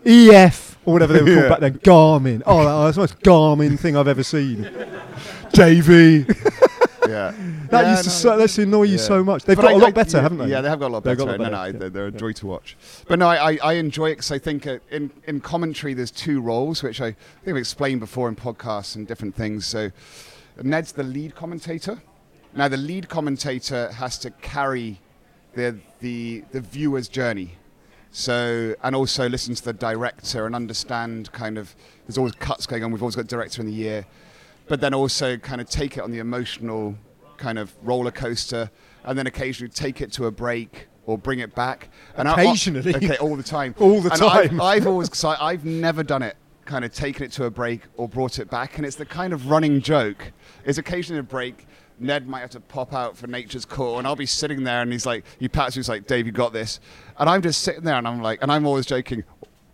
EF 0.06 0.78
or 0.86 0.93
whatever 0.93 1.13
they 1.13 1.19
were 1.21 1.26
called 1.28 1.43
Yeah. 1.43 1.50
back 1.50 1.60
then. 1.60 1.74
Garmin. 1.80 2.41
Oh, 2.45 2.63
that- 2.65 2.86
that's 2.86 2.95
the 2.95 3.02
most 3.02 3.19
Garmin 3.19 3.80
thing 3.80 3.95
I've 3.95 4.08
ever 4.08 4.24
seen. 4.24 4.63
Davey. 5.54 6.26
yeah. 7.08 7.34
That 7.69 7.84
Yeah, 7.84 7.91
used 7.91 8.04
to 8.04 8.10
no, 8.10 8.13
so, 8.13 8.38
that 8.38 8.41
used 8.43 8.56
to 8.56 8.62
annoy 8.63 8.84
you 8.84 8.97
so 8.97 9.24
much. 9.24 9.43
They've 9.43 9.56
But 9.56 9.62
got 9.63 9.71
a 9.74 9.76
I- 9.76 9.78
lot 9.78 9.88
I- 9.89 9.91
better, 9.91 10.17
yeah, 10.17 10.24
haven't 10.24 10.38
they? 10.39 10.47
Yeah, 10.47 10.62
they 10.62 10.69
have 10.69 10.80
got 10.80 10.88
a 10.88 10.93
lot 10.93 11.04
better. 11.04 11.15
got 11.17 11.24
a 11.28 11.32
lot 11.32 11.38
no, 11.38 11.43
better, 11.43 11.56
no, 11.56 11.63
yeah. 11.65 11.71
they're, 11.74 11.89
they're 11.89 12.08
a 12.08 12.12
Yeah. 12.12 12.17
joy 12.17 12.32
to 12.34 12.47
watch. 12.47 12.76
But 13.08 13.19
no, 13.19 13.28
I, 13.28 13.52
I, 13.54 13.60
I 13.63 13.74
enjoy 13.74 14.08
it 14.08 14.13
because 14.13 14.32
I 14.32 14.39
think 14.39 14.65
uh, 14.65 14.80
in, 14.89 15.12
in 15.28 15.39
commentary 15.39 15.93
there's 15.93 16.12
two 16.12 16.41
roles, 16.41 16.82
which 16.82 17.00
I 17.00 17.12
think 17.12 17.50
I've 17.50 17.58
explained 17.58 18.00
before 18.00 18.28
in 18.28 18.36
podcasts 18.36 18.95
and 18.95 19.08
different 19.08 19.36
things. 19.36 19.67
So 19.67 19.91
Ned's 20.63 20.93
the 20.93 21.04
lead 21.04 21.36
commentator. 21.36 22.02
Now 22.53 22.67
the 22.67 22.77
lead 22.77 23.07
commentator 23.09 23.91
has 23.93 24.17
to 24.19 24.31
carry 24.31 24.99
the, 25.53 25.77
the, 25.99 26.43
the 26.51 26.61
viewer's 26.61 27.07
journey. 27.07 27.55
So, 28.13 28.75
and 28.83 28.93
also 28.95 29.29
listen 29.29 29.55
to 29.55 29.63
the 29.63 29.73
director 29.73 30.45
and 30.45 30.53
understand 30.55 31.31
kind 31.31 31.57
of, 31.57 31.73
there's 32.05 32.17
always 32.17 32.33
cuts 32.35 32.65
going 32.65 32.83
on. 32.83 32.91
We've 32.91 33.01
always 33.01 33.15
got 33.15 33.27
director 33.27 33.61
in 33.61 33.67
the 33.67 33.73
year. 33.73 34.05
But 34.67 34.81
then 34.81 34.93
also 34.93 35.37
kind 35.37 35.61
of 35.61 35.69
take 35.69 35.95
it 35.97 36.01
on 36.03 36.11
the 36.11 36.19
emotional 36.19 36.95
kind 37.37 37.57
of 37.57 37.73
roller 37.83 38.11
coaster 38.11 38.69
and 39.05 39.17
then 39.17 39.27
occasionally 39.27 39.71
take 39.71 40.01
it 40.01 40.11
to 40.13 40.25
a 40.25 40.31
break 40.31 40.87
or 41.05 41.17
bring 41.17 41.39
it 41.39 41.55
back. 41.55 41.89
And 42.17 42.27
I- 42.27 42.33
I- 42.33 42.41
Occasionally? 42.43 42.95
okay, 42.95 43.17
all 43.17 43.35
the 43.37 43.43
time. 43.43 43.75
All 43.79 44.01
the 44.01 44.11
And 44.11 44.21
I've- 44.21 44.47
time. 44.49 44.61
I've, 44.61 44.87
always, 44.87 45.07
cause 45.13 45.23
I, 45.23 45.37
I've 45.43 45.63
never 45.65 46.03
done 46.03 46.21
it, 46.21 46.35
kind 46.65 46.83
of 46.85 46.93
taken 46.93 47.23
it 47.23 47.31
to 47.33 47.45
a 47.45 47.49
break 47.49 47.81
or 47.95 48.07
brought 48.09 48.39
it 48.39 48.49
back. 48.49 48.77
And 48.77 48.85
it's 48.85 48.97
the 48.97 49.05
kind 49.05 49.31
of 49.33 49.49
running 49.49 49.81
joke. 49.81 50.31
Is 50.65 50.77
occasionally 50.77 51.21
a 51.21 51.23
break. 51.23 51.65
Ned 52.01 52.27
might 52.27 52.39
have 52.39 52.49
to 52.51 52.59
pop 52.59 52.93
out 52.93 53.17
for 53.17 53.27
nature's 53.27 53.65
call, 53.65 53.97
and 53.97 54.07
I'll 54.07 54.15
be 54.15 54.25
sitting 54.25 54.63
there, 54.63 54.81
and 54.81 54.91
he's 54.91 55.05
like, 55.05 55.23
he 55.39 55.47
pats 55.47 55.75
me, 55.75 55.79
he's 55.79 55.89
like, 55.89 56.07
Dave, 56.07 56.25
you 56.25 56.31
got 56.31 56.53
this. 56.53 56.79
And 57.19 57.29
I'm 57.29 57.41
just 57.41 57.61
sitting 57.61 57.83
there, 57.83 57.95
and 57.95 58.07
I'm 58.07 58.21
like, 58.21 58.41
and 58.41 58.51
I'm 58.51 58.65
always 58.65 58.85
joking, 58.85 59.23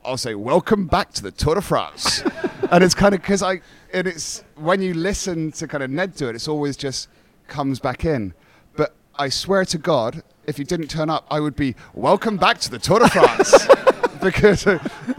I'll 0.03 0.17
say, 0.17 0.35
welcome 0.35 0.87
back 0.87 1.11
to 1.13 1.23
the 1.23 1.31
Tour 1.31 1.55
de 1.55 1.61
France. 1.61 2.23
and 2.71 2.83
it's 2.83 2.93
kind 2.93 3.15
of 3.15 3.21
because 3.21 3.41
I, 3.43 3.61
and 3.93 4.07
it's 4.07 4.43
when 4.55 4.81
you 4.81 4.93
listen 4.93 5.51
to 5.53 5.67
kind 5.67 5.83
of 5.83 5.89
Ned 5.89 6.15
do 6.15 6.29
it, 6.29 6.35
it's 6.35 6.47
always 6.47 6.77
just 6.77 7.09
comes 7.47 7.79
back 7.79 8.05
in. 8.05 8.33
But 8.75 8.95
I 9.15 9.29
swear 9.29 9.65
to 9.65 9.77
God, 9.77 10.23
if 10.45 10.57
he 10.57 10.63
didn't 10.63 10.87
turn 10.87 11.09
up, 11.09 11.25
I 11.29 11.39
would 11.39 11.55
be, 11.55 11.75
welcome 11.93 12.37
back 12.37 12.59
to 12.59 12.71
the 12.71 12.79
Tour 12.79 12.99
de 12.99 13.09
France. 13.09 13.67
because 14.21 14.65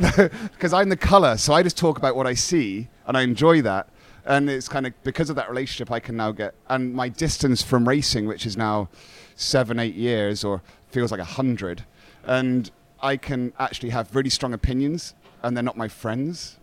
because 0.53 0.73
I'm 0.73 0.89
the 0.89 0.97
color, 0.97 1.37
so 1.37 1.53
I 1.53 1.63
just 1.63 1.77
talk 1.77 1.99
about 1.99 2.17
what 2.17 2.27
I 2.27 2.35
see, 2.35 2.89
and 3.07 3.17
I 3.17 3.23
enjoy 3.23 3.63
that. 3.63 3.89
And 4.29 4.49
it's 4.51 4.69
kind 4.69 4.87
of 4.87 4.93
because 5.03 5.31
of 5.31 5.37
that 5.37 5.49
relationship, 5.49 5.91
I 5.91 5.99
can 6.01 6.17
now 6.17 6.31
get 6.33 6.55
and 6.69 6.95
my 6.95 7.09
distance 7.09 7.63
from 7.63 7.89
racing, 7.89 8.27
which 8.27 8.45
is 8.47 8.57
now 8.57 8.89
seven, 9.35 9.79
eight 9.79 9.95
years, 9.95 10.45
or 10.45 10.63
feels 10.91 11.11
like 11.11 11.21
a 11.21 11.25
hundred, 11.25 11.85
and 12.25 12.71
I 13.03 13.17
can 13.17 13.53
actually 13.59 13.91
have 13.91 14.15
really 14.15 14.29
strong 14.31 14.53
opinions, 14.53 15.15
and 15.43 15.57
they're 15.57 15.65
not 15.65 15.77
my 15.79 15.89
friends. 15.89 16.59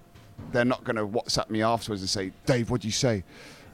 They're 0.52 0.64
not 0.66 0.84
going 0.84 0.98
to 0.98 1.08
WhatsApp 1.08 1.50
me 1.50 1.64
afterwards 1.64 2.02
and 2.02 2.10
say, 2.10 2.32
"Dave, 2.46 2.70
what 2.70 2.82
do 2.82 2.88
you 2.88 2.92
say?" 2.92 3.24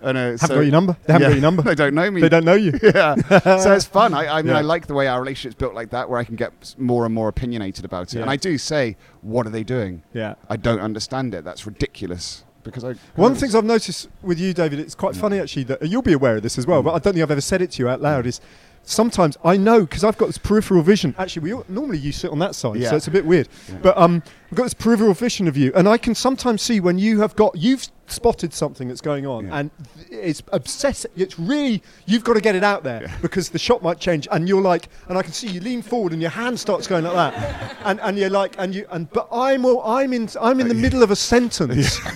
And, 0.03 0.17
uh, 0.17 0.21
Haven't 0.21 0.37
so- 0.39 0.47
got 0.55 0.61
your 0.61 0.71
number. 0.71 0.95
They 1.05 1.13
haven't 1.13 1.21
Yeah. 1.23 1.29
got 1.29 1.33
your 1.35 1.41
number. 1.41 1.61
they 1.71 1.75
don't 1.75 1.93
know 1.93 2.09
me. 2.09 2.21
They 2.21 2.29
don't 2.29 2.45
know 2.45 2.53
you. 2.55 2.71
yeah. 2.81 3.15
so 3.57 3.73
it's 3.73 3.85
fun. 3.99 4.13
I, 4.13 4.37
I 4.37 4.41
mean, 4.41 4.51
Yeah. 4.53 4.59
I 4.59 4.61
like 4.61 4.87
the 4.87 4.93
way 4.95 5.07
our 5.07 5.19
relationship's 5.19 5.59
built 5.59 5.73
like 5.75 5.89
that, 5.91 6.09
where 6.09 6.17
I 6.19 6.23
can 6.23 6.35
get 6.37 6.75
more 6.79 7.05
and 7.05 7.13
more 7.13 7.27
opinionated 7.27 7.83
about 7.85 8.13
it. 8.13 8.15
Yeah. 8.15 8.21
And 8.21 8.31
I 8.31 8.35
do 8.37 8.57
say, 8.57 8.95
"What 9.21 9.45
are 9.47 9.51
they 9.51 9.63
doing? 9.63 10.01
Yeah. 10.13 10.35
I 10.49 10.55
don't 10.55 10.79
understand 10.79 11.35
it. 11.35 11.43
That's 11.43 11.65
ridiculous." 11.67 12.45
Because 12.63 12.83
I 12.83 12.93
One 13.15 13.31
of 13.31 13.37
the 13.37 13.41
things 13.41 13.55
I've 13.55 13.65
noticed 13.65 14.09
with 14.21 14.39
you, 14.39 14.53
David, 14.53 14.79
it's 14.79 14.95
quite 14.95 15.15
funny 15.15 15.39
actually 15.39 15.63
that 15.65 15.87
you'll 15.87 16.01
be 16.01 16.13
aware 16.13 16.37
of 16.37 16.43
this 16.43 16.57
as 16.57 16.67
well, 16.67 16.83
but 16.83 16.91
I 16.91 16.99
don't 16.99 17.13
think 17.13 17.23
I've 17.23 17.31
ever 17.31 17.41
said 17.41 17.61
it 17.61 17.71
to 17.71 17.83
you 17.83 17.89
out 17.89 18.01
loud. 18.01 18.25
Is 18.25 18.39
sometimes 18.83 19.37
I 19.43 19.57
know 19.57 19.81
because 19.81 20.03
I've 20.03 20.17
got 20.17 20.27
this 20.27 20.37
peripheral 20.37 20.81
vision. 20.81 21.13
Actually, 21.17 21.43
we 21.43 21.53
all, 21.53 21.65
normally 21.67 21.97
you 21.99 22.11
sit 22.11 22.31
on 22.31 22.39
that 22.39 22.55
side, 22.55 22.77
Yeah. 22.77 22.89
so 22.89 22.95
it's 22.95 23.07
a 23.07 23.11
bit 23.11 23.25
weird. 23.25 23.47
Yeah. 23.69 23.77
But 23.81 23.97
um, 23.97 24.23
I've 24.51 24.57
got 24.57 24.63
this 24.63 24.73
peripheral 24.73 25.13
vision 25.13 25.47
of 25.47 25.55
you, 25.57 25.71
and 25.75 25.87
I 25.87 25.97
can 25.97 26.15
sometimes 26.15 26.61
see 26.61 26.79
when 26.79 26.97
you 26.97 27.21
have 27.21 27.35
got 27.35 27.55
you've 27.55 27.87
spotted 28.07 28.53
something 28.53 28.87
that's 28.87 28.99
going 29.01 29.25
on, 29.25 29.47
Yeah. 29.47 29.59
and 29.59 29.71
it's 30.09 30.41
obsessive. 30.51 31.11
It's 31.15 31.37
really 31.39 31.83
you've 32.05 32.23
got 32.23 32.33
to 32.33 32.41
get 32.41 32.55
it 32.55 32.63
out 32.63 32.83
there 32.83 33.07
because 33.21 33.49
the 33.49 33.59
shot 33.59 33.81
might 33.83 33.99
change, 33.99 34.27
and 34.31 34.47
you're 34.49 34.61
like, 34.61 34.89
and 35.07 35.17
I 35.17 35.21
can 35.21 35.31
see 35.31 35.47
you 35.47 35.61
lean 35.61 35.81
forward, 35.81 36.11
and 36.13 36.21
your 36.21 36.31
hand 36.31 36.59
starts 36.59 36.87
going 36.87 37.03
like 37.03 37.13
that, 37.13 37.77
and 37.85 37.99
and 38.01 38.17
you're 38.17 38.29
like, 38.31 38.55
and 38.57 38.73
you 38.73 38.85
and 38.91 39.09
but 39.11 39.27
I'm 39.31 39.63
all, 39.65 39.81
I'm 39.83 40.11
in 40.13 40.27
I'm 40.41 40.59
in 40.59 40.67
the 40.67 40.73
middle 40.73 41.03
of 41.03 41.11
a 41.11 41.15
sentence 41.15 41.99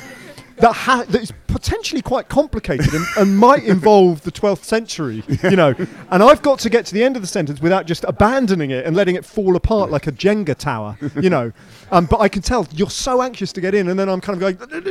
that, 0.58 0.74
ha- 0.74 1.06
that 1.10 1.22
is 1.22 1.34
potentially 1.48 2.02
quite 2.02 2.30
complicated 2.30 2.94
and, 2.94 3.06
and 3.18 3.38
might 3.38 3.64
involve 3.64 4.22
the 4.22 4.32
12th 4.32 4.64
century, 4.64 5.24
you 5.44 5.56
know. 5.56 5.74
And 6.12 6.24
I've 6.24 6.42
got 6.42 6.60
to 6.60 6.70
get 6.70 6.86
to 6.88 6.94
the 6.94 7.04
end 7.04 7.16
of 7.16 7.22
the 7.22 7.28
sentence 7.28 7.62
without 7.62 7.86
just 7.86 8.04
abandoning 8.06 8.72
it 8.72 8.86
and 8.86 8.96
letting 8.96 9.16
it 9.16 9.26
fall 9.26 9.56
apart 9.56 9.92
like 9.92 10.08
a 10.08 10.12
Jenga 10.12 10.56
tower, 10.56 10.98
you 11.20 11.30
know. 11.30 11.52
Um, 11.92 12.06
but 12.06 12.20
I 12.20 12.30
can 12.30 12.42
tell 12.42 12.68
you're 12.72 12.90
so 12.90 13.22
anxious 13.22 13.54
to 13.54 13.62
get 13.62 13.74
in, 13.74 13.90
and 13.90 14.00
then 14.00 14.10
I'm 14.10 14.22
kind 14.22 14.42
of 14.42 14.58
going, 14.58 14.82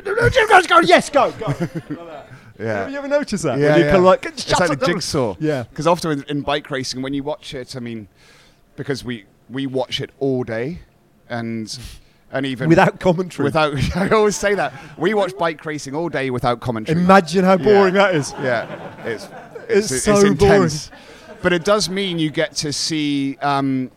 go, 0.46 0.62
go, 0.62 0.80
yes, 0.80 1.10
go, 1.10 1.32
go. 1.32 1.46
Like 2.56 2.66
yeah. 2.66 2.82
Have 2.82 2.92
you 2.92 2.98
ever 2.98 3.08
noticed 3.08 3.42
that? 3.42 3.58
Yeah, 3.58 3.76
yeah. 3.76 3.84
kind 3.86 3.96
of 3.96 4.04
like, 4.04 4.26
it's 4.26 4.60
like 4.60 4.78
the 4.78 4.86
jigsaw. 4.86 5.34
Yeah. 5.40 5.64
Because 5.64 5.88
often 5.88 6.12
in, 6.12 6.24
in 6.28 6.40
bike 6.42 6.70
racing, 6.70 7.02
when 7.02 7.12
you 7.12 7.24
watch 7.24 7.52
it, 7.52 7.74
I 7.74 7.80
mean, 7.80 8.06
because 8.76 9.04
we 9.04 9.24
we 9.48 9.66
watch 9.66 10.00
it 10.00 10.10
all 10.20 10.44
day, 10.44 10.80
and 11.28 11.76
and 12.34 12.44
even 12.44 12.68
Without 12.68 13.00
commentary. 13.00 13.44
without 13.44 13.74
I 13.96 14.10
always 14.10 14.36
say 14.36 14.54
that 14.54 14.74
we 14.98 15.14
watch 15.14 15.36
bike 15.38 15.64
racing 15.64 15.94
all 15.94 16.08
day 16.10 16.28
without 16.30 16.60
commentary. 16.60 17.00
Imagine 17.00 17.44
how 17.44 17.56
boring 17.56 17.94
Yeah. 17.94 18.08
that 18.08 18.14
is. 18.16 18.32
yeah, 18.42 19.04
it's 19.06 19.28
It's 19.68 20.02
so 20.02 20.12
boring. 20.14 20.32
intense. 20.32 20.90
But 21.40 21.52
it 21.52 21.64
does 21.64 21.88
mean 21.88 22.18
you 22.18 22.30
get 22.30 22.54
to 22.56 22.72
see. 22.72 23.36
Um, 23.38 23.90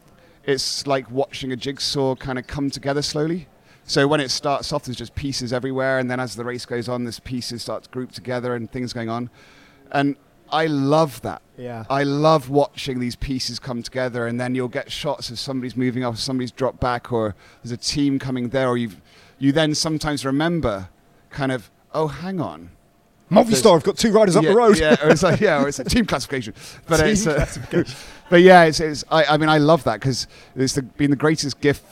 it's 0.46 0.88
like 0.88 1.10
watching 1.12 1.52
a 1.52 1.56
jigsaw 1.58 2.16
kind 2.16 2.40
of 2.40 2.48
come 2.48 2.70
together 2.70 3.02
slowly. 3.02 3.48
So 3.86 4.08
when 4.08 4.20
it 4.22 4.32
starts 4.32 4.72
off, 4.72 4.84
there's 4.84 4.98
just 4.98 5.16
pieces 5.16 5.52
everywhere, 5.54 5.98
and 6.00 6.12
then 6.12 6.20
as 6.20 6.36
the 6.36 6.44
race 6.44 6.66
goes 6.66 6.88
on, 6.90 7.04
there's 7.06 7.20
pieces 7.22 7.62
start 7.64 7.84
to 7.84 7.90
group 7.90 8.12
together 8.12 8.54
and 8.56 8.70
things 8.72 8.92
going 8.94 9.10
on. 9.10 9.30
And 9.92 10.16
I 10.52 10.68
love 10.68 11.22
that. 11.22 11.42
Yeah. 11.58 11.86
I 11.90 12.04
love 12.04 12.50
watching 12.50 13.00
these 13.00 13.16
pieces 13.16 13.60
come 13.60 13.84
together, 13.84 14.28
and 14.28 14.40
then 14.40 14.56
you'll 14.56 14.68
get 14.68 14.92
shots 14.92 15.30
of 15.30 15.40
somebody's 15.40 15.76
moving 15.76 16.04
up, 16.04 16.18
somebody's 16.18 16.52
dropped 16.52 16.80
back, 16.80 17.12
or 17.12 17.36
there's 17.64 17.72
a 17.72 17.78
team 17.78 18.20
coming 18.20 18.50
there, 18.50 18.70
or 18.70 18.78
you 18.78 18.92
you 19.40 19.52
then 19.52 19.76
sometimes 19.76 20.26
remember, 20.26 20.90
kind 21.30 21.52
of, 21.52 21.70
oh, 21.94 22.08
hang 22.08 22.42
on, 22.42 22.72
Movistar 23.32 23.74
have 23.74 23.84
got 23.84 23.98
two 23.98 24.12
riders 24.12 24.36
up 24.36 24.44
yeah, 24.44 24.50
the 24.50 24.56
road. 24.56 24.80
Yeah, 24.80 24.96
or 25.04 25.10
it's 25.10 25.24
like, 25.24 25.42
yeah, 25.42 25.62
or 25.62 25.68
it's 25.68 25.80
a 25.80 25.84
team 25.86 26.06
classification. 26.06 26.54
But 26.88 26.98
Team 26.98 27.08
it's, 27.08 27.28
uh, 27.28 27.84
but 28.30 28.42
yeah, 28.42 28.64
it's, 28.64 28.80
it's 28.80 29.04
I, 29.12 29.26
I 29.26 29.38
mean, 29.38 29.50
I 29.50 29.58
love 29.58 29.84
that 29.84 30.00
because 30.00 30.28
it's 30.56 30.74
the, 30.74 30.82
been 30.84 31.10
the 31.10 31.18
greatest 31.18 31.60
gift 31.60 31.86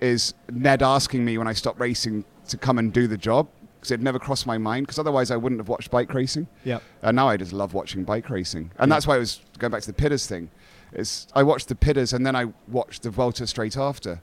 is 0.00 0.34
Ned 0.52 0.82
asking 0.82 1.24
me 1.24 1.36
when 1.36 1.48
I 1.48 1.52
stopped 1.52 1.80
racing 1.80 2.24
to 2.48 2.56
come 2.56 2.78
and 2.78 2.92
do 2.92 3.08
the 3.08 3.16
job 3.18 3.48
because 3.78 3.90
it 3.90 4.00
never 4.00 4.18
crossed 4.18 4.46
my 4.46 4.58
mind 4.58 4.86
because 4.86 4.98
otherwise 4.98 5.30
I 5.30 5.36
wouldn't 5.36 5.60
have 5.60 5.68
watched 5.68 5.90
bike 5.90 6.12
racing. 6.12 6.46
Yeah. 6.64 6.80
And 7.02 7.14
now 7.16 7.28
I 7.28 7.36
just 7.36 7.52
love 7.52 7.74
watching 7.74 8.04
bike 8.04 8.28
racing, 8.30 8.70
and 8.78 8.90
that's 8.90 9.06
why 9.06 9.14
I 9.14 9.18
was 9.18 9.40
going 9.58 9.70
back 9.70 9.80
to 9.82 9.86
the 9.86 9.92
Pitters 9.92 10.26
thing. 10.26 10.50
Is 10.92 11.26
I 11.34 11.42
watched 11.42 11.68
the 11.68 11.74
Pitters 11.74 12.12
and 12.14 12.24
then 12.26 12.34
I 12.34 12.46
watched 12.66 13.02
the 13.02 13.10
Vuelta 13.10 13.46
straight 13.46 13.76
after, 13.76 14.20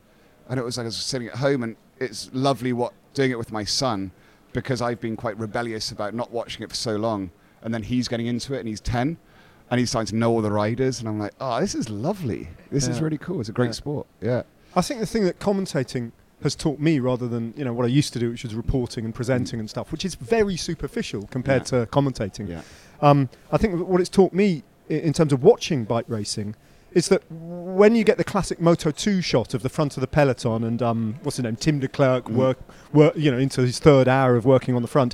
and 0.50 0.60
it 0.60 0.64
was 0.64 0.78
like 0.78 0.86
I 0.86 0.88
was 0.88 0.98
sitting 0.98 1.28
at 1.28 1.36
home, 1.36 1.64
and 1.64 1.76
it's 2.00 2.30
lovely 2.34 2.74
what 2.74 2.94
doing 3.14 3.32
it 3.32 3.38
with 3.38 3.52
my 3.52 3.64
son 3.64 4.12
because 4.52 4.82
I've 4.82 5.00
been 5.00 5.16
quite 5.16 5.38
rebellious 5.38 5.92
about 5.92 6.14
not 6.14 6.32
watching 6.32 6.64
it 6.64 6.70
for 6.70 6.76
so 6.76 6.96
long, 6.96 7.32
and 7.62 7.74
then 7.74 7.84
he's 7.84 8.08
getting 8.08 8.26
into 8.28 8.54
it, 8.56 8.60
and 8.60 8.68
he's 8.68 8.82
ten, 8.82 9.18
and 9.70 9.80
he's 9.80 9.90
starting 9.90 10.08
to 10.12 10.16
know 10.16 10.32
all 10.32 10.42
the 10.42 10.52
riders, 10.52 11.00
and 11.00 11.08
I'm 11.10 11.20
like, 11.20 11.34
oh, 11.40 11.60
this 11.60 11.76
is 11.76 11.90
lovely. 11.90 12.50
This 12.72 12.88
is 12.88 13.02
really 13.02 13.18
cool. 13.18 13.40
It's 13.40 13.50
a 13.50 13.54
great 13.54 13.68
Yeah. 13.68 13.72
sport. 13.74 14.08
Yeah. 14.22 14.44
I 14.76 14.82
think 14.82 15.00
the 15.02 15.06
thing 15.06 15.24
that 15.26 15.40
commentating 15.40 16.12
has 16.46 16.56
taught 16.56 16.80
me, 16.80 17.00
rather 17.00 17.28
than 17.28 17.54
you 17.58 17.66
know 17.66 17.74
what 17.74 17.86
I 17.86 17.90
used 17.90 18.14
to 18.14 18.20
do, 18.20 18.32
which 18.32 18.44
was 18.44 18.56
reporting 18.56 19.04
and 19.06 19.14
presenting 19.14 19.60
and 19.60 19.70
stuff, 19.70 19.92
which 19.92 20.06
is 20.06 20.16
very 20.16 20.56
superficial 20.58 21.28
compared 21.28 21.66
to 21.68 21.86
commentating. 21.92 22.48
Yeah. 22.50 22.62
Um, 23.02 23.30
I 23.52 23.58
think 23.58 23.86
what 23.88 24.00
it's 24.02 24.10
taught 24.10 24.34
me 24.34 24.64
in 24.90 25.14
terms 25.14 25.34
of 25.34 25.44
watching 25.44 25.84
bike 25.84 26.06
racing 26.08 26.56
is 26.94 27.10
that 27.10 27.22
when 27.30 27.94
you 27.94 28.06
get 28.06 28.18
the 28.18 28.24
classic 28.24 28.62
Moto 28.62 28.90
2 28.90 29.22
shot 29.22 29.54
of 29.54 29.62
the 29.64 29.68
front 29.70 29.98
of 29.98 30.02
the 30.02 30.08
peloton 30.08 30.64
and 30.64 30.82
um, 30.82 31.16
what's 31.24 31.36
his 31.36 31.44
name, 31.44 31.58
Tim 31.58 31.82
Declercq, 31.82 32.22
Mm. 32.24 32.36
work, 32.36 32.58
work, 32.94 33.14
you 33.18 33.30
know, 33.32 33.38
into 33.38 33.62
his 33.62 33.80
third 33.80 34.08
hour 34.08 34.38
of 34.38 34.46
working 34.46 34.76
on 34.76 34.82
the 34.82 34.88
front. 34.88 35.14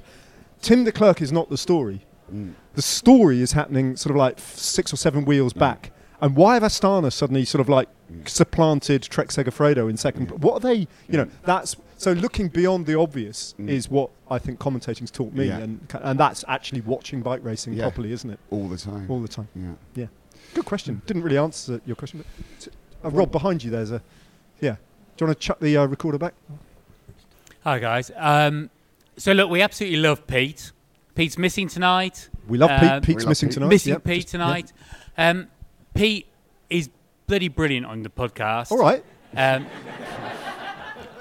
Tim 0.62 0.86
Declercq 0.86 1.22
is 1.22 1.32
not 1.32 1.50
the 1.50 1.58
story. 1.58 2.02
Mm. 2.32 2.54
The 2.76 2.84
story 2.84 3.42
is 3.42 3.54
happening 3.54 3.96
sort 3.96 4.12
of 4.12 4.18
like 4.18 4.38
six 4.40 4.94
or 4.94 4.98
seven 4.98 5.26
wheels 5.26 5.54
back. 5.54 5.92
And 6.22 6.36
why 6.36 6.54
have 6.54 6.64
Astana 6.64 7.12
suddenly 7.12 7.46
sort 7.46 7.62
of 7.62 7.68
like 7.70 7.90
supplanted 8.26 9.02
Trek 9.04 9.30
Segafredo 9.30 9.90
in 9.90 9.98
second? 9.98 10.30
What 10.44 10.54
are 10.56 10.60
they? 10.60 10.88
You 11.10 11.18
know, 11.18 11.28
that's 11.44 11.76
so 11.98 12.14
looking 12.14 12.48
beyond 12.48 12.86
the 12.86 12.98
obvious 12.98 13.56
Mm. 13.60 13.70
is 13.70 13.90
what 13.90 14.12
I 14.30 14.38
think 14.38 14.60
commentating's 14.60 15.10
taught 15.12 15.34
me, 15.34 15.48
Yeah. 15.48 15.58
and 15.60 15.80
and 16.02 16.20
that's 16.20 16.44
actually 16.48 16.82
watching 16.82 17.22
bike 17.22 17.42
racing 17.44 17.74
Yeah. 17.74 17.84
properly, 17.84 18.12
isn't 18.12 18.30
it? 18.30 18.40
All 18.52 18.68
the 18.68 18.78
time. 18.78 19.06
All 19.10 19.20
the 19.20 19.28
time. 19.28 19.48
yeah. 19.56 19.72
Yeah. 19.96 20.06
Good 20.54 20.66
question. 20.66 21.02
Didn't 21.08 21.24
really 21.24 21.38
answer 21.38 21.82
your 21.86 21.96
question. 21.96 22.20
But 22.24 22.60
t- 22.60 22.72
uh, 23.04 23.10
Rob, 23.10 23.32
behind 23.32 23.64
you, 23.64 23.72
there's 23.72 23.92
a 23.92 24.02
yeah. 24.60 24.76
Do 25.18 25.24
you 25.26 25.28
want 25.28 25.40
to 25.40 25.46
chuck 25.48 25.60
the 25.60 25.78
uh, 25.78 25.86
recorder 25.86 26.18
back? 26.18 26.34
Hi 27.64 27.80
guys. 27.80 28.12
Um, 28.16 28.70
so 29.18 29.32
look, 29.34 29.50
we 29.50 29.62
absolutely 29.62 30.00
love 30.00 30.26
Pete. 30.28 30.72
Pete's 31.16 31.38
missing 31.38 31.68
tonight. 31.68 32.30
We 32.48 32.58
love 32.58 32.72
Um, 32.72 32.80
Pete. 32.80 33.04
Pete's 33.04 33.24
love 33.24 33.30
missing 33.30 33.50
Pete. 33.50 33.54
tonight. 33.56 33.68
missing 33.70 33.94
Yep. 33.94 34.04
Pete 34.04 34.22
Just- 34.24 34.34
yeah. 34.34 34.40
tonight. 34.40 34.74
Um, 35.18 35.48
Pete 35.94 36.28
is 36.70 36.90
bloody 37.28 37.48
brilliant 37.48 37.86
on 37.86 38.04
the 38.04 38.10
podcast. 38.10 38.72
All 38.72 38.78
right. 38.78 39.04
Um, 39.36 39.66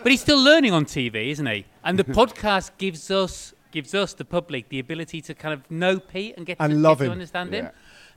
but 0.03 0.11
he's 0.11 0.21
still 0.21 0.43
learning 0.43 0.73
on 0.73 0.85
TV, 0.85 1.31
isn't 1.31 1.47
he? 1.47 1.67
And 1.85 1.99
the 1.99 2.05
podcast 2.19 2.71
gives 2.79 3.11
us 3.11 3.55
gives 3.73 3.95
us 3.95 4.15
the 4.15 4.25
public 4.25 4.69
the 4.69 4.81
ability 4.81 5.21
to 5.21 5.33
kind 5.35 5.55
of 5.55 5.71
know 5.71 6.01
Pete 6.01 6.35
and 6.37 6.45
get 6.45 6.57
And 6.59 6.73
to, 6.73 6.79
love 6.79 6.99
get 6.99 7.05
to 7.05 7.11
him. 7.11 7.13
understand 7.13 7.55
him. 7.55 7.69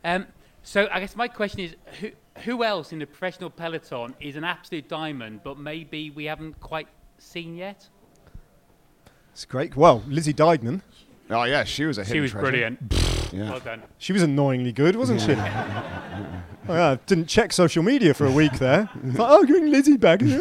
Um, 0.03 0.25
so 0.63 0.87
I 0.91 0.99
guess 0.99 1.15
my 1.15 1.27
question 1.27 1.59
is, 1.59 1.75
who 1.99 2.11
who 2.45 2.63
else 2.63 2.91
in 2.91 2.99
the 2.99 3.05
professional 3.05 3.49
peloton 3.51 4.15
is 4.19 4.35
an 4.35 4.43
absolute 4.43 4.89
diamond, 4.89 5.41
but 5.43 5.59
maybe 5.59 6.09
we 6.09 6.25
haven't 6.25 6.59
quite 6.59 6.87
seen 7.19 7.55
yet? 7.55 7.87
It's 9.31 9.45
great. 9.45 9.75
Well, 9.75 10.03
Lizzie 10.07 10.33
Deignan, 10.33 10.81
Oh 11.33 11.43
yeah, 11.43 11.63
she 11.63 11.85
was 11.85 11.97
a 11.97 12.03
hidden 12.03 12.15
She 12.15 12.19
was 12.21 12.31
treasure. 12.31 12.47
brilliant. 12.47 12.79
Yeah. 13.33 13.49
Well 13.49 13.59
done. 13.59 13.83
she 13.97 14.13
was 14.13 14.21
annoyingly 14.21 14.71
good, 14.71 14.95
wasn't 14.95 15.21
she? 15.21 15.31
oh, 15.33 16.35
yeah, 16.69 16.97
didn't 17.07 17.25
check 17.27 17.51
social 17.51 17.81
media 17.83 18.13
for 18.13 18.25
a 18.27 18.31
week 18.31 18.53
there. 18.59 18.89
Thought, 19.13 19.31
oh, 19.31 19.45
bring 19.45 19.69
Lizzie 19.71 19.97
back. 19.97 20.21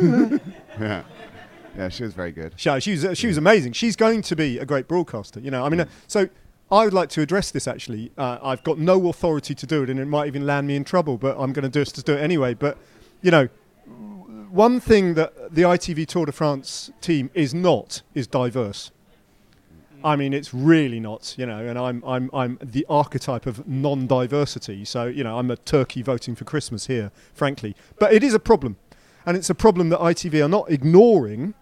Yeah. 0.81 1.02
Yeah, 1.76 1.88
she 1.90 2.02
was 2.02 2.12
very 2.14 2.33
good. 2.33 2.55
she, 2.57 2.81
she 2.81 2.90
was 2.92 3.05
uh, 3.05 3.14
she 3.14 3.26
was 3.26 3.37
amazing. 3.37 3.72
She's 3.72 3.94
going 3.96 4.22
to 4.22 4.35
be 4.37 4.59
a 4.59 4.64
great 4.66 4.88
broadcaster. 4.88 5.38
You 5.40 5.50
know, 5.50 5.64
I 5.64 5.68
mean, 5.68 5.81
uh, 5.81 5.87
so 6.07 6.28
I 6.70 6.85
would 6.85 6.94
like 6.94 7.09
to 7.11 7.20
address 7.22 7.50
this. 7.50 7.66
Actually, 7.68 8.11
uh, 8.18 8.38
I've 8.42 8.62
got 8.62 8.78
no 8.78 9.09
authority 9.09 9.55
to 9.55 9.66
do 9.66 9.83
it, 9.83 9.90
and 9.90 10.00
it 10.00 10.07
might 10.07 10.26
even 10.26 10.46
land 10.46 10.66
me 10.66 10.76
in 10.76 10.85
trouble. 10.85 11.18
But 11.18 11.37
I'm 11.38 11.52
going 11.52 11.62
to 11.64 11.68
do 11.70 11.81
it 11.83 11.88
to 11.88 12.02
do 12.02 12.14
it 12.14 12.20
anyway. 12.20 12.55
But 12.55 12.78
you 13.20 13.31
know, 13.31 13.48
one 14.50 14.81
thing 14.81 15.14
that 15.14 15.55
the 15.55 15.62
ITV 15.62 16.07
Tour 16.07 16.26
de 16.26 16.33
France 16.33 16.90
team 17.00 17.31
is 17.35 17.52
not 17.55 18.02
is 18.14 18.26
diverse. 18.26 18.90
I 20.04 20.16
mean, 20.16 20.32
it's 20.32 20.52
really 20.52 21.00
not, 21.00 21.34
you 21.38 21.46
know, 21.46 21.58
and 21.58 21.78
I'm, 21.78 22.02
I'm, 22.04 22.30
I'm 22.32 22.58
the 22.62 22.84
archetype 22.88 23.46
of 23.46 23.66
non 23.68 24.06
diversity. 24.06 24.84
So, 24.84 25.06
you 25.06 25.22
know, 25.22 25.38
I'm 25.38 25.50
a 25.50 25.56
turkey 25.56 26.02
voting 26.02 26.34
for 26.34 26.44
Christmas 26.44 26.86
here, 26.86 27.12
frankly. 27.34 27.76
But 27.98 28.12
it 28.12 28.22
is 28.22 28.34
a 28.34 28.38
problem. 28.38 28.76
And 29.24 29.36
it's 29.36 29.50
a 29.50 29.54
problem 29.54 29.90
that 29.90 30.00
ITV 30.00 30.44
are 30.44 30.48
not 30.48 30.70
ignoring. 30.70 31.54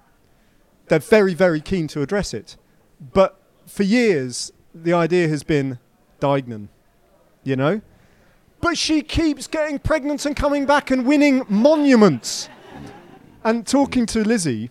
They're 0.89 0.99
very, 0.99 1.35
very 1.35 1.61
keen 1.61 1.87
to 1.89 2.03
address 2.03 2.33
it. 2.33 2.57
But 3.13 3.39
for 3.67 3.83
years, 3.83 4.53
the 4.75 4.93
idea 4.93 5.29
has 5.29 5.43
been 5.43 5.79
Deignan, 6.21 6.69
you 7.45 7.57
know? 7.57 7.83
But 8.61 8.77
she 8.77 9.03
keeps 9.03 9.47
getting 9.47 9.79
pregnant 9.79 10.27
and 10.27 10.37
coming 10.37 10.67
back 10.67 10.91
and 10.91 11.07
winning 11.07 11.45
monuments. 11.49 12.49
And 13.43 13.67
talking 13.67 14.05
to 14.07 14.23
Lizzie, 14.23 14.71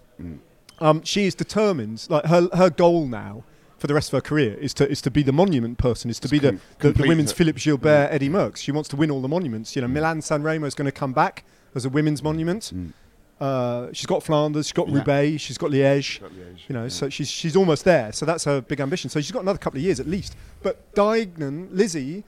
um, 0.80 1.04
she 1.04 1.26
is 1.26 1.34
determined, 1.34 2.06
like 2.10 2.26
her, 2.26 2.50
her 2.54 2.70
goal 2.70 3.08
now 3.08 3.44
for 3.80 3.88
the 3.88 3.94
rest 3.94 4.10
of 4.10 4.18
her 4.18 4.22
career 4.22 4.54
is 4.56 4.74
to 4.76 4.90
is 4.90 5.02
to 5.02 5.12
be 5.12 5.24
the 5.24 5.32
monument 5.32 5.78
person, 5.78 6.10
is 6.10 6.20
to 6.20 6.28
Just 6.28 6.32
be 6.32 6.40
the, 6.40 6.50
com- 6.52 6.58
the, 6.58 6.88
the 6.88 6.94
complete 6.94 7.10
women's 7.10 7.32
it. 7.32 7.36
Philippe 7.36 7.60
Gilbert, 7.60 8.10
Eddy 8.12 8.30
Merckx. 8.30 8.58
She 8.58 8.72
wants 8.72 8.90
to 8.90 8.96
win 8.96 9.10
all 9.12 9.22
the 9.22 9.28
monuments. 9.28 9.76
You 9.76 9.82
know, 9.82 9.88
Milan 9.88 10.22
San 10.22 10.44
Remo 10.44 10.68
is 10.68 10.76
going 10.76 10.86
to 10.86 10.92
come 10.92 11.14
back 11.14 11.44
as 11.76 11.86
a 11.86 11.90
women's 11.90 12.22
monument. 12.24 12.72
Mm. 12.76 12.94
uh, 13.40 13.88
she's 13.94 14.06
got 14.06 14.22
Flanders, 14.24 14.66
she's 14.68 14.74
got 14.74 14.88
Yeah. 14.90 14.96
Roubaix, 14.98 15.42
she's 15.42 15.58
got 15.58 15.72
Liège. 15.72 16.20
Got 16.20 16.32
Liège, 16.32 16.60
You 16.68 16.74
know, 16.76 16.84
yeah. 16.84 16.90
so 16.90 17.10
she's 17.10 17.30
she's 17.30 17.56
almost 17.56 17.86
there. 17.86 18.12
So 18.12 18.26
that's 18.26 18.44
her 18.46 18.60
big 18.62 18.80
ambition. 18.82 19.10
So 19.10 19.22
she's 19.22 19.32
got 19.32 19.44
another 19.44 19.60
couple 19.60 19.78
of 19.80 19.84
years 19.84 20.00
at 20.00 20.08
least. 20.08 20.36
But 20.62 20.94
Deignan, 20.94 21.70
Lizzie, 21.72 22.24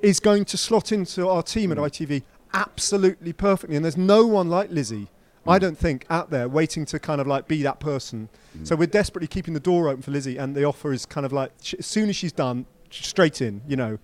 is 0.00 0.20
going 0.20 0.44
to 0.46 0.56
slot 0.56 0.92
into 0.92 1.28
our 1.28 1.42
team 1.42 1.72
at 1.72 1.78
Mm. 1.78 1.86
ITV 1.88 2.22
absolutely 2.52 3.32
perfectly. 3.32 3.76
And 3.76 3.84
there's 3.84 3.96
no 3.96 4.26
one 4.26 4.48
like 4.50 4.70
Lizzie, 4.70 5.08
I 5.46 5.58
don't 5.58 5.76
think, 5.78 6.04
out 6.10 6.30
there 6.30 6.48
waiting 6.48 6.84
to 6.86 6.98
kind 6.98 7.20
of 7.20 7.26
like 7.26 7.48
be 7.48 7.62
that 7.62 7.80
person. 7.80 8.28
Mm. 8.56 8.66
So 8.66 8.76
we're 8.76 8.86
desperately 8.86 9.26
keeping 9.26 9.54
the 9.54 9.60
door 9.60 9.88
open 9.88 10.02
for 10.02 10.10
Lizzie, 10.10 10.36
and 10.36 10.54
the 10.54 10.64
offer 10.64 10.92
is 10.92 11.06
kind 11.06 11.24
of 11.24 11.32
like 11.32 11.52
sh- 11.62 11.74
as 11.78 11.86
soon 11.86 12.08
as 12.08 12.16
she's 12.16 12.32
done, 12.32 12.66
sh- 12.90 13.06
straight 13.06 13.40
in. 13.40 13.62
You 13.66 13.76
know, 13.76 13.98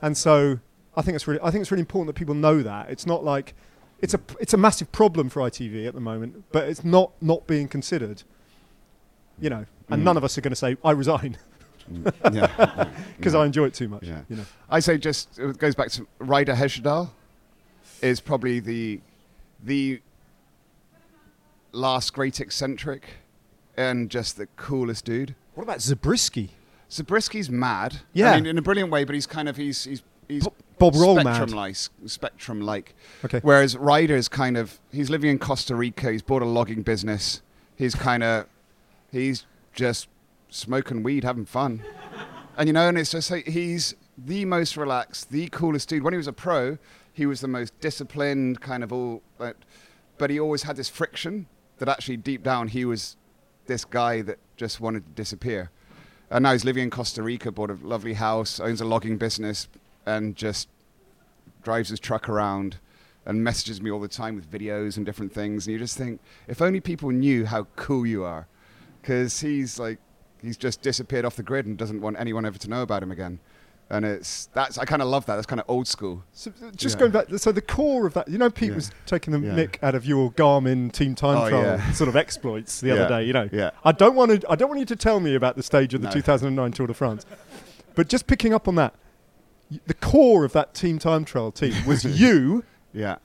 and 0.00 0.16
so 0.16 0.58
I 0.96 1.02
think 1.02 1.14
it's 1.16 1.26
really 1.28 1.40
I 1.42 1.50
think 1.50 1.62
it's 1.62 1.70
really 1.70 1.82
important 1.82 2.06
that 2.14 2.18
people 2.18 2.34
know 2.34 2.62
that 2.62 2.90
it's 2.90 3.06
not 3.06 3.22
like 3.22 3.54
it's 4.00 4.14
a 4.14 4.20
it's 4.40 4.54
a 4.54 4.56
massive 4.56 4.90
problem 4.92 5.28
for 5.28 5.40
ITV 5.42 5.86
at 5.86 5.94
the 5.94 6.00
moment, 6.00 6.44
but 6.52 6.68
it's 6.68 6.84
not 6.84 7.12
not 7.20 7.46
being 7.46 7.68
considered. 7.68 8.22
You 9.40 9.50
know, 9.50 9.66
and 9.90 10.00
Mm. 10.02 10.04
none 10.04 10.16
of 10.16 10.24
us 10.24 10.36
are 10.36 10.40
going 10.40 10.52
to 10.52 10.56
say 10.56 10.76
I 10.84 10.92
resign 10.92 11.36
Mm, 11.90 12.12
yeah, 12.34 12.90
because 13.16 13.32
yeah. 13.32 13.40
I 13.40 13.46
enjoy 13.46 13.64
it 13.64 13.72
too 13.74 13.88
much. 13.88 14.02
Yeah. 14.02 14.20
You 14.28 14.36
know, 14.36 14.44
I 14.68 14.80
say 14.80 14.98
just 14.98 15.38
it 15.38 15.56
goes 15.56 15.74
back 15.74 15.90
to 15.92 16.06
Ryder 16.18 16.54
Hesjedal 16.54 17.08
is 18.02 18.20
probably 18.20 18.60
the 18.60 19.00
the 19.64 20.00
last 21.72 22.12
great 22.12 22.40
eccentric 22.40 23.04
and 23.76 24.10
just 24.10 24.36
the 24.36 24.46
coolest 24.56 25.04
dude. 25.04 25.34
what 25.54 25.62
about 25.62 25.80
Zabriskie? 25.80 26.50
Zabriskie's 26.90 27.50
mad. 27.50 28.00
Yeah. 28.12 28.32
I 28.32 28.36
mean, 28.36 28.46
in 28.46 28.58
a 28.58 28.62
brilliant 28.62 28.90
way, 28.90 29.04
but 29.04 29.14
he's 29.14 29.26
kind 29.26 29.48
of 29.48 29.56
he's 29.56 29.84
he's 29.84 30.02
he's 30.26 30.48
Bob 30.78 30.94
Roll 30.94 31.20
spectrum 31.20 31.50
mad. 31.50 31.56
like 31.56 31.76
spectrum 32.06 32.60
like. 32.60 32.94
Okay. 33.24 33.40
Whereas 33.42 33.76
Ryder's 33.76 34.28
kind 34.28 34.56
of 34.56 34.80
he's 34.92 35.10
living 35.10 35.30
in 35.30 35.38
Costa 35.38 35.76
Rica. 35.76 36.10
He's 36.10 36.22
bought 36.22 36.42
a 36.42 36.46
logging 36.46 36.82
business. 36.82 37.42
He's 37.76 37.94
kind 37.94 38.22
of 38.22 38.46
he's 39.12 39.44
just 39.74 40.08
smoking 40.48 41.02
weed, 41.02 41.24
having 41.24 41.44
fun, 41.44 41.82
and 42.56 42.68
you 42.68 42.72
know, 42.72 42.88
and 42.88 42.98
it's 42.98 43.12
just 43.12 43.30
like 43.30 43.46
he's 43.46 43.94
the 44.16 44.44
most 44.44 44.76
relaxed, 44.76 45.30
the 45.30 45.48
coolest 45.48 45.88
dude. 45.88 46.02
When 46.02 46.12
he 46.14 46.16
was 46.16 46.26
a 46.26 46.32
pro, 46.32 46.78
he 47.12 47.26
was 47.26 47.40
the 47.40 47.48
most 47.48 47.78
disciplined, 47.80 48.60
kind 48.60 48.82
of 48.82 48.92
all, 48.92 49.22
but 49.36 49.56
but 50.16 50.30
he 50.30 50.40
always 50.40 50.62
had 50.62 50.76
this 50.76 50.88
friction 50.88 51.46
that 51.78 51.88
actually 51.88 52.16
deep 52.16 52.42
down 52.42 52.68
he 52.68 52.84
was 52.84 53.16
this 53.66 53.84
guy 53.84 54.22
that 54.22 54.38
just 54.56 54.80
wanted 54.80 55.04
to 55.06 55.12
disappear. 55.12 55.70
And 56.30 56.42
now 56.42 56.52
he's 56.52 56.64
living 56.64 56.82
in 56.84 56.90
Costa 56.90 57.22
Rica, 57.22 57.50
bought 57.50 57.70
a 57.70 57.78
lovely 57.82 58.14
house, 58.14 58.60
owns 58.60 58.80
a 58.80 58.84
logging 58.84 59.16
business, 59.16 59.68
and 60.04 60.36
just 60.36 60.68
drives 61.62 61.88
his 61.88 62.00
truck 62.00 62.28
around 62.28 62.78
and 63.24 63.44
messages 63.44 63.80
me 63.80 63.90
all 63.90 64.00
the 64.00 64.08
time 64.08 64.34
with 64.34 64.50
videos 64.50 64.96
and 64.96 65.04
different 65.04 65.32
things. 65.32 65.66
And 65.66 65.72
you 65.72 65.78
just 65.78 65.96
think, 65.96 66.20
if 66.46 66.62
only 66.62 66.80
people 66.80 67.10
knew 67.10 67.44
how 67.44 67.66
cool 67.76 68.06
you 68.06 68.24
are, 68.24 68.46
because 69.00 69.40
he's 69.40 69.78
like, 69.78 69.98
he's 70.42 70.56
just 70.56 70.82
disappeared 70.82 71.24
off 71.24 71.36
the 71.36 71.42
grid 71.42 71.66
and 71.66 71.76
doesn't 71.76 72.00
want 72.00 72.18
anyone 72.18 72.44
ever 72.44 72.58
to 72.58 72.70
know 72.70 72.82
about 72.82 73.02
him 73.02 73.12
again. 73.12 73.38
And 73.90 74.04
it's 74.04 74.46
that's 74.52 74.76
I 74.76 74.84
kind 74.84 75.00
of 75.00 75.08
love 75.08 75.24
that. 75.26 75.36
That's 75.36 75.46
kind 75.46 75.60
of 75.60 75.64
old 75.68 75.88
school. 75.88 76.22
So, 76.34 76.52
uh, 76.62 76.70
just 76.76 76.96
Yeah. 76.96 77.00
going 77.00 77.12
back, 77.12 77.26
so 77.38 77.52
the 77.52 77.62
core 77.62 78.06
of 78.06 78.12
that, 78.14 78.28
you 78.28 78.36
know, 78.36 78.50
Pete 78.50 78.68
Yeah. 78.70 78.74
was 78.74 78.90
taking 79.06 79.32
the 79.32 79.40
Yeah. 79.40 79.54
mick 79.54 79.76
out 79.82 79.94
of 79.94 80.04
your 80.04 80.30
Garmin 80.32 80.92
team 80.92 81.14
time 81.14 81.38
Oh, 81.38 81.48
trial 81.48 81.80
sort 81.94 82.08
of 82.08 82.14
exploits 82.16 82.80
the 82.82 82.90
other 82.90 83.08
day. 83.08 83.24
You 83.24 83.32
know, 83.32 83.48
Yeah. 83.50 83.70
I 83.84 83.92
don't 83.92 84.14
want 84.14 84.42
to. 84.42 84.50
I 84.50 84.56
don't 84.56 84.68
want 84.68 84.80
you 84.80 84.86
to 84.86 84.96
tell 84.96 85.20
me 85.20 85.34
about 85.34 85.56
the 85.56 85.62
stage 85.62 85.94
of 85.94 86.02
the 86.02 86.08
No. 86.08 86.12
2009 86.12 86.72
Tour 86.72 86.86
de 86.86 86.92
France, 86.94 87.24
but 87.94 88.08
just 88.08 88.26
picking 88.26 88.52
up 88.52 88.68
on 88.68 88.74
that, 88.74 88.94
the 89.86 89.94
core 89.94 90.44
of 90.44 90.52
that 90.52 90.74
team 90.74 90.98
time 90.98 91.24
trial 91.24 91.50
team 91.50 91.72
was 91.86 92.04
you, 92.20 92.64
Yeah. 92.92 93.16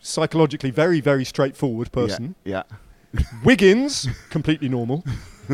psychologically 0.00 0.70
very 0.70 1.00
very 1.02 1.24
straightforward 1.26 1.92
person. 1.92 2.34
Yeah. 2.44 2.62
Wiggins, 3.44 4.08
completely 4.30 4.68
normal. 4.70 5.04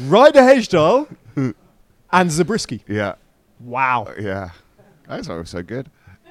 Ryder 0.00 0.40
Hesjedal 0.40 1.08
and 2.12 2.30
Zabriskie. 2.30 2.82
Yeah. 2.88 3.14
Wow, 3.60 4.08
Yeah. 4.18 4.50
That's 5.08 5.28
all 5.28 5.44
so 5.44 5.62
good. 5.62 5.90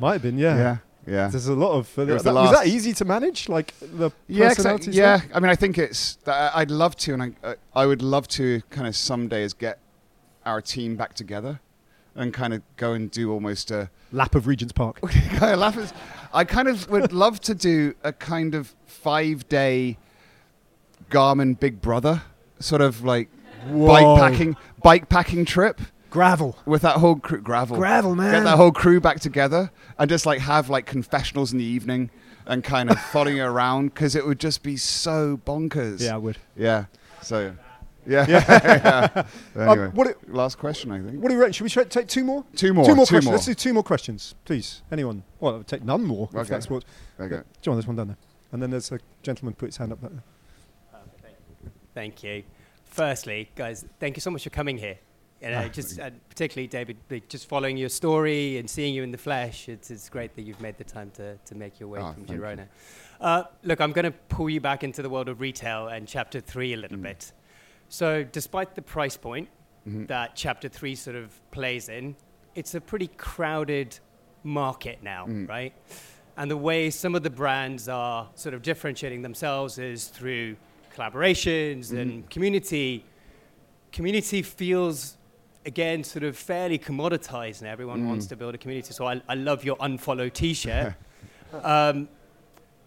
might 0.00 0.14
have 0.14 0.22
been 0.22 0.38
yeah. 0.38 0.56
Yeah. 0.56 0.76
Yeah. 1.06 1.28
There's 1.28 1.46
a 1.48 1.54
lot 1.54 1.72
of. 1.72 1.98
Uh, 1.98 2.04
was 2.06 2.22
that, 2.24 2.34
was 2.34 2.50
that 2.52 2.66
easy 2.66 2.92
to 2.94 3.04
manage? 3.04 3.48
Like 3.48 3.72
the 3.80 4.10
Yeah, 4.26 4.48
personalities? 4.48 4.88
exactly. 4.88 5.28
Yeah, 5.30 5.36
I 5.36 5.40
mean, 5.40 5.50
I 5.50 5.54
think 5.54 5.78
it's. 5.78 6.16
that 6.24 6.54
I- 6.54 6.60
I'd 6.62 6.70
love 6.70 6.96
to, 6.96 7.14
and 7.14 7.22
I, 7.22 7.32
uh, 7.42 7.54
I 7.74 7.86
would 7.86 8.02
love 8.02 8.28
to 8.28 8.60
kind 8.70 8.86
of 8.86 8.94
some 8.96 9.28
days 9.28 9.52
get 9.54 9.78
our 10.44 10.60
team 10.60 10.96
back 10.96 11.14
together, 11.14 11.60
and 12.14 12.32
kind 12.34 12.52
of 12.54 12.62
go 12.76 12.92
and 12.94 13.10
do 13.10 13.30
almost 13.32 13.70
a. 13.70 13.90
Lap 14.12 14.34
of 14.34 14.46
Regent's 14.46 14.72
Park. 14.72 15.00
kind 15.02 15.52
of 15.52 15.58
laugh 15.58 15.76
is- 15.78 15.92
I 16.32 16.44
kind 16.44 16.68
of 16.68 16.88
would 16.90 17.12
love 17.12 17.40
to 17.40 17.54
do 17.54 17.94
a 18.02 18.12
kind 18.12 18.54
of 18.54 18.74
five 18.86 19.48
day 19.48 19.96
Garmin 21.10 21.58
Big 21.58 21.80
Brother 21.80 22.22
sort 22.60 22.80
of 22.80 23.04
like 23.04 23.28
bike 23.70 24.18
packing 24.18 24.56
bike 24.82 25.08
packing 25.08 25.44
trip 25.44 25.80
Gravel. 26.10 26.56
with 26.64 26.82
that 26.82 26.96
whole 26.96 27.16
crew 27.16 27.40
gravel 27.40 27.76
Gravel, 27.76 28.14
man 28.14 28.32
get 28.32 28.44
that 28.44 28.56
whole 28.56 28.72
crew 28.72 29.00
back 29.00 29.20
together 29.20 29.70
and 29.98 30.08
just 30.08 30.24
like 30.26 30.40
have 30.40 30.70
like 30.70 30.86
confessionals 30.86 31.52
in 31.52 31.58
the 31.58 31.64
evening 31.64 32.10
and 32.46 32.64
kind 32.64 32.90
of 32.90 32.98
following 33.12 33.40
around 33.40 33.88
because 33.88 34.14
it 34.14 34.26
would 34.26 34.38
just 34.40 34.62
be 34.62 34.76
so 34.76 35.38
bonkers 35.44 36.00
Yeah, 36.00 36.14
I 36.14 36.18
would. 36.18 36.38
yeah 36.56 36.86
so 37.20 37.54
yeah, 38.06 38.24
yeah. 38.28 39.24
anyway 39.54 39.86
Um, 39.86 39.92
what, 39.92 40.06
it, 40.06 40.32
last 40.32 40.56
question 40.56 40.90
i 40.92 40.98
think 41.02 41.20
what 41.22 41.28
do 41.28 41.34
you 41.34 41.40
reckon? 41.40 41.52
Should 41.52 41.64
we 41.64 41.68
try, 41.68 41.84
take 41.84 42.08
two 42.08 42.24
more? 42.24 42.42
two 42.56 42.72
more 42.72 42.86
two 42.86 42.94
more 42.94 43.04
two 43.04 43.10
questions. 43.12 43.24
more 43.26 43.32
Let's 43.34 43.44
do 43.46 43.54
two 43.54 43.74
more 43.74 43.82
questions, 43.82 44.34
please. 44.46 44.80
Anyone? 44.90 45.24
Well, 45.40 45.56
I'll 45.56 45.62
take 45.62 45.84
none 45.84 46.04
more. 46.04 46.28
If 46.32 46.36
Okay. 46.38 46.48
that's 46.48 46.70
what. 46.70 46.84
okay 47.20 47.42
John, 47.60 47.74
there's 47.74 47.86
one 47.86 47.96
down 47.96 48.06
there. 48.08 48.16
And 48.50 48.62
then 48.62 48.70
there's 48.70 48.90
a 48.92 48.98
gentleman 49.22 49.52
put 49.54 49.66
his 49.66 49.76
hand 49.76 49.92
up 49.92 50.00
back 50.00 50.12
there. 50.12 50.22
Thank 51.98 52.22
you. 52.22 52.44
Firstly, 52.84 53.50
guys, 53.56 53.84
thank 53.98 54.16
you 54.16 54.20
so 54.20 54.30
much 54.30 54.44
for 54.44 54.50
coming 54.50 54.78
here. 54.78 54.98
And 55.42 55.52
Ah, 55.52 55.58
uh, 55.64 55.68
just 55.68 55.98
uh, 55.98 56.10
particularly, 56.28 56.68
David, 56.68 56.96
just 57.28 57.48
following 57.48 57.76
your 57.76 57.88
story 57.88 58.58
and 58.58 58.70
seeing 58.70 58.94
you 58.94 59.02
in 59.02 59.10
the 59.10 59.18
flesh, 59.18 59.68
it's, 59.68 59.90
it's 59.90 60.08
great 60.08 60.36
that 60.36 60.42
you've 60.42 60.60
made 60.60 60.78
the 60.78 60.84
time 60.84 61.10
to, 61.16 61.36
to 61.38 61.54
make 61.56 61.80
your 61.80 61.88
way 61.88 61.98
Ah, 62.00 62.12
from. 62.12 62.24
Girona. 62.26 62.68
Uh, 63.20 63.42
look, 63.64 63.80
I'm 63.80 63.90
going 63.90 64.04
to 64.04 64.12
pull 64.28 64.48
you 64.48 64.60
back 64.60 64.84
into 64.84 65.02
the 65.02 65.10
world 65.10 65.28
of 65.28 65.40
retail 65.40 65.88
and 65.88 66.06
chapter 66.06 66.40
three 66.40 66.72
a 66.72 66.76
Mm. 66.76 66.82
little 66.82 66.98
bit. 66.98 67.32
So, 67.88 68.22
despite 68.22 68.76
the 68.76 68.82
price 68.82 69.16
point 69.16 69.48
Mhm. 69.88 70.06
that 70.06 70.36
chapter 70.36 70.68
three 70.68 70.94
sort 70.94 71.16
of 71.16 71.32
plays 71.50 71.88
in, 71.88 72.14
it's 72.54 72.76
a 72.76 72.80
pretty 72.80 73.08
crowded 73.08 73.98
market 74.44 75.02
now, 75.02 75.26
Mm. 75.26 75.48
right? 75.48 75.72
And 76.36 76.48
the 76.48 76.56
way 76.56 76.90
some 76.90 77.16
of 77.16 77.24
the 77.24 77.30
brands 77.42 77.88
are 77.88 78.28
sort 78.36 78.54
of 78.54 78.62
differentiating 78.62 79.22
themselves 79.22 79.78
is 79.78 80.06
through 80.06 80.54
collaborations 81.08 81.92
Mhm. 81.92 82.00
and 82.00 82.30
community. 82.30 83.04
Community 83.92 84.42
feels, 84.42 85.16
again, 85.64 86.04
sort 86.04 86.24
of 86.24 86.36
fairly 86.36 86.78
commoditized 86.78 87.60
and 87.60 87.68
Everyone 87.68 88.06
wants 88.06 88.26
Mm. 88.26 88.30
to 88.30 88.36
build 88.36 88.54
a 88.54 88.58
community. 88.58 88.92
So 88.92 89.06
I, 89.06 89.22
I 89.28 89.34
love 89.34 89.64
your 89.64 89.76
unfollow 89.76 90.32
t 90.32 90.54
shirt. 90.54 90.94
um, 91.62 92.08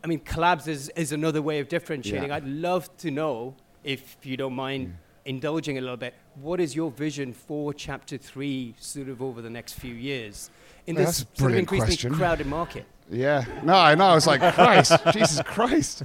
I 0.04 0.08
mean, 0.08 0.20
collabs 0.20 0.68
is, 0.68 0.90
is 0.96 1.12
another 1.12 1.42
way 1.42 1.60
of 1.60 1.68
differentiating. 1.70 2.30
Yeah. 2.30 2.36
I'd 2.36 2.48
love 2.48 2.96
to 2.98 3.12
know, 3.12 3.56
if 3.84 4.18
you 4.24 4.36
don't 4.38 4.56
mind 4.56 4.96
indulging 5.26 5.78
a 5.78 5.82
little 5.82 5.98
bit, 5.98 6.16
what 6.36 6.60
is 6.60 6.76
your 6.76 6.90
vision 6.92 7.34
for 7.34 7.74
chapter 7.74 8.18
three 8.18 8.74
sort 8.80 9.10
of 9.10 9.22
over 9.22 9.42
the 9.42 9.50
next 9.50 9.74
few 9.74 9.94
years 9.94 10.50
in 10.88 10.96
Well, 10.96 11.06
this 11.06 11.26
sort 11.36 11.52
of 11.52 11.58
increasingly 11.60 11.96
question. 11.96 12.14
crowded 12.16 12.48
market? 12.48 12.86
Yeah, 13.12 13.44
no, 13.62 13.74
I 13.74 13.94
know. 13.94 14.06
I 14.06 14.16
was 14.16 14.26
like, 14.26 14.40
Christ, 14.56 14.94
Jesus 15.12 15.42
Christ. 15.44 16.04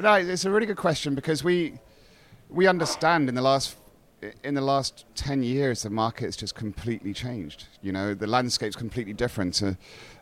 No, 0.00 0.14
it's 0.14 0.44
a 0.44 0.50
really 0.50 0.66
good 0.66 0.76
question 0.76 1.14
because 1.14 1.44
we 1.44 1.74
we 2.50 2.66
understand 2.66 3.28
in 3.28 3.36
the 3.36 3.42
last 3.42 3.76
in 4.42 4.54
the 4.54 4.60
last 4.60 5.04
ten 5.14 5.44
years 5.44 5.84
the 5.84 5.90
market 5.90 6.24
has 6.24 6.36
just 6.36 6.56
completely 6.56 7.12
changed. 7.12 7.68
You 7.80 7.92
know, 7.92 8.12
the 8.12 8.26
landscape's 8.26 8.74
completely 8.74 9.12
different. 9.12 9.62
Uh, 9.62 9.74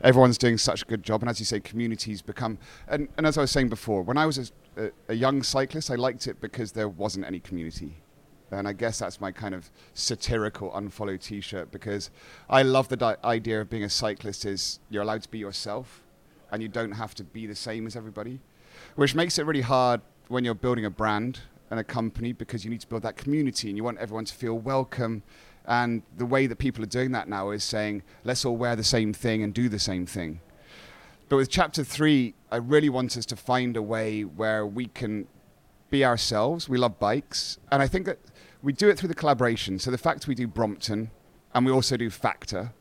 everyone's 0.03 0.37
doing 0.37 0.59
such 0.59 0.83
a 0.83 0.85
good 0.85 1.03
job, 1.03 1.23
and 1.23 1.31
as 1.31 1.41
you 1.41 1.47
say, 1.47 1.59
communities 1.59 2.21
become. 2.21 2.59
And, 2.87 3.09
and 3.17 3.27
as 3.27 3.39
I 3.39 3.41
was 3.41 3.51
saying 3.51 3.71
before, 3.71 4.03
when 4.03 4.19
I 4.19 4.27
was 4.27 4.53
a, 4.77 4.85
a, 4.85 4.91
a 5.09 5.15
young 5.15 5.43
cyclist, 5.43 5.91
I 5.91 5.95
liked 5.95 6.27
it 6.27 6.39
because 6.43 6.73
there 6.73 6.89
wasn't 6.89 7.25
any 7.25 7.41
community. 7.41 7.97
And 8.51 8.67
I 8.69 8.73
guess 8.73 8.99
that's 8.99 9.21
my 9.21 9.33
kind 9.33 9.55
of 9.55 9.71
satirical 9.95 10.71
unfollow 10.73 11.19
T-shirt 11.21 11.71
because 11.71 12.11
I 12.49 12.63
love 12.63 12.89
the 12.89 12.97
di- 12.97 13.17
idea 13.23 13.61
of 13.61 13.71
being 13.71 13.85
a 13.85 13.89
cyclist 13.89 14.45
is 14.45 14.81
you're 14.91 15.03
allowed 15.03 15.23
to 15.23 15.29
be 15.29 15.39
yourself, 15.39 16.03
and 16.53 16.63
you 16.63 16.69
don't 16.69 16.93
have 16.93 17.15
to 17.17 17.25
be 17.25 17.47
the 17.47 17.55
same 17.55 17.87
as 17.87 17.97
everybody, 17.97 18.41
which 18.97 19.15
makes 19.15 19.39
it 19.39 19.47
really 19.47 19.61
hard 19.61 20.01
when 20.29 20.45
you're 20.45 20.55
building 20.55 20.85
a 20.85 20.91
brand 20.91 21.41
and 21.71 21.79
a 21.81 21.85
company 21.85 22.33
because 22.33 22.65
you 22.65 22.71
need 22.71 22.81
to 22.81 22.87
build 22.87 23.03
that 23.03 23.17
community 23.17 23.69
and 23.69 23.77
you 23.77 23.85
want 23.85 23.99
everyone 23.99 24.25
to 24.25 24.35
feel 24.35 24.59
welcome. 24.59 25.23
And 25.67 26.03
the 26.17 26.27
way 26.27 26.47
that 26.47 26.57
people 26.57 26.83
are 26.83 26.89
doing 26.89 27.13
that 27.13 27.29
now 27.29 27.51
is 27.51 27.63
saying, 27.63 28.03
let's 28.25 28.45
all 28.45 28.57
wear 28.57 28.75
the 28.75 28.85
same 28.85 29.13
thing 29.13 29.43
and 29.43 29.55
do 29.55 29.69
the 29.69 29.79
same 29.79 30.07
thing. 30.07 30.41
But 31.29 31.37
with 31.37 31.49
chapter 31.49 31.85
three, 31.85 32.35
I 32.51 32.57
really 32.57 32.89
want 32.89 33.17
us 33.17 33.25
to 33.27 33.37
find 33.37 33.77
a 33.77 33.83
way 33.83 34.23
where 34.23 34.67
we 34.67 34.87
can 34.87 35.29
be 35.89 36.05
ourselves. 36.05 36.69
We 36.69 36.79
love 36.79 36.99
bikes. 36.99 37.59
And 37.71 37.81
I 37.83 37.87
think 37.87 38.07
that 38.07 38.19
we 38.63 38.73
do 38.73 38.89
it 38.89 38.99
through 38.99 39.09
the 39.09 39.15
collaboration. 39.15 39.79
So 39.79 39.91
the 39.91 39.99
fact 39.99 40.27
we 40.27 40.35
do 40.35 40.49
Brompton 40.49 41.11
and 41.55 41.65
we 41.65 41.73
also 41.73 41.97
do 41.97 42.11
Factor. 42.11 42.73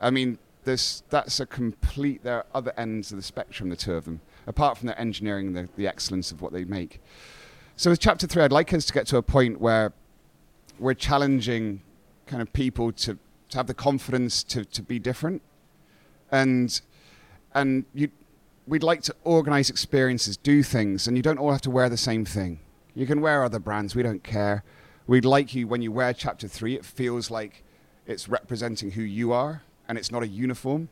I 0.00 0.10
mean, 0.10 0.38
this 0.64 1.02
that's 1.10 1.40
a 1.40 1.46
complete. 1.46 2.22
There 2.22 2.36
are 2.36 2.46
other 2.54 2.72
ends 2.76 3.10
of 3.12 3.16
the 3.16 3.22
spectrum, 3.22 3.68
the 3.68 3.76
two 3.76 3.94
of 3.94 4.04
them. 4.04 4.20
Apart 4.46 4.78
from 4.78 4.86
their 4.86 4.98
engineering, 4.98 5.52
the 5.52 5.68
the 5.76 5.86
excellence 5.86 6.32
of 6.32 6.42
what 6.42 6.52
they 6.52 6.64
make. 6.64 7.00
So 7.76 7.90
with 7.90 8.00
chapter 8.00 8.26
three, 8.26 8.42
I'd 8.42 8.52
like 8.52 8.72
us 8.72 8.84
to 8.86 8.92
get 8.92 9.06
to 9.08 9.16
a 9.16 9.22
point 9.22 9.60
where 9.60 9.92
we're 10.78 10.94
challenging 10.94 11.82
kind 12.26 12.40
of 12.40 12.52
people 12.52 12.92
to, 12.92 13.18
to 13.50 13.56
have 13.56 13.66
the 13.66 13.74
confidence 13.74 14.42
to, 14.44 14.64
to 14.64 14.82
be 14.82 14.98
different, 14.98 15.42
and 16.30 16.80
and 17.54 17.84
you 17.94 18.10
we'd 18.66 18.82
like 18.82 19.02
to 19.02 19.14
organize 19.24 19.68
experiences, 19.68 20.36
do 20.36 20.62
things, 20.62 21.06
and 21.06 21.16
you 21.16 21.22
don't 21.22 21.38
all 21.38 21.52
have 21.52 21.60
to 21.62 21.70
wear 21.70 21.88
the 21.88 21.96
same 21.96 22.24
thing. 22.24 22.60
You 22.94 23.06
can 23.06 23.20
wear 23.20 23.44
other 23.44 23.58
brands, 23.58 23.94
we 23.94 24.02
don't 24.02 24.22
care. 24.22 24.64
We'd 25.06 25.24
like 25.24 25.54
you, 25.54 25.66
when 25.66 25.82
you 25.82 25.92
wear 25.92 26.14
chapter 26.14 26.48
three, 26.48 26.74
it 26.74 26.84
feels 26.84 27.30
like 27.30 27.62
it's 28.06 28.28
representing 28.28 28.92
who 28.92 29.02
you 29.02 29.32
are 29.32 29.62
and 29.88 29.98
it's 29.98 30.10
not 30.10 30.22
a 30.22 30.28
uniform. 30.28 30.88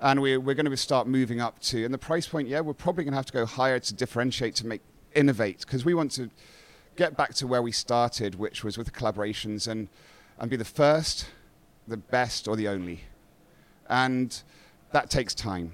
And 0.00 0.22
we're, 0.22 0.38
we're 0.38 0.54
going 0.54 0.70
to 0.70 0.76
start 0.76 1.08
moving 1.08 1.40
up 1.40 1.58
to, 1.60 1.84
and 1.84 1.92
the 1.92 1.98
price 1.98 2.28
point, 2.28 2.48
yeah, 2.48 2.60
we're 2.60 2.72
probably 2.72 3.04
going 3.04 3.12
to 3.12 3.16
have 3.16 3.26
to 3.26 3.32
go 3.32 3.46
higher 3.46 3.80
to 3.80 3.94
differentiate, 3.94 4.54
to 4.56 4.66
make 4.66 4.80
innovate, 5.14 5.60
because 5.60 5.84
we 5.84 5.94
want 5.94 6.12
to 6.12 6.30
get 6.94 7.16
back 7.16 7.34
to 7.34 7.46
where 7.46 7.62
we 7.62 7.72
started, 7.72 8.36
which 8.36 8.62
was 8.62 8.78
with 8.78 8.92
collaborations 8.92 9.66
and, 9.66 9.88
and 10.38 10.50
be 10.50 10.56
the 10.56 10.64
first, 10.64 11.26
the 11.88 11.96
best, 11.96 12.46
or 12.46 12.54
the 12.54 12.68
only. 12.68 13.00
And 13.88 14.40
that 14.92 15.10
takes 15.10 15.34
time 15.34 15.72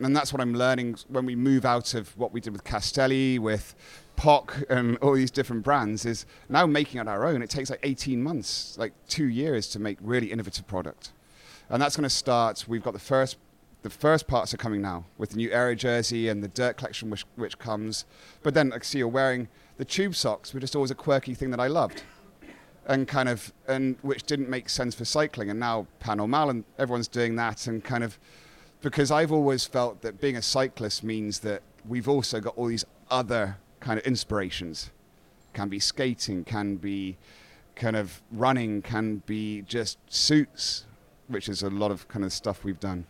and 0.00 0.14
that's 0.14 0.32
what 0.32 0.42
I'm 0.42 0.54
learning 0.54 0.96
when 1.08 1.24
we 1.24 1.36
move 1.36 1.64
out 1.64 1.94
of 1.94 2.16
what 2.18 2.32
we 2.32 2.40
did 2.40 2.52
with 2.52 2.64
Castelli, 2.64 3.38
with 3.38 3.74
POC, 4.16 4.64
and 4.68 4.96
um, 4.96 4.98
all 5.00 5.14
these 5.14 5.30
different 5.30 5.62
brands. 5.62 6.04
Is 6.04 6.26
now 6.48 6.66
making 6.66 7.00
it 7.00 7.08
our 7.08 7.24
own. 7.24 7.42
It 7.42 7.50
takes 7.50 7.70
like 7.70 7.80
18 7.82 8.22
months, 8.22 8.76
like 8.76 8.92
two 9.08 9.26
years, 9.26 9.68
to 9.68 9.78
make 9.78 9.98
really 10.00 10.32
innovative 10.32 10.66
product, 10.66 11.12
and 11.70 11.80
that's 11.80 11.96
going 11.96 12.04
to 12.04 12.14
start. 12.14 12.64
We've 12.68 12.82
got 12.82 12.92
the 12.92 12.98
first. 12.98 13.36
The 13.82 13.90
first 13.90 14.26
parts 14.26 14.54
are 14.54 14.56
coming 14.56 14.80
now 14.80 15.04
with 15.18 15.30
the 15.30 15.36
new 15.36 15.50
Aero 15.50 15.74
jersey 15.74 16.30
and 16.30 16.42
the 16.42 16.48
Dirt 16.48 16.78
collection, 16.78 17.10
which, 17.10 17.26
which 17.36 17.58
comes. 17.58 18.06
But 18.42 18.54
then, 18.54 18.72
I 18.72 18.78
see 18.78 18.96
you're 18.96 19.08
wearing 19.08 19.48
the 19.76 19.84
tube 19.84 20.14
socks, 20.14 20.54
which 20.54 20.64
is 20.64 20.74
always 20.74 20.90
a 20.90 20.94
quirky 20.94 21.34
thing 21.34 21.50
that 21.50 21.60
I 21.60 21.66
loved, 21.66 22.02
and 22.86 23.06
kind 23.06 23.28
of, 23.28 23.52
and 23.68 23.96
which 24.00 24.22
didn't 24.22 24.48
make 24.48 24.70
sense 24.70 24.94
for 24.94 25.04
cycling. 25.04 25.50
And 25.50 25.60
now 25.60 25.86
Pas 26.00 26.16
Normal 26.16 26.48
and 26.48 26.64
everyone's 26.78 27.08
doing 27.08 27.36
that, 27.36 27.66
and 27.66 27.84
kind 27.84 28.02
of 28.02 28.18
because 28.84 29.10
I've 29.10 29.32
always 29.32 29.66
felt 29.66 30.02
that 30.02 30.20
being 30.20 30.36
a 30.36 30.42
cyclist 30.42 31.02
means 31.02 31.40
that 31.40 31.62
we've 31.88 32.08
also 32.08 32.38
got 32.38 32.56
all 32.56 32.66
these 32.66 32.84
other 33.10 33.56
kind 33.80 33.98
of 33.98 34.06
inspirations. 34.06 34.90
Can 35.54 35.68
be 35.68 35.78
skating, 35.78 36.44
can 36.44 36.76
be 36.76 37.16
kind 37.76 37.96
of 37.96 38.22
running, 38.30 38.82
can 38.82 39.22
be 39.26 39.62
just 39.62 39.98
suits, 40.06 40.84
which 41.28 41.48
is 41.48 41.62
a 41.62 41.70
lot 41.70 41.90
of 41.90 42.08
kind 42.08 42.24
of 42.24 42.32
stuff 42.32 42.64
we've 42.64 42.80
done. 42.80 43.06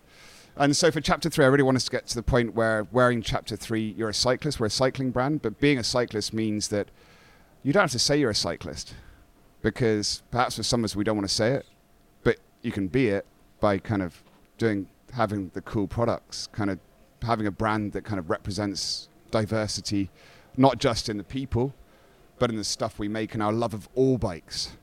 And 0.56 0.76
so 0.76 0.90
for 0.90 1.00
chapter 1.00 1.28
three, 1.28 1.44
I 1.44 1.48
really 1.48 1.64
want 1.64 1.76
us 1.76 1.84
to 1.84 1.90
get 1.90 2.06
to 2.08 2.14
the 2.14 2.22
point 2.22 2.54
where 2.54 2.86
wearing 2.92 3.22
chapter 3.22 3.56
three, 3.56 3.94
you're 3.96 4.10
a 4.10 4.14
cyclist, 4.14 4.60
we're 4.60 4.66
a 4.66 4.70
cycling 4.70 5.10
brand, 5.10 5.42
but 5.42 5.58
being 5.58 5.78
a 5.78 5.84
cyclist 5.84 6.32
means 6.32 6.68
that 6.68 6.90
you 7.64 7.72
don't 7.72 7.82
have 7.82 7.90
to 7.90 7.98
say 7.98 8.16
you're 8.18 8.30
a 8.30 8.34
cyclist 8.34 8.94
because 9.62 10.22
perhaps 10.30 10.56
for 10.56 10.62
some 10.62 10.82
of 10.82 10.84
us 10.84 10.94
we 10.94 11.02
don't 11.02 11.16
want 11.16 11.28
to 11.28 11.34
say 11.34 11.52
it, 11.52 11.66
but 12.22 12.38
you 12.62 12.70
can 12.70 12.86
be 12.86 13.08
it 13.08 13.26
by 13.60 13.78
kind 13.78 14.02
of 14.02 14.22
doing 14.58 14.86
having 15.12 15.50
the 15.54 15.62
cool 15.62 15.88
products, 15.88 16.48
kind 16.52 16.70
of 16.70 16.78
having 17.22 17.46
a 17.46 17.50
brand 17.50 17.92
that 17.92 18.04
kind 18.04 18.18
of 18.18 18.30
represents 18.30 19.08
diversity, 19.30 20.10
not 20.56 20.78
just 20.78 21.08
in 21.08 21.16
the 21.16 21.24
people, 21.24 21.74
but 22.38 22.50
in 22.50 22.56
the 22.56 22.64
stuff 22.64 22.98
we 22.98 23.08
make 23.08 23.34
and 23.34 23.42
our 23.42 23.52
love 23.52 23.74
of 23.74 23.88
all 23.94 24.18
bikes. 24.18 24.76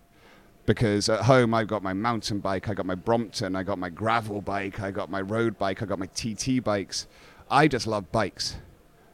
Because 0.65 1.09
at 1.09 1.21
home, 1.21 1.53
I've 1.53 1.67
got 1.67 1.81
my 1.81 1.93
mountain 1.93 2.39
bike, 2.39 2.69
I 2.69 2.73
got 2.73 2.85
my 2.85 2.95
Brompton, 2.95 3.55
I 3.55 3.63
got 3.63 3.79
my 3.79 3.89
gravel 3.89 4.41
bike, 4.41 4.79
I 4.79 4.91
got 4.91 5.09
my 5.09 5.21
road 5.21 5.57
bike, 5.57 5.81
I 5.81 5.85
got 5.85 5.99
my 5.99 6.05
TT 6.07 6.63
bikes. 6.63 7.07
I 7.49 7.67
just 7.67 7.87
love 7.87 8.11
bikes. 8.11 8.55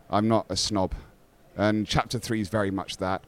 I'm 0.09 0.27
not 0.27 0.45
a 0.49 0.57
snob. 0.57 0.93
And 1.55 1.87
chapter 1.87 2.19
three 2.19 2.41
is 2.41 2.49
very 2.49 2.69
much 2.69 2.97
that. 2.97 3.23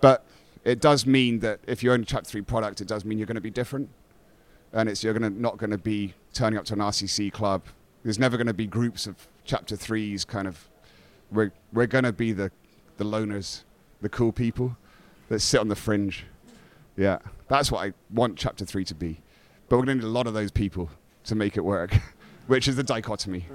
But 0.00 0.24
it 0.64 0.80
does 0.80 1.06
mean 1.06 1.40
that 1.40 1.60
if 1.66 1.82
you 1.82 1.92
own 1.92 2.02
a 2.02 2.04
chapter 2.04 2.30
three 2.30 2.42
product, 2.42 2.80
it 2.80 2.88
does 2.88 3.04
mean 3.04 3.18
you're 3.18 3.26
going 3.26 3.34
to 3.34 3.40
be 3.40 3.50
different 3.50 3.90
and 4.72 4.88
it's 4.88 5.02
you're 5.02 5.14
gonna 5.14 5.30
not 5.30 5.56
going 5.56 5.70
to 5.70 5.78
be 5.78 6.14
turning 6.32 6.58
up 6.58 6.64
to 6.66 6.74
an 6.74 6.80
RCC 6.80 7.32
club. 7.32 7.62
There's 8.04 8.18
never 8.18 8.36
going 8.36 8.46
to 8.46 8.54
be 8.54 8.66
groups 8.66 9.06
of 9.06 9.26
chapter 9.44 9.74
threes. 9.74 10.24
Kind 10.24 10.46
of, 10.46 10.68
we're 11.32 11.52
we're 11.72 11.86
going 11.86 12.04
to 12.04 12.12
be 12.12 12.32
the 12.32 12.50
the 12.98 13.04
loners, 13.04 13.62
the 14.00 14.08
cool 14.08 14.32
people 14.32 14.76
that 15.28 15.40
sit 15.40 15.60
on 15.60 15.68
the 15.68 15.76
fringe. 15.76 16.26
Yeah, 16.96 17.18
that's 17.48 17.70
what 17.70 17.86
I 17.86 17.92
want 18.12 18.36
chapter 18.36 18.64
three 18.64 18.84
to 18.84 18.94
be. 18.94 19.20
But 19.68 19.78
we're 19.78 19.84
going 19.86 19.98
to 19.98 20.04
need 20.04 20.08
a 20.10 20.12
lot 20.12 20.26
of 20.26 20.34
those 20.34 20.50
people 20.50 20.90
to 21.24 21.34
make 21.34 21.56
it 21.56 21.62
work, 21.64 21.92
which 22.46 22.68
is 22.68 22.76
the 22.76 22.82
dichotomy. 22.82 23.46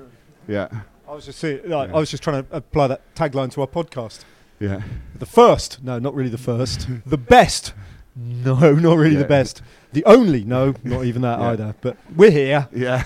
Yeah. 0.48 0.68
I 1.08 1.14
was 1.14 1.26
just 1.26 1.40
saying, 1.40 1.62
like, 1.70 1.90
I 1.90 1.94
was 1.94 2.10
just 2.12 2.24
trying 2.24 2.44
to 2.46 2.56
apply 2.56 2.88
that 2.88 3.16
tagline 3.16 3.52
to 3.54 3.62
our 3.62 3.68
podcast. 3.68 4.24
Yeah. 4.60 4.82
The 5.16 5.26
first, 5.26 5.84
no, 5.84 6.00
not 6.00 6.14
really 6.14 6.30
the 6.30 6.38
first. 6.38 6.88
the 7.06 7.18
best, 7.18 7.74
no, 8.16 8.74
not 8.74 8.98
really 8.98 9.16
Yeah. 9.16 9.22
the 9.22 9.28
best. 9.28 9.62
The 9.94 10.06
only, 10.06 10.44
no, 10.44 10.74
not 10.84 11.06
even 11.06 11.22
that 11.24 11.40
Yeah. 11.40 11.50
either. 11.50 11.76
But 11.82 11.98
we're 12.16 12.32
here. 12.32 12.68
Yeah. 12.74 13.04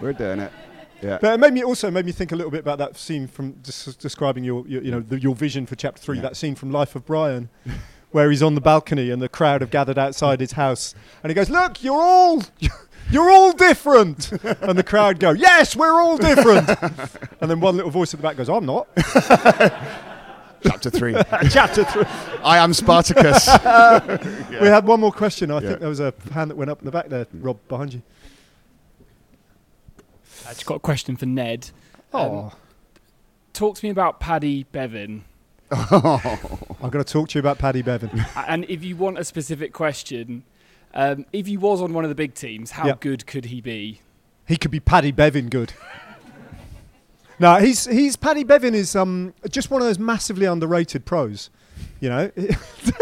We're 0.00 0.12
doing 0.12 0.40
it. 0.40 0.52
Yeah. 1.02 1.18
But 1.20 1.34
it 1.34 1.38
made 1.40 1.52
me 1.52 1.62
also 1.62 1.90
made 1.92 2.04
me 2.06 2.12
think 2.12 2.32
a 2.32 2.36
little 2.36 2.50
bit 2.50 2.60
about 2.60 2.78
that 2.78 2.96
scene 2.96 3.26
from 3.28 3.52
des- 3.62 3.92
describing 4.00 4.42
your, 4.44 4.66
your 4.66 4.82
you 4.82 4.90
know 4.90 4.98
the, 5.00 5.20
your 5.20 5.34
vision 5.34 5.64
for 5.64 5.76
chapter 5.76 6.00
three. 6.02 6.16
Yeah. 6.16 6.22
That 6.22 6.36
scene 6.36 6.56
from 6.56 6.72
Life 6.72 6.96
of 6.96 7.06
Brian, 7.06 7.48
where 8.10 8.30
he's 8.30 8.42
on 8.42 8.54
the 8.54 8.60
balcony 8.60 9.10
and 9.10 9.20
the 9.20 9.28
crowd 9.28 9.60
have 9.60 9.70
gathered 9.70 9.98
outside 9.98 10.40
his 10.40 10.52
house, 10.52 10.94
and 11.22 11.30
he 11.30 11.34
goes, 11.34 11.50
"Look, 11.50 11.82
you're 11.82 12.00
all." 12.00 12.42
You're 13.10 13.30
all 13.30 13.52
different, 13.52 14.30
and 14.60 14.78
the 14.78 14.82
crowd 14.82 15.18
go, 15.18 15.30
"Yes, 15.30 15.74
we're 15.74 15.98
all 15.98 16.18
different." 16.18 16.68
and 17.40 17.50
then 17.50 17.58
one 17.58 17.74
little 17.74 17.90
voice 17.90 18.12
at 18.12 18.20
the 18.20 18.22
back 18.22 18.36
goes, 18.36 18.50
"I'm 18.50 18.66
not." 18.66 18.86
chapter 20.62 20.90
three. 20.90 21.14
Chapter 21.48 21.84
three. 21.84 22.04
I 22.44 22.58
am 22.58 22.74
Spartacus. 22.74 23.46
We 24.60 24.66
had 24.66 24.86
one 24.86 25.00
more 25.00 25.10
question. 25.10 25.50
I 25.50 25.54
Yeah. 25.54 25.68
think 25.68 25.80
there 25.80 25.88
was 25.88 26.00
a 26.00 26.12
hand 26.32 26.50
that 26.50 26.56
went 26.56 26.70
up 26.70 26.80
in 26.80 26.84
the 26.84 26.90
back 26.90 27.08
there, 27.08 27.26
Rob, 27.32 27.56
behind 27.68 27.94
you. 27.94 28.02
I 30.46 30.50
just 30.52 30.66
got 30.66 30.74
a 30.74 30.80
question 30.80 31.16
for 31.16 31.24
Ned. 31.24 31.70
Oh, 32.12 32.52
Talk 33.54 33.76
to 33.76 33.86
me 33.86 33.90
about 33.90 34.20
Paddy 34.20 34.64
Bevin. 34.64 35.24
I'm 35.70 36.90
going 36.90 37.04
to 37.04 37.12
talk 37.12 37.28
to 37.30 37.38
you 37.38 37.40
about 37.40 37.58
Paddy 37.58 37.82
Bevin. 37.82 38.24
And 38.48 38.64
if 38.68 38.82
you 38.84 38.96
want 38.96 39.18
a 39.18 39.24
specific 39.24 39.72
question, 39.72 40.44
um, 40.94 41.26
if 41.32 41.46
he 41.46 41.56
was 41.56 41.82
on 41.82 41.92
one 41.92 42.04
of 42.04 42.08
the 42.08 42.14
big 42.14 42.34
teams, 42.34 42.72
how 42.72 42.86
Yeah. 42.86 42.94
good 42.98 43.26
could 43.26 43.46
he 43.46 43.60
be? 43.60 44.00
He 44.46 44.56
could 44.56 44.70
be 44.70 44.80
Paddy 44.80 45.12
Bevin 45.12 45.50
good. 45.50 45.74
no, 47.38 47.56
he's 47.56 47.84
he's 47.84 48.16
Paddy 48.16 48.44
Bevin 48.44 48.72
is 48.74 48.96
um 48.96 49.34
just 49.50 49.70
one 49.70 49.82
of 49.82 49.86
those 49.88 49.98
massively 49.98 50.46
underrated 50.46 51.04
pros. 51.04 51.50
You 52.00 52.08
know, 52.08 52.30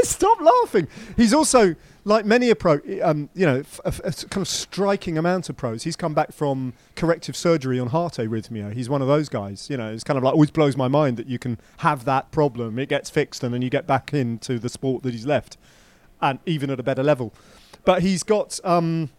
stop 0.03 0.41
laughing. 0.41 0.89
He's 1.17 1.33
also 1.33 1.77
like 2.07 2.25
many 2.25 2.51
a 2.51 2.55
pro, 2.55 2.79
um, 3.03 3.29
you 3.35 3.45
know, 3.45 3.65
a, 3.85 3.93
a 4.05 4.13
kind 4.13 4.37
of 4.37 4.47
striking 4.49 5.19
amount 5.19 5.51
of 5.51 5.57
pros. 5.57 5.83
He's 5.83 5.97
come 5.97 6.15
back 6.15 6.33
from 6.33 6.73
corrective 6.95 7.37
surgery 7.37 7.81
on 7.81 7.89
heart 7.89 8.15
arrhythmia. 8.15 8.73
He's 8.73 8.89
one 8.89 9.03
of 9.03 9.09
those 9.09 9.29
guys. 9.29 9.69
You 9.69 9.77
know, 9.77 9.93
it's 9.93 10.05
kind 10.05 10.17
of 10.17 10.23
like 10.23 10.33
always 10.33 10.53
blows 10.53 10.77
my 10.77 10.87
mind 10.87 11.17
that 11.17 11.27
you 11.27 11.41
can 11.41 11.59
have 11.79 12.05
that 12.05 12.31
problem, 12.31 12.79
it 12.79 12.89
gets 12.89 13.11
fixed, 13.11 13.43
and 13.43 13.53
then 13.53 13.61
you 13.61 13.69
get 13.69 13.89
back 13.89 14.15
into 14.15 14.61
the 14.61 14.69
sport 14.69 15.03
that 15.03 15.13
he's 15.13 15.27
left, 15.27 15.57
and 16.23 16.39
even 16.47 16.71
at 16.71 16.79
a 16.79 16.83
better 16.85 17.03
level. 17.03 17.35
But 17.85 18.03
he's 18.03 18.23
got. 18.23 18.61
Um, 18.65 19.11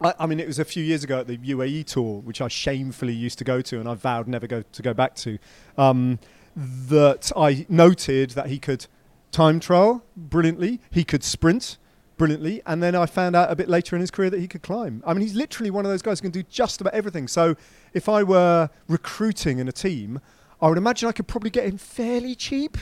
I, 0.00 0.14
I 0.18 0.26
mean, 0.26 0.40
it 0.40 0.48
was 0.48 0.58
a 0.58 0.64
few 0.64 0.82
years 0.82 1.04
ago 1.04 1.20
at 1.20 1.28
the 1.28 1.38
UAE 1.38 1.86
tour, 1.86 2.20
which 2.22 2.40
I 2.40 2.48
shamefully 2.48 3.14
used 3.14 3.38
to 3.38 3.44
go 3.44 3.60
to, 3.62 3.78
and 3.78 3.88
I 3.88 3.94
vowed 3.94 4.26
never 4.26 4.48
go 4.48 4.62
to 4.62 4.82
go 4.82 4.92
back 4.92 5.14
to. 5.16 5.38
Um, 5.76 6.18
that 6.56 7.30
I 7.36 7.64
noted 7.68 8.30
that 8.30 8.48
he 8.48 8.58
could 8.58 8.86
time 9.30 9.60
trial 9.60 10.04
brilliantly, 10.16 10.80
he 10.90 11.04
could 11.04 11.22
sprint 11.22 11.78
brilliantly, 12.18 12.60
and 12.66 12.82
then 12.82 12.94
I 12.94 13.06
found 13.06 13.34
out 13.34 13.50
a 13.50 13.56
bit 13.56 13.68
later 13.68 13.96
in 13.96 14.00
his 14.00 14.10
career 14.10 14.28
that 14.30 14.40
he 14.40 14.48
could 14.48 14.62
climb. 14.62 15.02
I 15.06 15.14
mean, 15.14 15.22
he's 15.22 15.34
literally 15.34 15.70
one 15.70 15.86
of 15.86 15.90
those 15.90 16.02
guys 16.02 16.20
who 16.20 16.24
can 16.24 16.32
do 16.32 16.42
just 16.42 16.80
about 16.80 16.92
everything. 16.92 17.28
So, 17.28 17.56
if 17.94 18.08
I 18.08 18.22
were 18.22 18.68
recruiting 18.88 19.58
in 19.58 19.68
a 19.68 19.72
team, 19.72 20.20
I 20.60 20.68
would 20.68 20.78
imagine 20.78 21.08
I 21.08 21.12
could 21.12 21.28
probably 21.28 21.50
get 21.50 21.64
him 21.64 21.78
fairly 21.78 22.34
cheap 22.34 22.76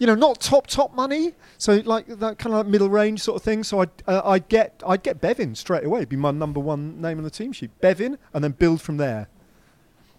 you 0.00 0.06
know, 0.06 0.14
not 0.14 0.40
top 0.40 0.66
top 0.66 0.94
money. 0.94 1.34
So 1.58 1.74
like 1.84 2.06
that 2.06 2.38
kind 2.38 2.54
of 2.54 2.64
like 2.64 2.66
middle 2.66 2.88
range 2.88 3.20
sort 3.20 3.36
of 3.36 3.42
thing. 3.42 3.62
So 3.62 3.82
I'd 3.82 3.90
uh, 4.08 4.22
I'd 4.24 4.48
get 4.48 4.82
I'd 4.84 5.02
get 5.02 5.20
Bevin 5.20 5.54
straight 5.54 5.84
away. 5.84 6.00
It'd 6.00 6.08
be 6.08 6.16
my 6.16 6.30
number 6.30 6.58
one 6.58 7.00
name 7.00 7.18
on 7.18 7.24
the 7.24 7.30
team 7.30 7.52
sheet. 7.52 7.70
Bevin, 7.80 8.16
and 8.32 8.42
then 8.42 8.52
build 8.52 8.80
from 8.80 8.96
there. 8.96 9.28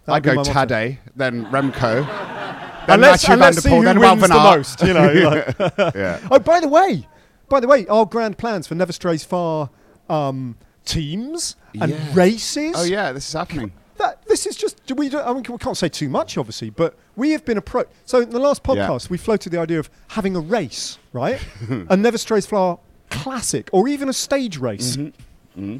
That'd 0.06 0.22
be 0.22 0.30
go. 0.30 0.42
Tadej, 0.42 0.98
then 1.16 1.46
Remco, 1.46 2.06
And 2.06 2.88
then 2.88 3.00
let's, 3.00 3.28
Mathieu 3.28 3.32
and 3.32 3.40
van 3.40 3.54
der 3.54 3.60
Poel, 3.60 3.84
then 3.84 4.00
wins 4.00 4.20
van 4.20 4.30
the 4.30 4.36
most. 4.36 4.82
You 4.82 4.94
know. 4.94 5.12
Like. 5.12 5.94
Yeah. 5.96 6.28
Oh, 6.30 6.38
by 6.38 6.60
the 6.60 6.68
way, 6.68 7.06
by 7.52 7.60
the 7.60 7.68
way, 7.68 7.86
our 7.88 8.06
grand 8.06 8.38
plans 8.38 8.66
for 8.66 8.74
Never 8.74 8.92
Strays 8.94 9.24
Far 9.24 9.68
um, 10.08 10.56
teams 10.86 11.54
and 11.78 11.90
Yeah. 11.92 11.98
races. 12.14 12.72
Oh 12.74 12.84
yeah, 12.84 13.12
this 13.12 13.28
is 13.28 13.34
happening. 13.34 13.72
That, 13.98 14.24
this 14.26 14.46
is 14.46 14.56
just 14.56 14.80
we 14.96 15.10
don't. 15.10 15.24
I 15.26 15.34
mean, 15.34 15.44
we 15.46 15.58
can't 15.58 15.76
say 15.76 15.90
too 15.90 16.08
much, 16.08 16.38
obviously, 16.38 16.70
but 16.70 16.96
we 17.14 17.32
have 17.32 17.44
been 17.44 17.58
approached. 17.58 17.90
So 18.06 18.20
in 18.22 18.30
the 18.30 18.38
last 18.38 18.62
Yeah. 18.66 18.74
podcast, 18.74 19.10
we 19.10 19.18
floated 19.18 19.50
the 19.52 19.58
idea 19.60 19.78
of 19.78 19.90
having 20.08 20.34
a 20.34 20.40
race, 20.40 20.98
right? 21.12 21.38
a 21.90 21.96
Never 21.96 22.16
Strays 22.16 22.46
Flower 22.46 22.78
classic, 23.10 23.68
or 23.70 23.86
even 23.86 24.08
a 24.08 24.14
stage 24.14 24.56
race. 24.56 24.96
Mm-hmm. 24.96 25.76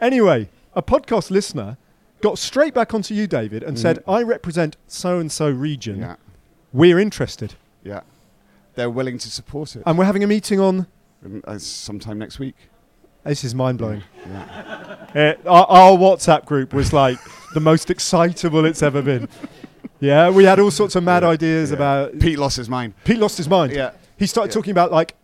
Anyway, 0.00 0.48
a 0.74 0.82
podcast 0.82 1.30
listener 1.30 1.76
got 2.20 2.36
straight 2.36 2.74
back 2.74 2.92
onto 2.94 3.14
you, 3.14 3.28
David, 3.28 3.62
and 3.62 3.78
said, 3.78 4.02
I 4.08 4.22
represent 4.22 4.76
so 4.88 5.18
and 5.20 5.30
so 5.30 5.48
region. 5.48 6.00
Yeah, 6.00 6.16
We're 6.72 6.98
interested. 6.98 7.54
yeah. 7.84 8.00
They're 8.80 8.88
willing 8.88 9.18
to 9.18 9.30
support 9.30 9.76
it. 9.76 9.82
And 9.84 9.98
we're 9.98 10.06
having 10.06 10.24
a 10.24 10.26
meeting 10.26 10.58
on. 10.58 10.86
Um, 11.22 11.42
uh, 11.46 11.58
sometime 11.58 12.18
next 12.18 12.38
week. 12.38 12.54
This 13.24 13.44
is 13.44 13.54
mind 13.54 13.76
blowing. 13.76 14.02
Yeah. 14.26 15.34
Uh, 15.44 15.48
our, 15.50 15.66
our 15.66 15.90
WhatsApp 15.98 16.46
group 16.46 16.72
was 16.72 16.94
like 16.94 17.18
the 17.54 17.60
most 17.60 17.90
excitable 17.90 18.64
it's 18.64 18.82
ever 18.82 19.02
been. 19.02 19.28
Yeah, 19.98 20.30
we 20.30 20.44
had 20.44 20.58
all 20.58 20.70
sorts 20.70 20.96
of 20.96 21.04
mad 21.04 21.24
Yeah, 21.24 21.28
ideas 21.28 21.68
yeah. 21.70 21.76
about. 21.76 22.18
Pete 22.20 22.38
lost 22.38 22.56
his 22.56 22.70
mind. 22.70 22.94
Pete 23.04 23.18
lost 23.18 23.36
his 23.36 23.50
mind. 23.50 23.72
Yeah. 23.72 23.90
He 24.16 24.26
started 24.26 24.48
Yeah. 24.50 24.54
talking 24.54 24.70
about 24.70 24.90
like. 24.92 25.14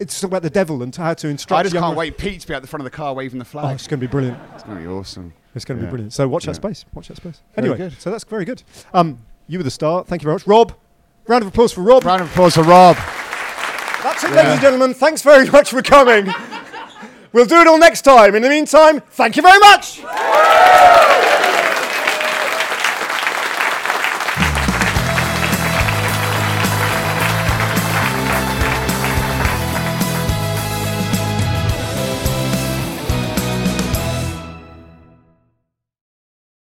It's 0.00 0.22
about 0.22 0.40
the 0.40 0.48
devil 0.48 0.82
and 0.82 0.96
how 0.96 1.12
to 1.12 1.28
instruct. 1.28 1.58
I 1.60 1.62
just 1.64 1.74
can't 1.76 1.94
wait 1.94 2.16
Pete 2.16 2.40
to 2.40 2.48
be 2.48 2.54
at 2.54 2.62
the 2.62 2.68
front 2.68 2.80
of 2.80 2.84
the 2.90 2.96
car 2.96 3.12
waving 3.12 3.38
the 3.38 3.44
flag. 3.44 3.66
Oh, 3.66 3.74
it's 3.74 3.86
going 3.86 4.00
to 4.00 4.06
be 4.06 4.10
brilliant. 4.10 4.38
it's 4.54 4.62
going 4.62 4.76
to 4.78 4.82
be 4.82 4.88
awesome. 4.88 5.34
It's 5.54 5.66
going 5.66 5.76
to 5.76 5.84
Yeah. 5.84 5.88
be 5.88 5.90
brilliant. 5.90 6.14
So 6.14 6.26
watch 6.26 6.46
that 6.46 6.54
space. 6.54 6.86
Watch 6.94 7.08
that 7.08 7.18
space. 7.18 7.42
Very 7.54 7.68
Anyway, 7.68 7.90
good. 7.90 8.00
so 8.00 8.10
that's 8.10 8.24
very 8.24 8.46
good. 8.46 8.62
Um, 8.94 9.18
you 9.46 9.58
were 9.58 9.64
the 9.64 9.70
star. 9.70 10.04
Thank 10.04 10.22
you 10.22 10.26
very 10.26 10.36
much, 10.36 10.46
Rob. 10.46 10.72
Round 11.28 11.42
of 11.42 11.48
applause 11.48 11.74
for 11.74 11.82
Rob. 11.82 12.04
Round 12.06 12.22
of 12.22 12.30
applause 12.30 12.54
for 12.54 12.62
Rob. 12.62 12.96
That's 14.02 14.24
it, 14.24 14.30
ladies 14.30 14.52
and 14.52 14.60
gentlemen. 14.62 14.94
Thanks 14.94 15.20
very 15.20 15.46
much 15.50 15.68
for 15.68 15.82
coming. 15.82 16.32
we'll 17.34 17.44
do 17.44 17.56
it 17.56 17.66
all 17.66 17.78
next 17.78 18.00
time. 18.00 18.34
In 18.34 18.40
the 18.40 18.48
meantime, 18.48 19.00
thank 19.10 19.36
you 19.36 19.42
very 19.42 19.58
much. 19.58 20.00